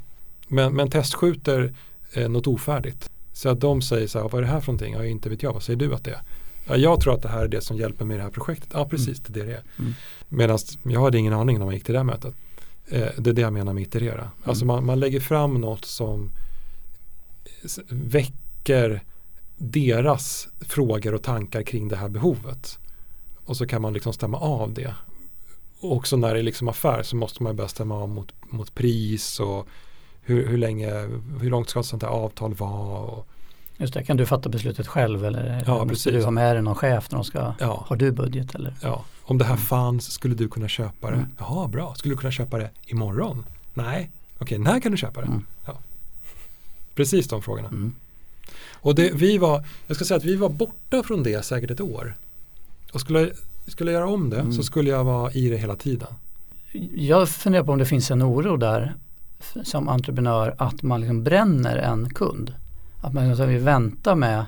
[0.48, 1.74] Men, men testskjuter
[2.12, 3.10] eh, något ofärdigt.
[3.32, 4.94] Så att de säger så här, vad är det här för någonting?
[4.94, 6.20] Ja, inte vet jag, vad säger du att det är?
[6.68, 8.68] Ja, jag tror att det här är det som hjälper mig i det här projektet.
[8.72, 9.22] Ja, precis, mm.
[9.28, 9.62] det är det.
[9.78, 9.94] Mm.
[10.28, 12.34] Medan jag hade ingen aning när man gick till det här mötet.
[12.90, 14.20] Eh, det är det jag menar med iterera.
[14.20, 14.32] Mm.
[14.44, 16.30] Alltså man, man lägger fram något som
[17.88, 19.04] väcker
[19.56, 22.78] deras frågor och tankar kring det här behovet.
[23.44, 24.94] Och så kan man liksom stämma av det.
[25.80, 28.74] Och också när det är liksom affär så måste man börja stämma av mot, mot
[28.74, 29.66] pris och
[30.22, 30.90] hur, hur, länge,
[31.40, 32.98] hur långt ska ett sånt här avtal vara.
[32.98, 33.26] Och,
[33.80, 36.74] Just det, kan du fatta beslutet själv eller ja, måste du ha med dig någon
[36.74, 37.84] chef när de ska, ja.
[37.88, 38.74] har du budget eller?
[38.82, 39.64] Ja, om det här mm.
[39.64, 41.16] fanns skulle du kunna köpa det.
[41.16, 41.28] Mm.
[41.38, 43.44] Jaha, bra, skulle du kunna köpa det imorgon?
[43.74, 45.26] Nej, okej, när kan du köpa det?
[45.26, 45.44] Mm.
[45.66, 45.78] Ja.
[46.94, 47.68] Precis de frågorna.
[47.68, 47.94] Mm.
[48.72, 51.80] Och det, vi var, jag ska säga att vi var borta från det säkert ett
[51.80, 52.14] år.
[52.92, 53.30] Och skulle,
[53.66, 54.52] skulle jag göra om det mm.
[54.52, 56.08] så skulle jag vara i det hela tiden.
[56.94, 58.94] Jag funderar på om det finns en oro där
[59.64, 62.54] som entreprenör att man liksom bränner en kund.
[63.00, 64.44] Att man liksom vill vänta med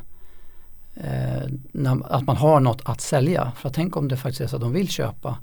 [0.94, 3.52] eh, när, att man har något att sälja.
[3.56, 5.38] För tänk om det faktiskt är så att de vill köpa.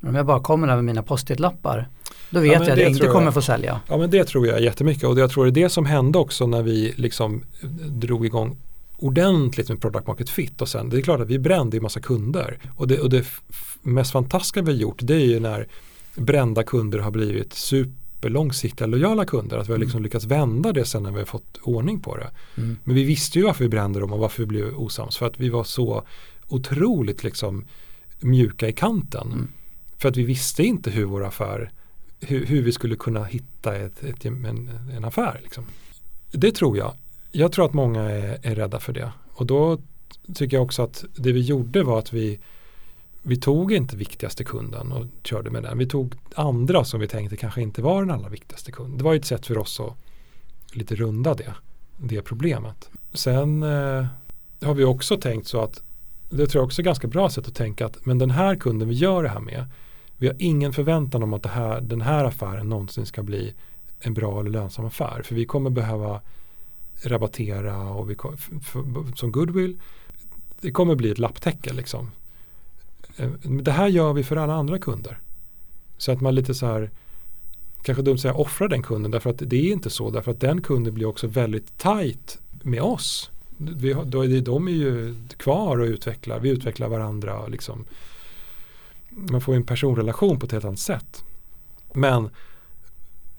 [0.00, 1.88] Men om jag bara kommer där med mina post-it-lappar
[2.30, 3.80] då vet ja, jag att jag inte kommer jag, få sälja.
[3.88, 6.46] Ja men det tror jag jättemycket och jag tror det är det som hände också
[6.46, 7.42] när vi liksom
[7.86, 8.56] drog igång
[8.96, 12.00] ordentligt med product market fit och sen det är klart att vi brände ju massa
[12.00, 13.26] kunder och det, och det
[13.82, 15.68] mest fantastiska vi har gjort det är ju när
[16.14, 17.54] brända kunder har blivit
[18.26, 20.04] superlångsiktiga lojala kunder att vi har liksom mm.
[20.04, 22.30] lyckats vända det sen när vi har fått ordning på det.
[22.56, 22.78] Mm.
[22.84, 25.40] Men vi visste ju varför vi brände dem och varför vi blev osams för att
[25.40, 26.02] vi var så
[26.48, 27.64] otroligt liksom
[28.20, 29.32] mjuka i kanten.
[29.32, 29.48] Mm.
[29.98, 31.72] För att vi visste inte hur vår affär
[32.20, 35.40] hur, hur vi skulle kunna hitta ett, ett, en, en affär.
[35.42, 35.64] Liksom.
[36.32, 36.94] Det tror jag.
[37.32, 39.12] Jag tror att många är, är rädda för det.
[39.34, 39.78] Och då
[40.34, 42.40] tycker jag också att det vi gjorde var att vi
[43.26, 45.78] vi tog inte viktigaste kunden och körde med den.
[45.78, 48.98] Vi tog andra som vi tänkte kanske inte var den allra viktigaste kunden.
[48.98, 49.96] Det var ju ett sätt för oss att
[50.76, 51.54] lite runda det,
[51.96, 52.90] det problemet.
[53.12, 54.06] Sen eh,
[54.62, 55.82] har vi också tänkt så att
[56.30, 58.88] det tror jag också är ganska bra sätt att tänka att men den här kunden
[58.88, 59.64] vi gör det här med
[60.18, 63.54] vi har ingen förväntan om att det här, den här affären någonsin ska bli
[64.00, 65.22] en bra eller lönsam affär.
[65.22, 66.20] För vi kommer behöva
[67.02, 69.76] rabattera och vi, för, för, som goodwill.
[70.60, 72.10] Det kommer bli ett lapptäcke liksom.
[73.16, 75.20] Eh, det här gör vi för alla andra kunder.
[75.98, 76.90] Så att man lite så här
[77.82, 80.40] kanske dumt att säga offra den kunden därför att det är inte så därför att
[80.40, 83.30] den kunden blir också väldigt tajt med oss.
[83.58, 87.84] Vi, då är det, de är ju kvar och utvecklar, vi utvecklar varandra liksom.
[89.10, 91.24] Man får en personrelation på ett helt annat sätt.
[91.92, 92.30] Men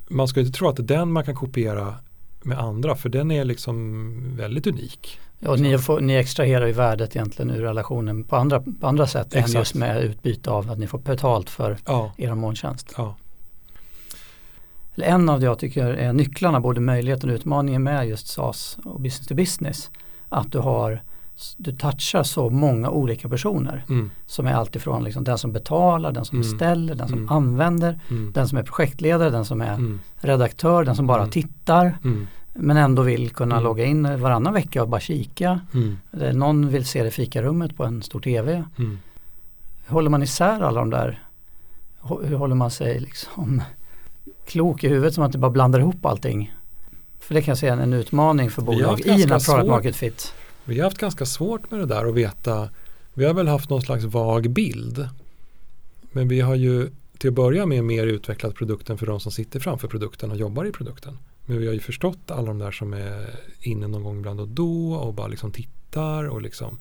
[0.07, 1.95] man ska inte tro att det är den man kan kopiera
[2.41, 5.19] med andra för den är liksom väldigt unik.
[5.39, 9.33] Ja, ni, får, ni extraherar ju värdet egentligen ur relationen på andra, på andra sätt
[9.33, 9.55] Exakt.
[9.55, 12.11] än just med utbyte av att ni får betalt för ja.
[12.17, 12.93] er molntjänst.
[12.97, 13.15] Ja.
[14.95, 19.01] En av det jag tycker är nycklarna, både möjligheten och utmaningen med just SAS och
[19.01, 19.91] business to business,
[20.29, 21.01] att du har
[21.57, 24.11] du touchar så många olika personer mm.
[24.25, 26.51] som är alltifrån liksom den som betalar, den som mm.
[26.51, 27.29] beställer, den som mm.
[27.29, 28.31] använder, mm.
[28.31, 29.99] den som är projektledare, den som är mm.
[30.15, 31.31] redaktör, den som bara mm.
[31.31, 31.97] tittar
[32.59, 35.59] men ändå vill kunna logga in varannan vecka och bara kika.
[36.33, 38.63] Någon vill se det i fikarummet på en stor tv.
[39.85, 41.23] Hur håller man isär alla de där?
[42.23, 43.61] Hur håller man sig liksom
[44.45, 46.55] klok i huvudet så man inte bara blandar ihop allting?
[47.19, 49.95] För det kan jag säga är en utmaning för bolag i den här product market
[49.95, 50.33] fit.
[50.65, 52.69] Vi har haft ganska svårt med det där att veta.
[53.13, 55.09] Vi har väl haft någon slags vag bild.
[56.11, 59.59] Men vi har ju till att börja med mer utvecklat produkten för de som sitter
[59.59, 61.17] framför produkten och jobbar i produkten.
[61.49, 64.47] Men vi har ju förstått alla de där som är inne någon gång ibland och
[64.47, 66.79] då och bara liksom tittar och liksom.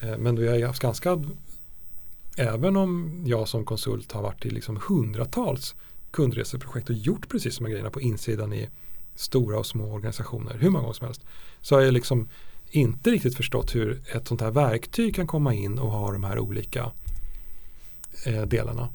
[0.00, 1.24] Eh, men vi har ju haft ganska,
[2.36, 5.74] även om jag som konsult har varit i liksom hundratals
[6.10, 8.68] kundreseprojekt och gjort precis de här grejerna på insidan i
[9.14, 11.24] stora och små organisationer hur många gånger som helst.
[11.60, 12.28] Så har jag liksom
[12.70, 16.38] inte riktigt förstått hur ett sånt här verktyg kan komma in och ha de här
[16.38, 16.92] olika
[18.26, 18.88] eh, delarna.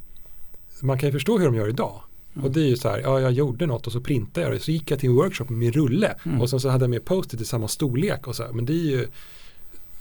[0.82, 2.02] Man kan ju förstå hur de gör idag.
[2.38, 2.46] Mm.
[2.46, 4.60] Och det är ju så här, ja jag gjorde något och så printade jag det.
[4.60, 6.42] Så gick jag till en workshop med min rulle mm.
[6.42, 8.52] och sen så hade jag med post-it i samma storlek och så här.
[8.52, 9.08] Men det är ju,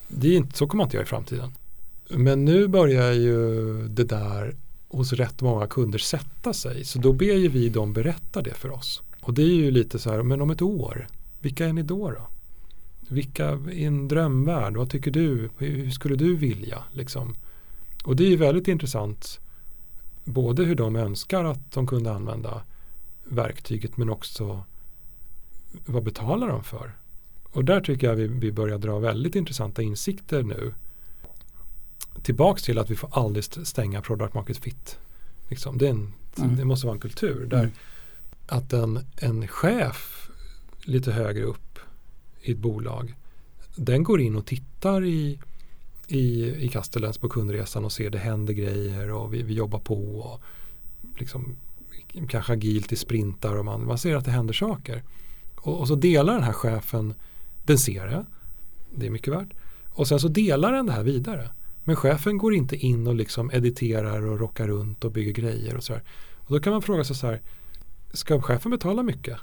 [0.08, 1.50] det är inte, så kommer man inte göra i framtiden.
[2.08, 4.56] Men nu börjar ju det där
[4.88, 6.84] hos rätt många kunder sätta sig.
[6.84, 9.02] Så då ber ju vi dem berätta det för oss.
[9.20, 11.06] Och det är ju lite så här, men om ett år,
[11.40, 12.10] vilka är ni då?
[12.10, 12.28] då?
[13.08, 15.50] Vilka i en drömvärld, vad tycker du?
[15.58, 16.84] Hur skulle du vilja?
[16.92, 17.36] Liksom?
[18.04, 19.40] Och det är väldigt intressant
[20.26, 22.62] både hur de önskar att de kunde använda
[23.24, 24.64] verktyget men också
[25.86, 26.92] vad betalar de för?
[27.52, 30.74] Och där tycker jag vi, vi börjar dra väldigt intressanta insikter nu.
[32.22, 34.98] Tillbaks till att vi får aldrig stänga product market fit.
[35.48, 36.56] Liksom, det, en, mm.
[36.56, 37.70] det, måste vara en kultur där mm.
[38.46, 40.30] att en, en chef
[40.82, 41.78] lite högre upp
[42.42, 43.14] i ett bolag.
[43.76, 45.38] Den går in och tittar i,
[46.08, 50.18] i, i Castellens på kundresan och ser det händer grejer och vi, vi jobbar på.
[50.18, 50.40] Och
[51.18, 51.56] liksom,
[52.28, 55.02] kanske agilt i sprintar och man, man ser att det händer saker.
[55.54, 57.14] Och, och så delar den här chefen,
[57.64, 58.26] den ser det,
[58.94, 59.48] det är mycket värt.
[59.88, 61.50] Och sen så delar den det här vidare.
[61.84, 65.84] Men chefen går inte in och liksom editerar och rockar runt och bygger grejer och
[65.84, 66.02] sådär.
[66.36, 67.42] Och då kan man fråga sig så här,
[68.12, 69.38] ska chefen betala mycket?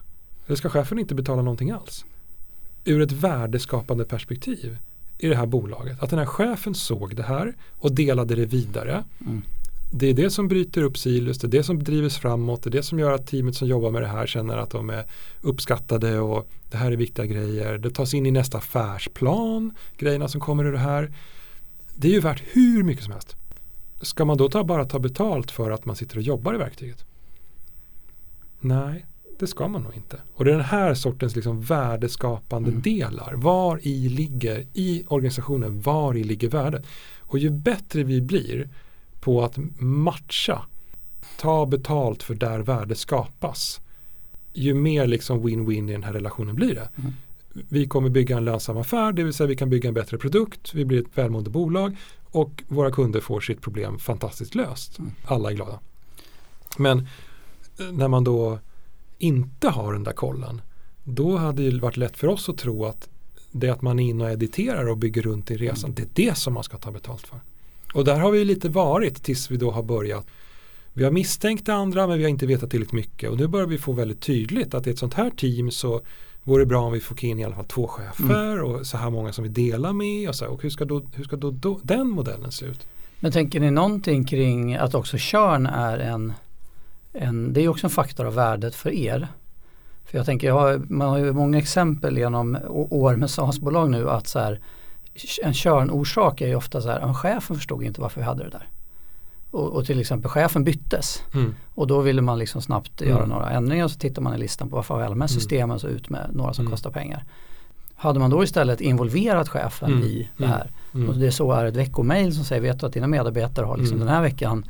[0.45, 2.05] Eller ska chefen inte betala någonting alls?
[2.85, 4.77] ur ett värdeskapande perspektiv
[5.23, 6.03] i det här bolaget.
[6.03, 9.03] Att den här chefen såg det här och delade det vidare.
[9.25, 9.41] Mm.
[9.91, 12.71] Det är det som bryter upp silos, det är det som drivs framåt, det är
[12.71, 15.05] det som gör att teamet som jobbar med det här känner att de är
[15.41, 17.77] uppskattade och det här är viktiga grejer.
[17.77, 21.13] Det tas in i nästa affärsplan, grejerna som kommer ur det här.
[21.95, 23.35] Det är ju värt hur mycket som helst.
[24.01, 27.05] Ska man då ta, bara ta betalt för att man sitter och jobbar i verktyget?
[28.59, 29.05] Nej,
[29.43, 30.17] det ska man nog inte.
[30.33, 32.81] Och det är den här sortens liksom värdeskapande mm.
[32.81, 33.33] delar.
[33.33, 36.85] Var i ligger i organisationen, var i ligger värdet.
[37.19, 38.69] Och ju bättre vi blir
[39.21, 40.65] på att matcha,
[41.39, 43.81] ta betalt för där värde skapas,
[44.53, 46.89] ju mer liksom win-win i den här relationen blir det.
[46.95, 47.13] Mm.
[47.69, 50.73] vi kommer bygga en lönsam affär, det vill säga vi kan bygga en bättre produkt,
[50.73, 51.95] vi blir ett välmående bolag
[52.31, 54.99] och våra kunder får sitt problem fantastiskt löst.
[54.99, 55.11] Mm.
[55.25, 55.79] Alla är glada.
[56.77, 57.07] Men
[57.79, 58.59] eh, när man då
[59.23, 60.61] inte har den där kollen,
[61.03, 63.09] då hade det varit lätt för oss att tro att
[63.51, 65.95] det att man är inne och editerar och bygger runt i resan, Mm.
[65.95, 67.39] det är det som man ska ta betalt för.
[67.93, 70.27] Och där har vi lite varit tills vi då har börjat
[70.93, 73.67] vi har misstänkt det andra men vi har inte vetat tillräckligt mycket och nu börjar
[73.67, 76.01] vi få väldigt tydligt att i ett sånt här team så
[76.43, 79.09] vore det bra om vi får in i alla fall två chefer och så här
[79.09, 81.51] många som vi delar med och, så här, och hur ska, då, hur ska då,
[81.51, 82.87] då den modellen se ut?
[83.19, 86.33] Men tänker ni någonting kring att också körn är en,
[87.13, 89.27] en det är också en faktor av värdet för er.
[90.05, 94.09] För jag tänker, jag har, man har ju många exempel genom år med SaaS-bolag nu
[94.09, 94.59] att så här,
[95.43, 98.49] en körnorsak är ju ofta så här, "Ja, chefen förstod inte varför vi hade det
[98.49, 98.67] där.
[99.51, 101.55] Och, och till exempel chefen byttes Mm.
[101.75, 103.13] och då ville man liksom snabbt Mm.
[103.15, 105.21] göra några ändringar och så tittar man i listan på varför har vi alla de
[105.21, 105.39] här Mm.
[105.39, 106.71] systemen så ut med några som Mm.
[106.71, 107.23] kostar pengar.
[107.95, 110.03] Hade man då istället involverat chefen Mm.
[110.03, 110.71] i det här
[111.09, 113.77] och det är så är ett veckomail som säger vet du att dina medarbetare har
[113.77, 114.65] liksom den här veckan.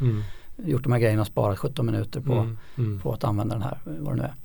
[0.57, 2.57] Gjort de här grejerna och sparat 17 minuter på, Mm.
[2.77, 2.99] Mm.
[2.99, 4.35] på att använda den här, vad det nu är.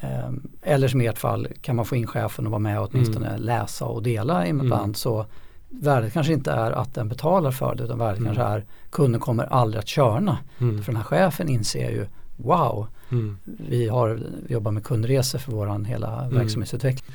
[0.00, 2.88] Ehm, eller som i ert fall kan man få in chefen och vara med och
[2.92, 3.40] åtminstone Mm.
[3.42, 5.26] läsa och dela ibland så
[5.68, 8.34] värdet kanske inte är att den betalar för det utan värdet Mm.
[8.34, 10.38] kanske är kunden kommer aldrig att körna.
[10.58, 10.82] Mm.
[10.82, 12.06] För den här chefen inser ju
[12.36, 13.38] wow, Mm.
[13.44, 16.34] vi, har, vi jobbar med kundresor för våran hela Mm.
[16.38, 17.14] verksamhetsutveckling.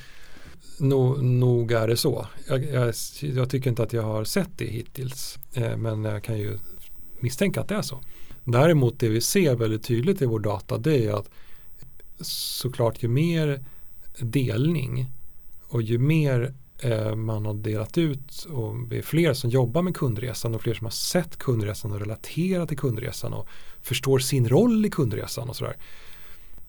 [0.79, 2.25] Nog, nog är det så.
[2.47, 5.37] Jag, jag, jag tycker inte att jag har sett det hittills.
[5.53, 6.57] Eh, men jag kan ju
[7.19, 7.99] misstänka att det är så.
[8.51, 11.29] Däremot det vi ser väldigt tydligt i vår data det är att
[12.21, 13.63] såklart ju mer
[14.19, 15.11] delning
[15.67, 19.95] och ju mer eh, man har delat ut och det är fler som jobbar med
[19.95, 23.47] kundresan och fler som har sett kundresan och relaterat till kundresan och
[23.81, 25.77] förstår sin roll i kundresan och sådär.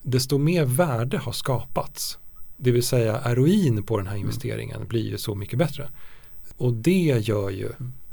[0.02, 2.18] Desto mer värde har skapats.
[2.56, 5.88] Det vill säga ROIn på den här investeringen blir ju så mycket bättre.
[6.56, 7.68] Och det gör ju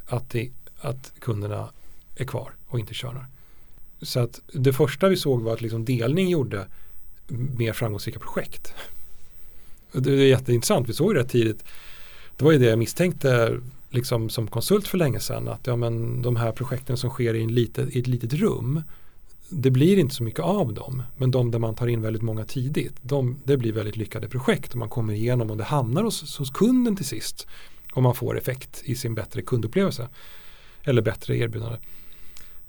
[0.06, 1.70] att, det, att kunderna
[2.16, 3.28] är kvar och inte körnar.
[4.02, 6.68] Så att det första vi såg var att liksom delning gjorde
[7.58, 8.74] mer framgångsrika projekt.
[9.92, 11.64] Det är jätteintressant, vi såg det rätt tidigt.
[12.38, 13.60] Det var ju det jag misstänkte
[13.90, 17.44] liksom som konsult för länge sedan att ja, men de här projekten som sker i,
[17.44, 18.84] en litet, i ett litet rum
[19.50, 21.04] det blir inte så mycket av dem.
[21.18, 24.72] Men de där man tar in väldigt många tidigt, de, det blir väldigt lyckade projekt
[24.72, 27.48] och man kommer igenom och det hamnar hos, hos kunden till sist.
[27.94, 30.08] Om man får effekt i sin bättre kundupplevelse.
[30.84, 31.78] Eller bättre erbjudande.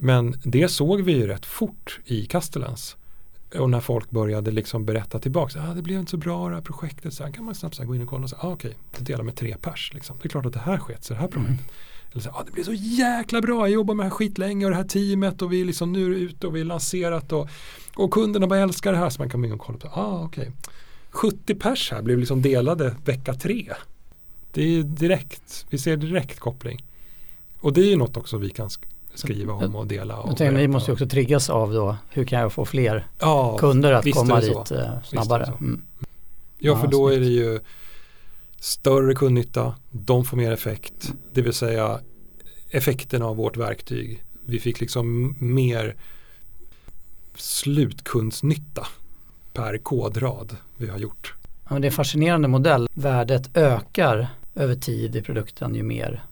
[0.00, 2.96] Men det såg vi ju rätt fort i Castellans.
[3.54, 6.62] Och när folk började liksom berätta tillbaka, ah, det blev inte så bra det här
[6.62, 8.76] projektet, så här kan man snabbt så gå in och kolla och säga, ah, okej,
[8.98, 9.90] det delar med tre pers.
[9.94, 10.16] Liksom.
[10.22, 11.66] Det är klart att det här sket sig, det här projektet.
[12.12, 14.70] Eller så, ah, det blev så jäkla bra, jag jobbar med det här skitlänge och
[14.70, 17.48] det här teamet och vi är liksom nu ute och vi är lanserat och,
[17.94, 19.10] och kunderna bara älskar det här.
[19.10, 20.52] Så man kan gå in och kolla på, ah, okej.
[21.10, 23.72] 70 pers här blev liksom delade vecka tre.
[24.52, 26.84] Det är direkt, vi ser direkt koppling.
[27.60, 28.70] Och det är ju något också vi kan
[29.18, 30.16] skriva om och dela.
[30.16, 33.58] Och Jag ni måste ju också triggas av då hur kan jag få fler ja,
[33.58, 35.44] kunder att komma dit eh, snabbare.
[35.44, 35.82] Mm.
[36.58, 37.60] Ja, för då är det ju
[38.60, 42.00] större kundnytta, de får mer effekt, det vill säga
[42.70, 44.24] effekten av vårt verktyg.
[44.46, 45.96] Vi fick liksom mer
[47.34, 48.86] slutkundsnytta
[49.52, 51.34] per kodrad vi har gjort.
[51.68, 52.88] Ja, det är en fascinerande modell.
[52.94, 56.24] Värdet ökar över tid i produkten ju mer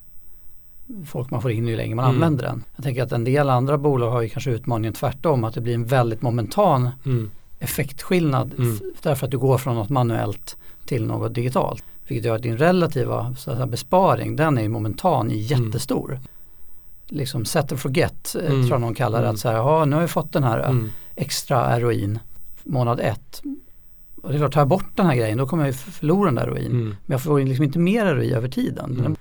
[1.07, 2.15] folk man får in ju längre man Mm.
[2.17, 2.65] använder den.
[2.77, 5.75] Jag tänker att en del andra bolag har ju kanske utmaningen tvärtom att det blir
[5.75, 7.31] en väldigt momentan Mm.
[7.59, 8.79] effektskillnad Mm.
[9.03, 10.57] därför att du går från något manuellt
[10.87, 11.85] till något digitalt.
[12.09, 16.21] Vilket gör att din relativa säga, besparing den är momentan i jättestor.
[17.09, 18.61] Liksom set and forget eh, Mm.
[18.63, 19.25] tror jag någon kallar det.
[19.25, 19.35] Mm.
[19.35, 20.91] Att så här, ja, nu har vi fått den här eh, Mm.
[21.17, 22.19] extra ROIn
[22.65, 23.43] månad ett.
[24.23, 26.35] Och det är klart, tar jag bort den här grejen då kommer jag förlora den
[26.35, 26.67] där ROIn.
[26.67, 26.87] Mm.
[26.89, 29.17] Men jag får liksom inte mer ROI över tiden.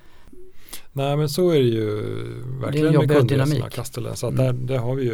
[0.97, 2.01] Nej men så är det ju
[2.61, 3.65] verkligen med jobbigare kundresorna dynamik.
[3.65, 4.15] och Castellan.
[4.15, 4.45] Så Mm.
[4.45, 5.13] där, där har vi ju,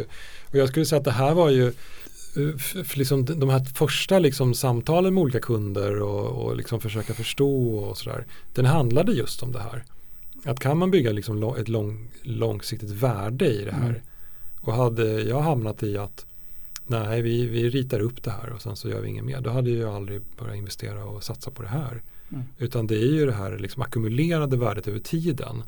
[0.50, 4.54] och jag skulle säga att det här var ju eh, liksom de här första liksom
[4.54, 8.24] samtalen med olika kunder och, och liksom försöka förstå och sådär.
[8.54, 9.84] Den handlade just om det här.
[10.44, 13.88] Att kan man bygga liksom ett lång, långsiktigt värde i det här.
[13.88, 14.00] Mm.
[14.60, 16.26] Och hade jag hamnat i att
[16.86, 19.40] nej vi, vi ritar upp det här och sen så gör vi inget mer.
[19.40, 22.02] Då hade jag aldrig börjat investera och satsa på det här.
[22.32, 22.44] Mm.
[22.58, 25.62] Utan det är ju det här liksom ackumulerade värdet över tiden.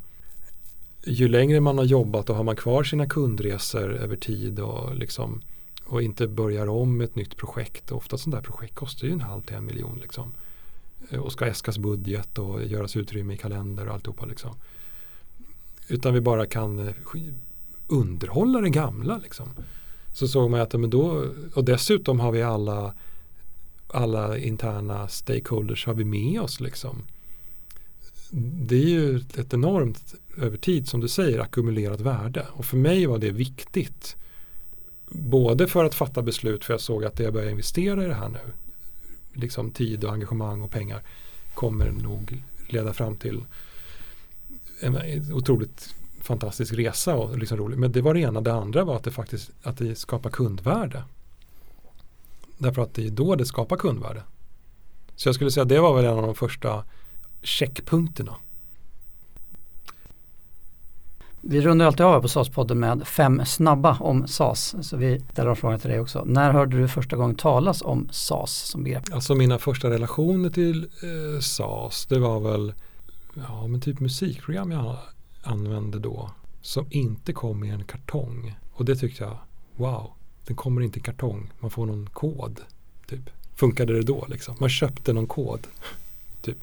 [1.04, 5.42] Ju längre man har jobbat och har man kvar sina kundresor över tid och, liksom,
[5.84, 7.92] och inte börjar om ett nytt projekt.
[7.92, 9.98] Ofta sådana där projekt kostar ju en halv till en miljon.
[10.02, 10.34] Liksom.
[11.10, 14.26] Eh, och ska äskas budget och göras utrymme i kalender och alltihopa.
[14.26, 14.50] Liksom.
[15.88, 16.94] Utan vi bara kan eh,
[17.88, 19.18] underhålla det gamla.
[19.18, 19.48] Liksom.
[20.14, 21.24] Så såg man att men då,
[21.54, 22.94] och dessutom har vi alla
[23.94, 27.02] alla interna stakeholders har vi med oss liksom?
[28.66, 33.06] Det är ju ett enormt över tid som du säger ackumulerat värde och för mig
[33.06, 34.16] var det viktigt.
[35.08, 38.14] Både för att fatta beslut för jag såg att det jag börjar investera i det
[38.14, 38.52] här nu,
[39.32, 41.02] liksom tid och engagemang och pengar
[41.54, 43.44] kommer nog leda fram till
[44.80, 44.98] en
[45.32, 47.78] otroligt fantastisk resa och liksom rolig.
[47.78, 48.40] Men det var det ena.
[48.40, 51.02] Det andra var att det faktiskt att det skapar kundvärde.
[52.58, 54.22] Därför att det är då det skapar kundvärde.
[55.16, 56.84] Så jag skulle säga att det var väl en av de första
[57.42, 58.36] checkpunkterna.
[61.40, 64.74] Vi rundar alltid av på SAS-podden med fem snabba om SAS.
[64.88, 66.24] Så vi ställer frågan till dig också.
[66.24, 69.04] När hörde du första gången talas om SAS som begrepp?
[69.12, 72.74] Alltså mina första relationer till eh, SAS det var väl
[73.34, 74.96] ja, men typ musikprogram jag
[75.42, 76.30] använde då
[76.62, 78.56] som inte kom i en kartong.
[78.72, 79.36] Och det tyckte jag,
[79.76, 80.12] wow,
[80.46, 81.50] den kommer inte i kartong.
[81.60, 82.60] Man får någon kod.
[83.06, 83.30] Typ.
[83.54, 84.56] Funkade det då liksom?
[84.60, 85.66] Man köpte någon kod.
[86.42, 86.58] typ.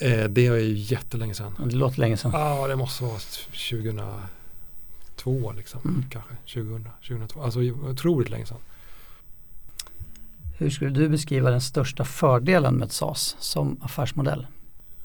[0.00, 1.56] Eh, det är ju jättelänge sedan.
[1.64, 2.30] Det låter länge sedan.
[2.34, 5.80] Ja, ah, det måste vara 2002 liksom.
[5.84, 6.04] Mm.
[6.10, 7.42] Kanske 2000, 2002.
[7.42, 8.58] Alltså otroligt länge sedan.
[10.58, 14.46] Hur skulle du beskriva den största fördelen med SAS som affärsmodell?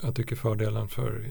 [0.01, 1.27] Jag tycker fördelen för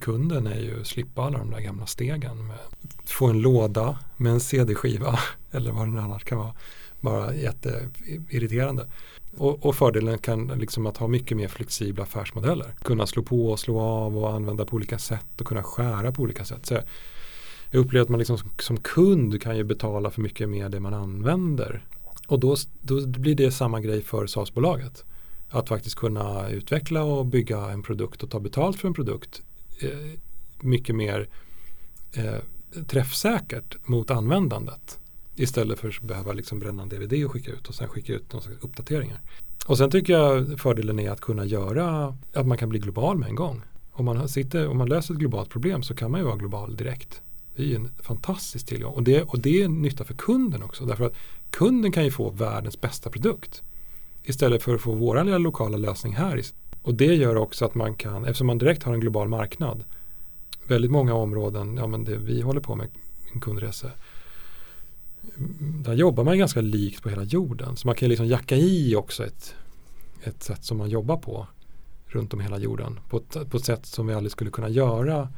[0.00, 2.46] kunden är ju att slippa alla de där gamla stegen.
[2.46, 2.56] Med,
[3.04, 5.18] få en låda med en CD-skiva
[5.50, 6.52] eller vad det annars kan vara.
[7.00, 8.86] Bara jätteirriterande.
[9.36, 12.74] Och, och fördelen kan liksom att ha mycket mer flexibla affärsmodeller.
[12.82, 16.22] Kunna slå på och slå av och använda på olika sätt och kunna skära på
[16.22, 16.66] olika sätt.
[16.66, 16.74] Så
[17.70, 20.80] jag upplever att man liksom som, som kund kan ju betala för mycket mer det
[20.80, 21.84] man använder.
[22.26, 25.04] Och då, då blir det samma grej för SAS-bolaget.
[25.48, 29.42] Att faktiskt kunna utveckla och bygga en produkt och ta betalt för en produkt
[29.78, 30.18] Eh,
[30.60, 31.28] mycket mer
[32.12, 34.98] eh, träffsäkert mot användandet.
[35.36, 38.32] Istället för att behöva liksom bränna en DVD och skicka ut och sen skicka ut
[38.32, 39.20] några uppdateringar.
[39.66, 43.28] Och sen tycker jag fördelen är att kunna göra att man kan bli global med
[43.28, 43.62] en gång.
[43.92, 46.76] Om man, sitter, om man löser ett globalt problem så kan man ju vara global
[46.76, 47.20] direkt.
[47.56, 50.84] Det är ju en fantastisk tillgång och det, och det är nytta för kunden också.
[50.84, 51.14] Därför att
[51.50, 53.62] kunden kan ju få världens bästa produkt
[54.22, 56.42] istället för att få vår lilla lokala lösning här.
[56.86, 59.84] Och det gör också att man kan, eftersom man direkt har en global marknad,
[60.66, 62.88] väldigt många områden, ja men det vi håller på med,
[63.34, 63.90] en kundresa,
[65.58, 67.76] där jobbar man ganska likt på hela jorden.
[67.76, 69.54] Så man kan liksom jacka i också ett,
[70.22, 71.46] ett sätt som man jobbar på
[72.06, 73.00] runt om hela jorden.
[73.08, 75.28] På ett, på ett sätt som vi aldrig skulle kunna göra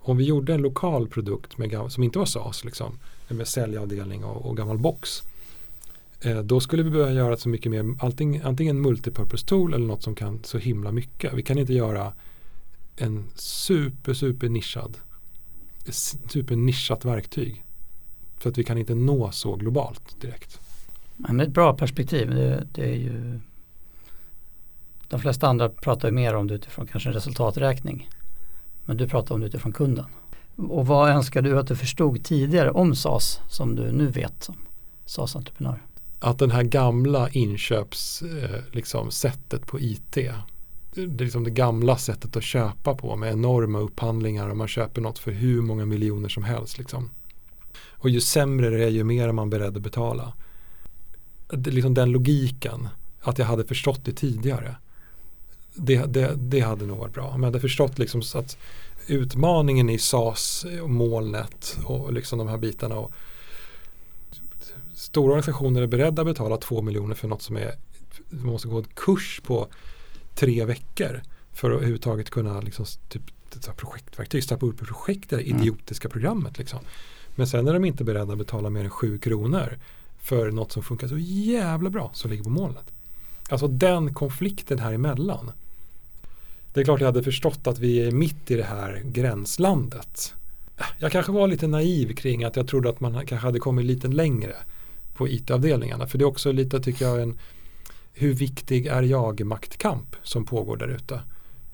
[0.00, 2.98] om vi gjorde en lokal produkt med, som inte var SAS, liksom,
[3.28, 5.22] med säljavdelning och, och gammal box.
[6.20, 10.02] Eh, då skulle vi behöva göra så mycket mer, allting, antingen multipurpose tool eller något
[10.02, 11.34] som kan så himla mycket.
[11.34, 12.12] Vi kan inte göra
[12.96, 14.98] en super, super nischad,
[16.28, 17.64] super nischat verktyg.
[18.38, 20.60] För att vi kan inte nå så globalt direkt.
[21.16, 22.30] Men ett bra perspektiv.
[22.30, 23.40] Det, det, är ju
[25.08, 28.08] De flesta andra pratar ju mer om det utifrån kanske en resultaträkning.
[28.84, 30.06] Men du pratar om det utifrån kunden.
[30.56, 34.56] Och vad önskar du att du förstod tidigare om SAS som du nu vet som
[35.04, 35.82] SAS-entreprenör?
[36.22, 39.10] Att den här gamla inköpssättet eh, liksom,
[39.66, 40.18] på IT
[40.94, 45.00] det är liksom det gamla sättet att köpa på med enorma upphandlingar och man köper
[45.00, 46.78] något för hur många miljoner som helst.
[46.78, 47.10] Liksom.
[47.90, 50.32] Och ju sämre det är ju mer är man beredd att betala.
[51.48, 52.88] Det, liksom den logiken,
[53.20, 54.76] att jag hade förstått det tidigare.
[55.74, 57.28] Det, det, det hade nog varit bra.
[57.28, 58.58] Om jag hade förstått liksom att
[59.06, 62.96] utmaningen i SAS och molnet och liksom de här bitarna.
[62.96, 63.12] Och
[65.10, 67.74] stora organisationer är beredda att betala två miljoner för något som är,
[68.30, 69.68] man måste gå en kurs på
[70.34, 71.22] tre veckor
[71.52, 73.22] för att överhuvudtaget kunna liksom, typ,
[73.76, 75.56] projektverktyg, starta upp projekt, det mm.
[75.56, 76.58] idiotiska programmet.
[76.58, 76.78] Liksom.
[77.34, 79.78] Men sen är de inte beredda att betala mer än sju kronor
[80.20, 82.92] för något som funkar så jävla bra som ligger på molnet.
[83.48, 85.52] Alltså den konflikten här emellan.
[86.72, 90.34] Det är klart jag hade förstått att vi är mitt i det här gränslandet.
[90.98, 94.08] Jag kanske var lite naiv kring att jag trodde att man kanske hade kommit lite
[94.08, 94.54] längre
[95.20, 96.06] på IT-avdelningarna.
[96.06, 97.38] För det är också lite, tycker jag, en
[98.12, 101.22] hur viktig är jag-maktkamp som pågår där ute.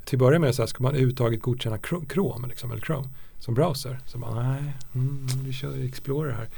[0.04, 1.78] Till att börja med så här, ska man överhuvudtaget godkänna
[2.08, 3.08] Chrome, liksom, eller Chrome
[3.38, 4.00] som browser.
[4.06, 6.48] Så man, nej, mm, vi kör Explorer här.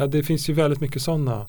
[0.00, 1.46] Eh, det finns ju väldigt mycket sådana.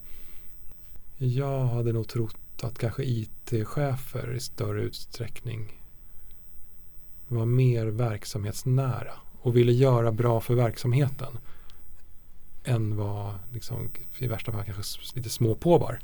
[1.18, 5.82] Jag hade nog trott att kanske IT-chefer i större utsträckning
[7.28, 11.38] var mer verksamhetsnära och ville göra bra för verksamheten
[12.66, 16.00] än vad liksom, i värsta fall kanske lite småpåvar.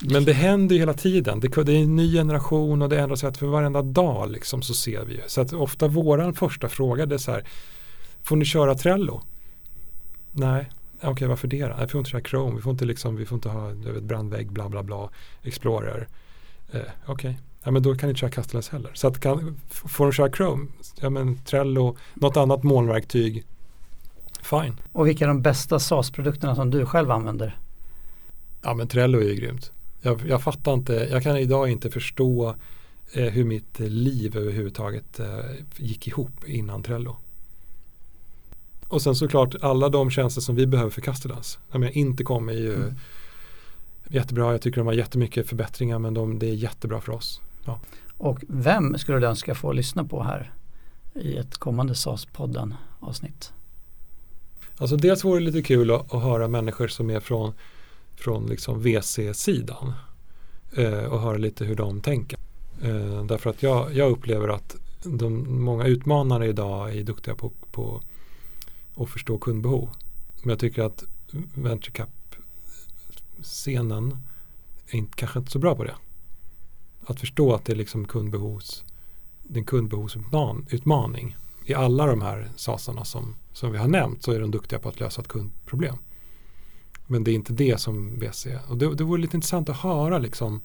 [0.00, 1.40] Men det händer ju hela tiden.
[1.40, 5.04] Det, det är en ny generation och det ändras för varenda dag liksom, så ser
[5.04, 5.20] vi ju.
[5.26, 7.44] Så att ofta våran första fråga är så här,
[8.22, 9.22] får ni köra Trello?
[10.32, 10.70] Nej,
[11.02, 11.76] Okej, okay, varför det då?
[11.80, 14.52] Vi får inte köra Chrome, vi får inte, liksom, vi får inte ha vet, brandvägg,
[14.52, 15.08] bla bla bla,
[15.42, 16.08] Explorer.
[16.72, 17.34] Eh, Okej, okay.
[17.64, 18.90] ja, men då kan ni inte köra Castellans heller.
[18.94, 20.66] Så att kan, får de köra Chrome,
[21.00, 23.44] ja men Trello, något annat molnverktyg,
[24.42, 24.76] fine.
[24.92, 27.58] Och vilka är de bästa SAS-produkterna som du själv använder?
[28.62, 29.72] Ja men Trello är ju grymt.
[30.00, 32.54] Jag, jag fattar inte, jag kan idag inte förstå
[33.12, 35.26] eh, hur mitt liv överhuvudtaget eh,
[35.76, 37.16] gick ihop innan Trello.
[38.88, 41.58] Och sen såklart alla de tjänster som vi behöver för Castellans.
[41.92, 42.94] Intercom är ju mm.
[44.08, 47.40] jättebra, jag tycker de har jättemycket förbättringar men de, det är jättebra för oss.
[47.64, 47.80] Ja.
[48.18, 50.52] Och vem skulle du önska få lyssna på här
[51.14, 53.52] i ett kommande SAS-podden avsnitt?
[54.76, 57.52] Alltså dels vore det lite kul att, att höra människor som är från,
[58.16, 59.92] från liksom VC-sidan
[60.76, 62.38] eh, och höra lite hur de tänker.
[62.82, 68.02] Eh, därför att jag, jag upplever att de, många utmanare idag är duktiga på, på
[68.96, 69.88] att förstå kundbehov.
[70.42, 71.04] Men jag tycker att
[71.54, 74.16] venture cap-scenen
[74.86, 75.94] är inte, kanske inte så bra på det.
[77.06, 78.84] Att förstå att det är liksom kundbehovs,
[79.42, 81.36] det är en kundbehovsutmaning.
[81.64, 84.88] I alla de här sasarna som, som vi har nämnt så är de duktiga på
[84.88, 85.96] att lösa ett kundproblem.
[87.06, 88.60] Men det är inte det som VC är.
[88.68, 90.60] Och det, det vore lite intressant att höra liksom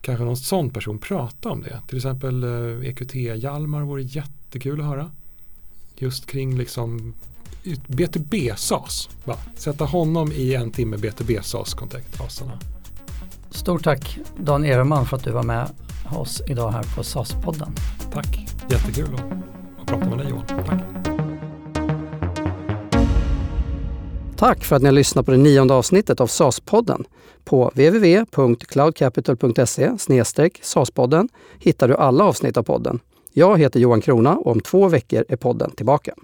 [0.00, 1.80] kanske någon sån person prata om det.
[1.88, 2.44] Till exempel
[2.84, 5.10] EQT eh, e Hjalmar vore jättekul att höra.
[5.96, 7.14] Just kring liksom
[7.86, 9.08] BTB-SAS.
[9.56, 12.58] Sätta honom i en timme BTB-SAS-kontaktfaserna.
[13.50, 15.70] Stort tack Dan Ehrman för att du var med
[16.16, 17.72] oss idag här på SAS-podden.
[18.12, 19.08] Tack, jättekul
[19.84, 20.46] att prata med dig Johan.
[20.46, 20.80] Tack.
[24.36, 27.04] Tack för att ni har lyssnat på det nionde avsnittet av SAS-podden.
[27.44, 29.90] På www.cloudcapital.se
[30.62, 31.28] SAS-podden
[31.58, 33.00] hittar du alla avsnitt av podden.
[33.32, 36.14] Jag heter Johan Krona och om två veckor är podden tillbaka.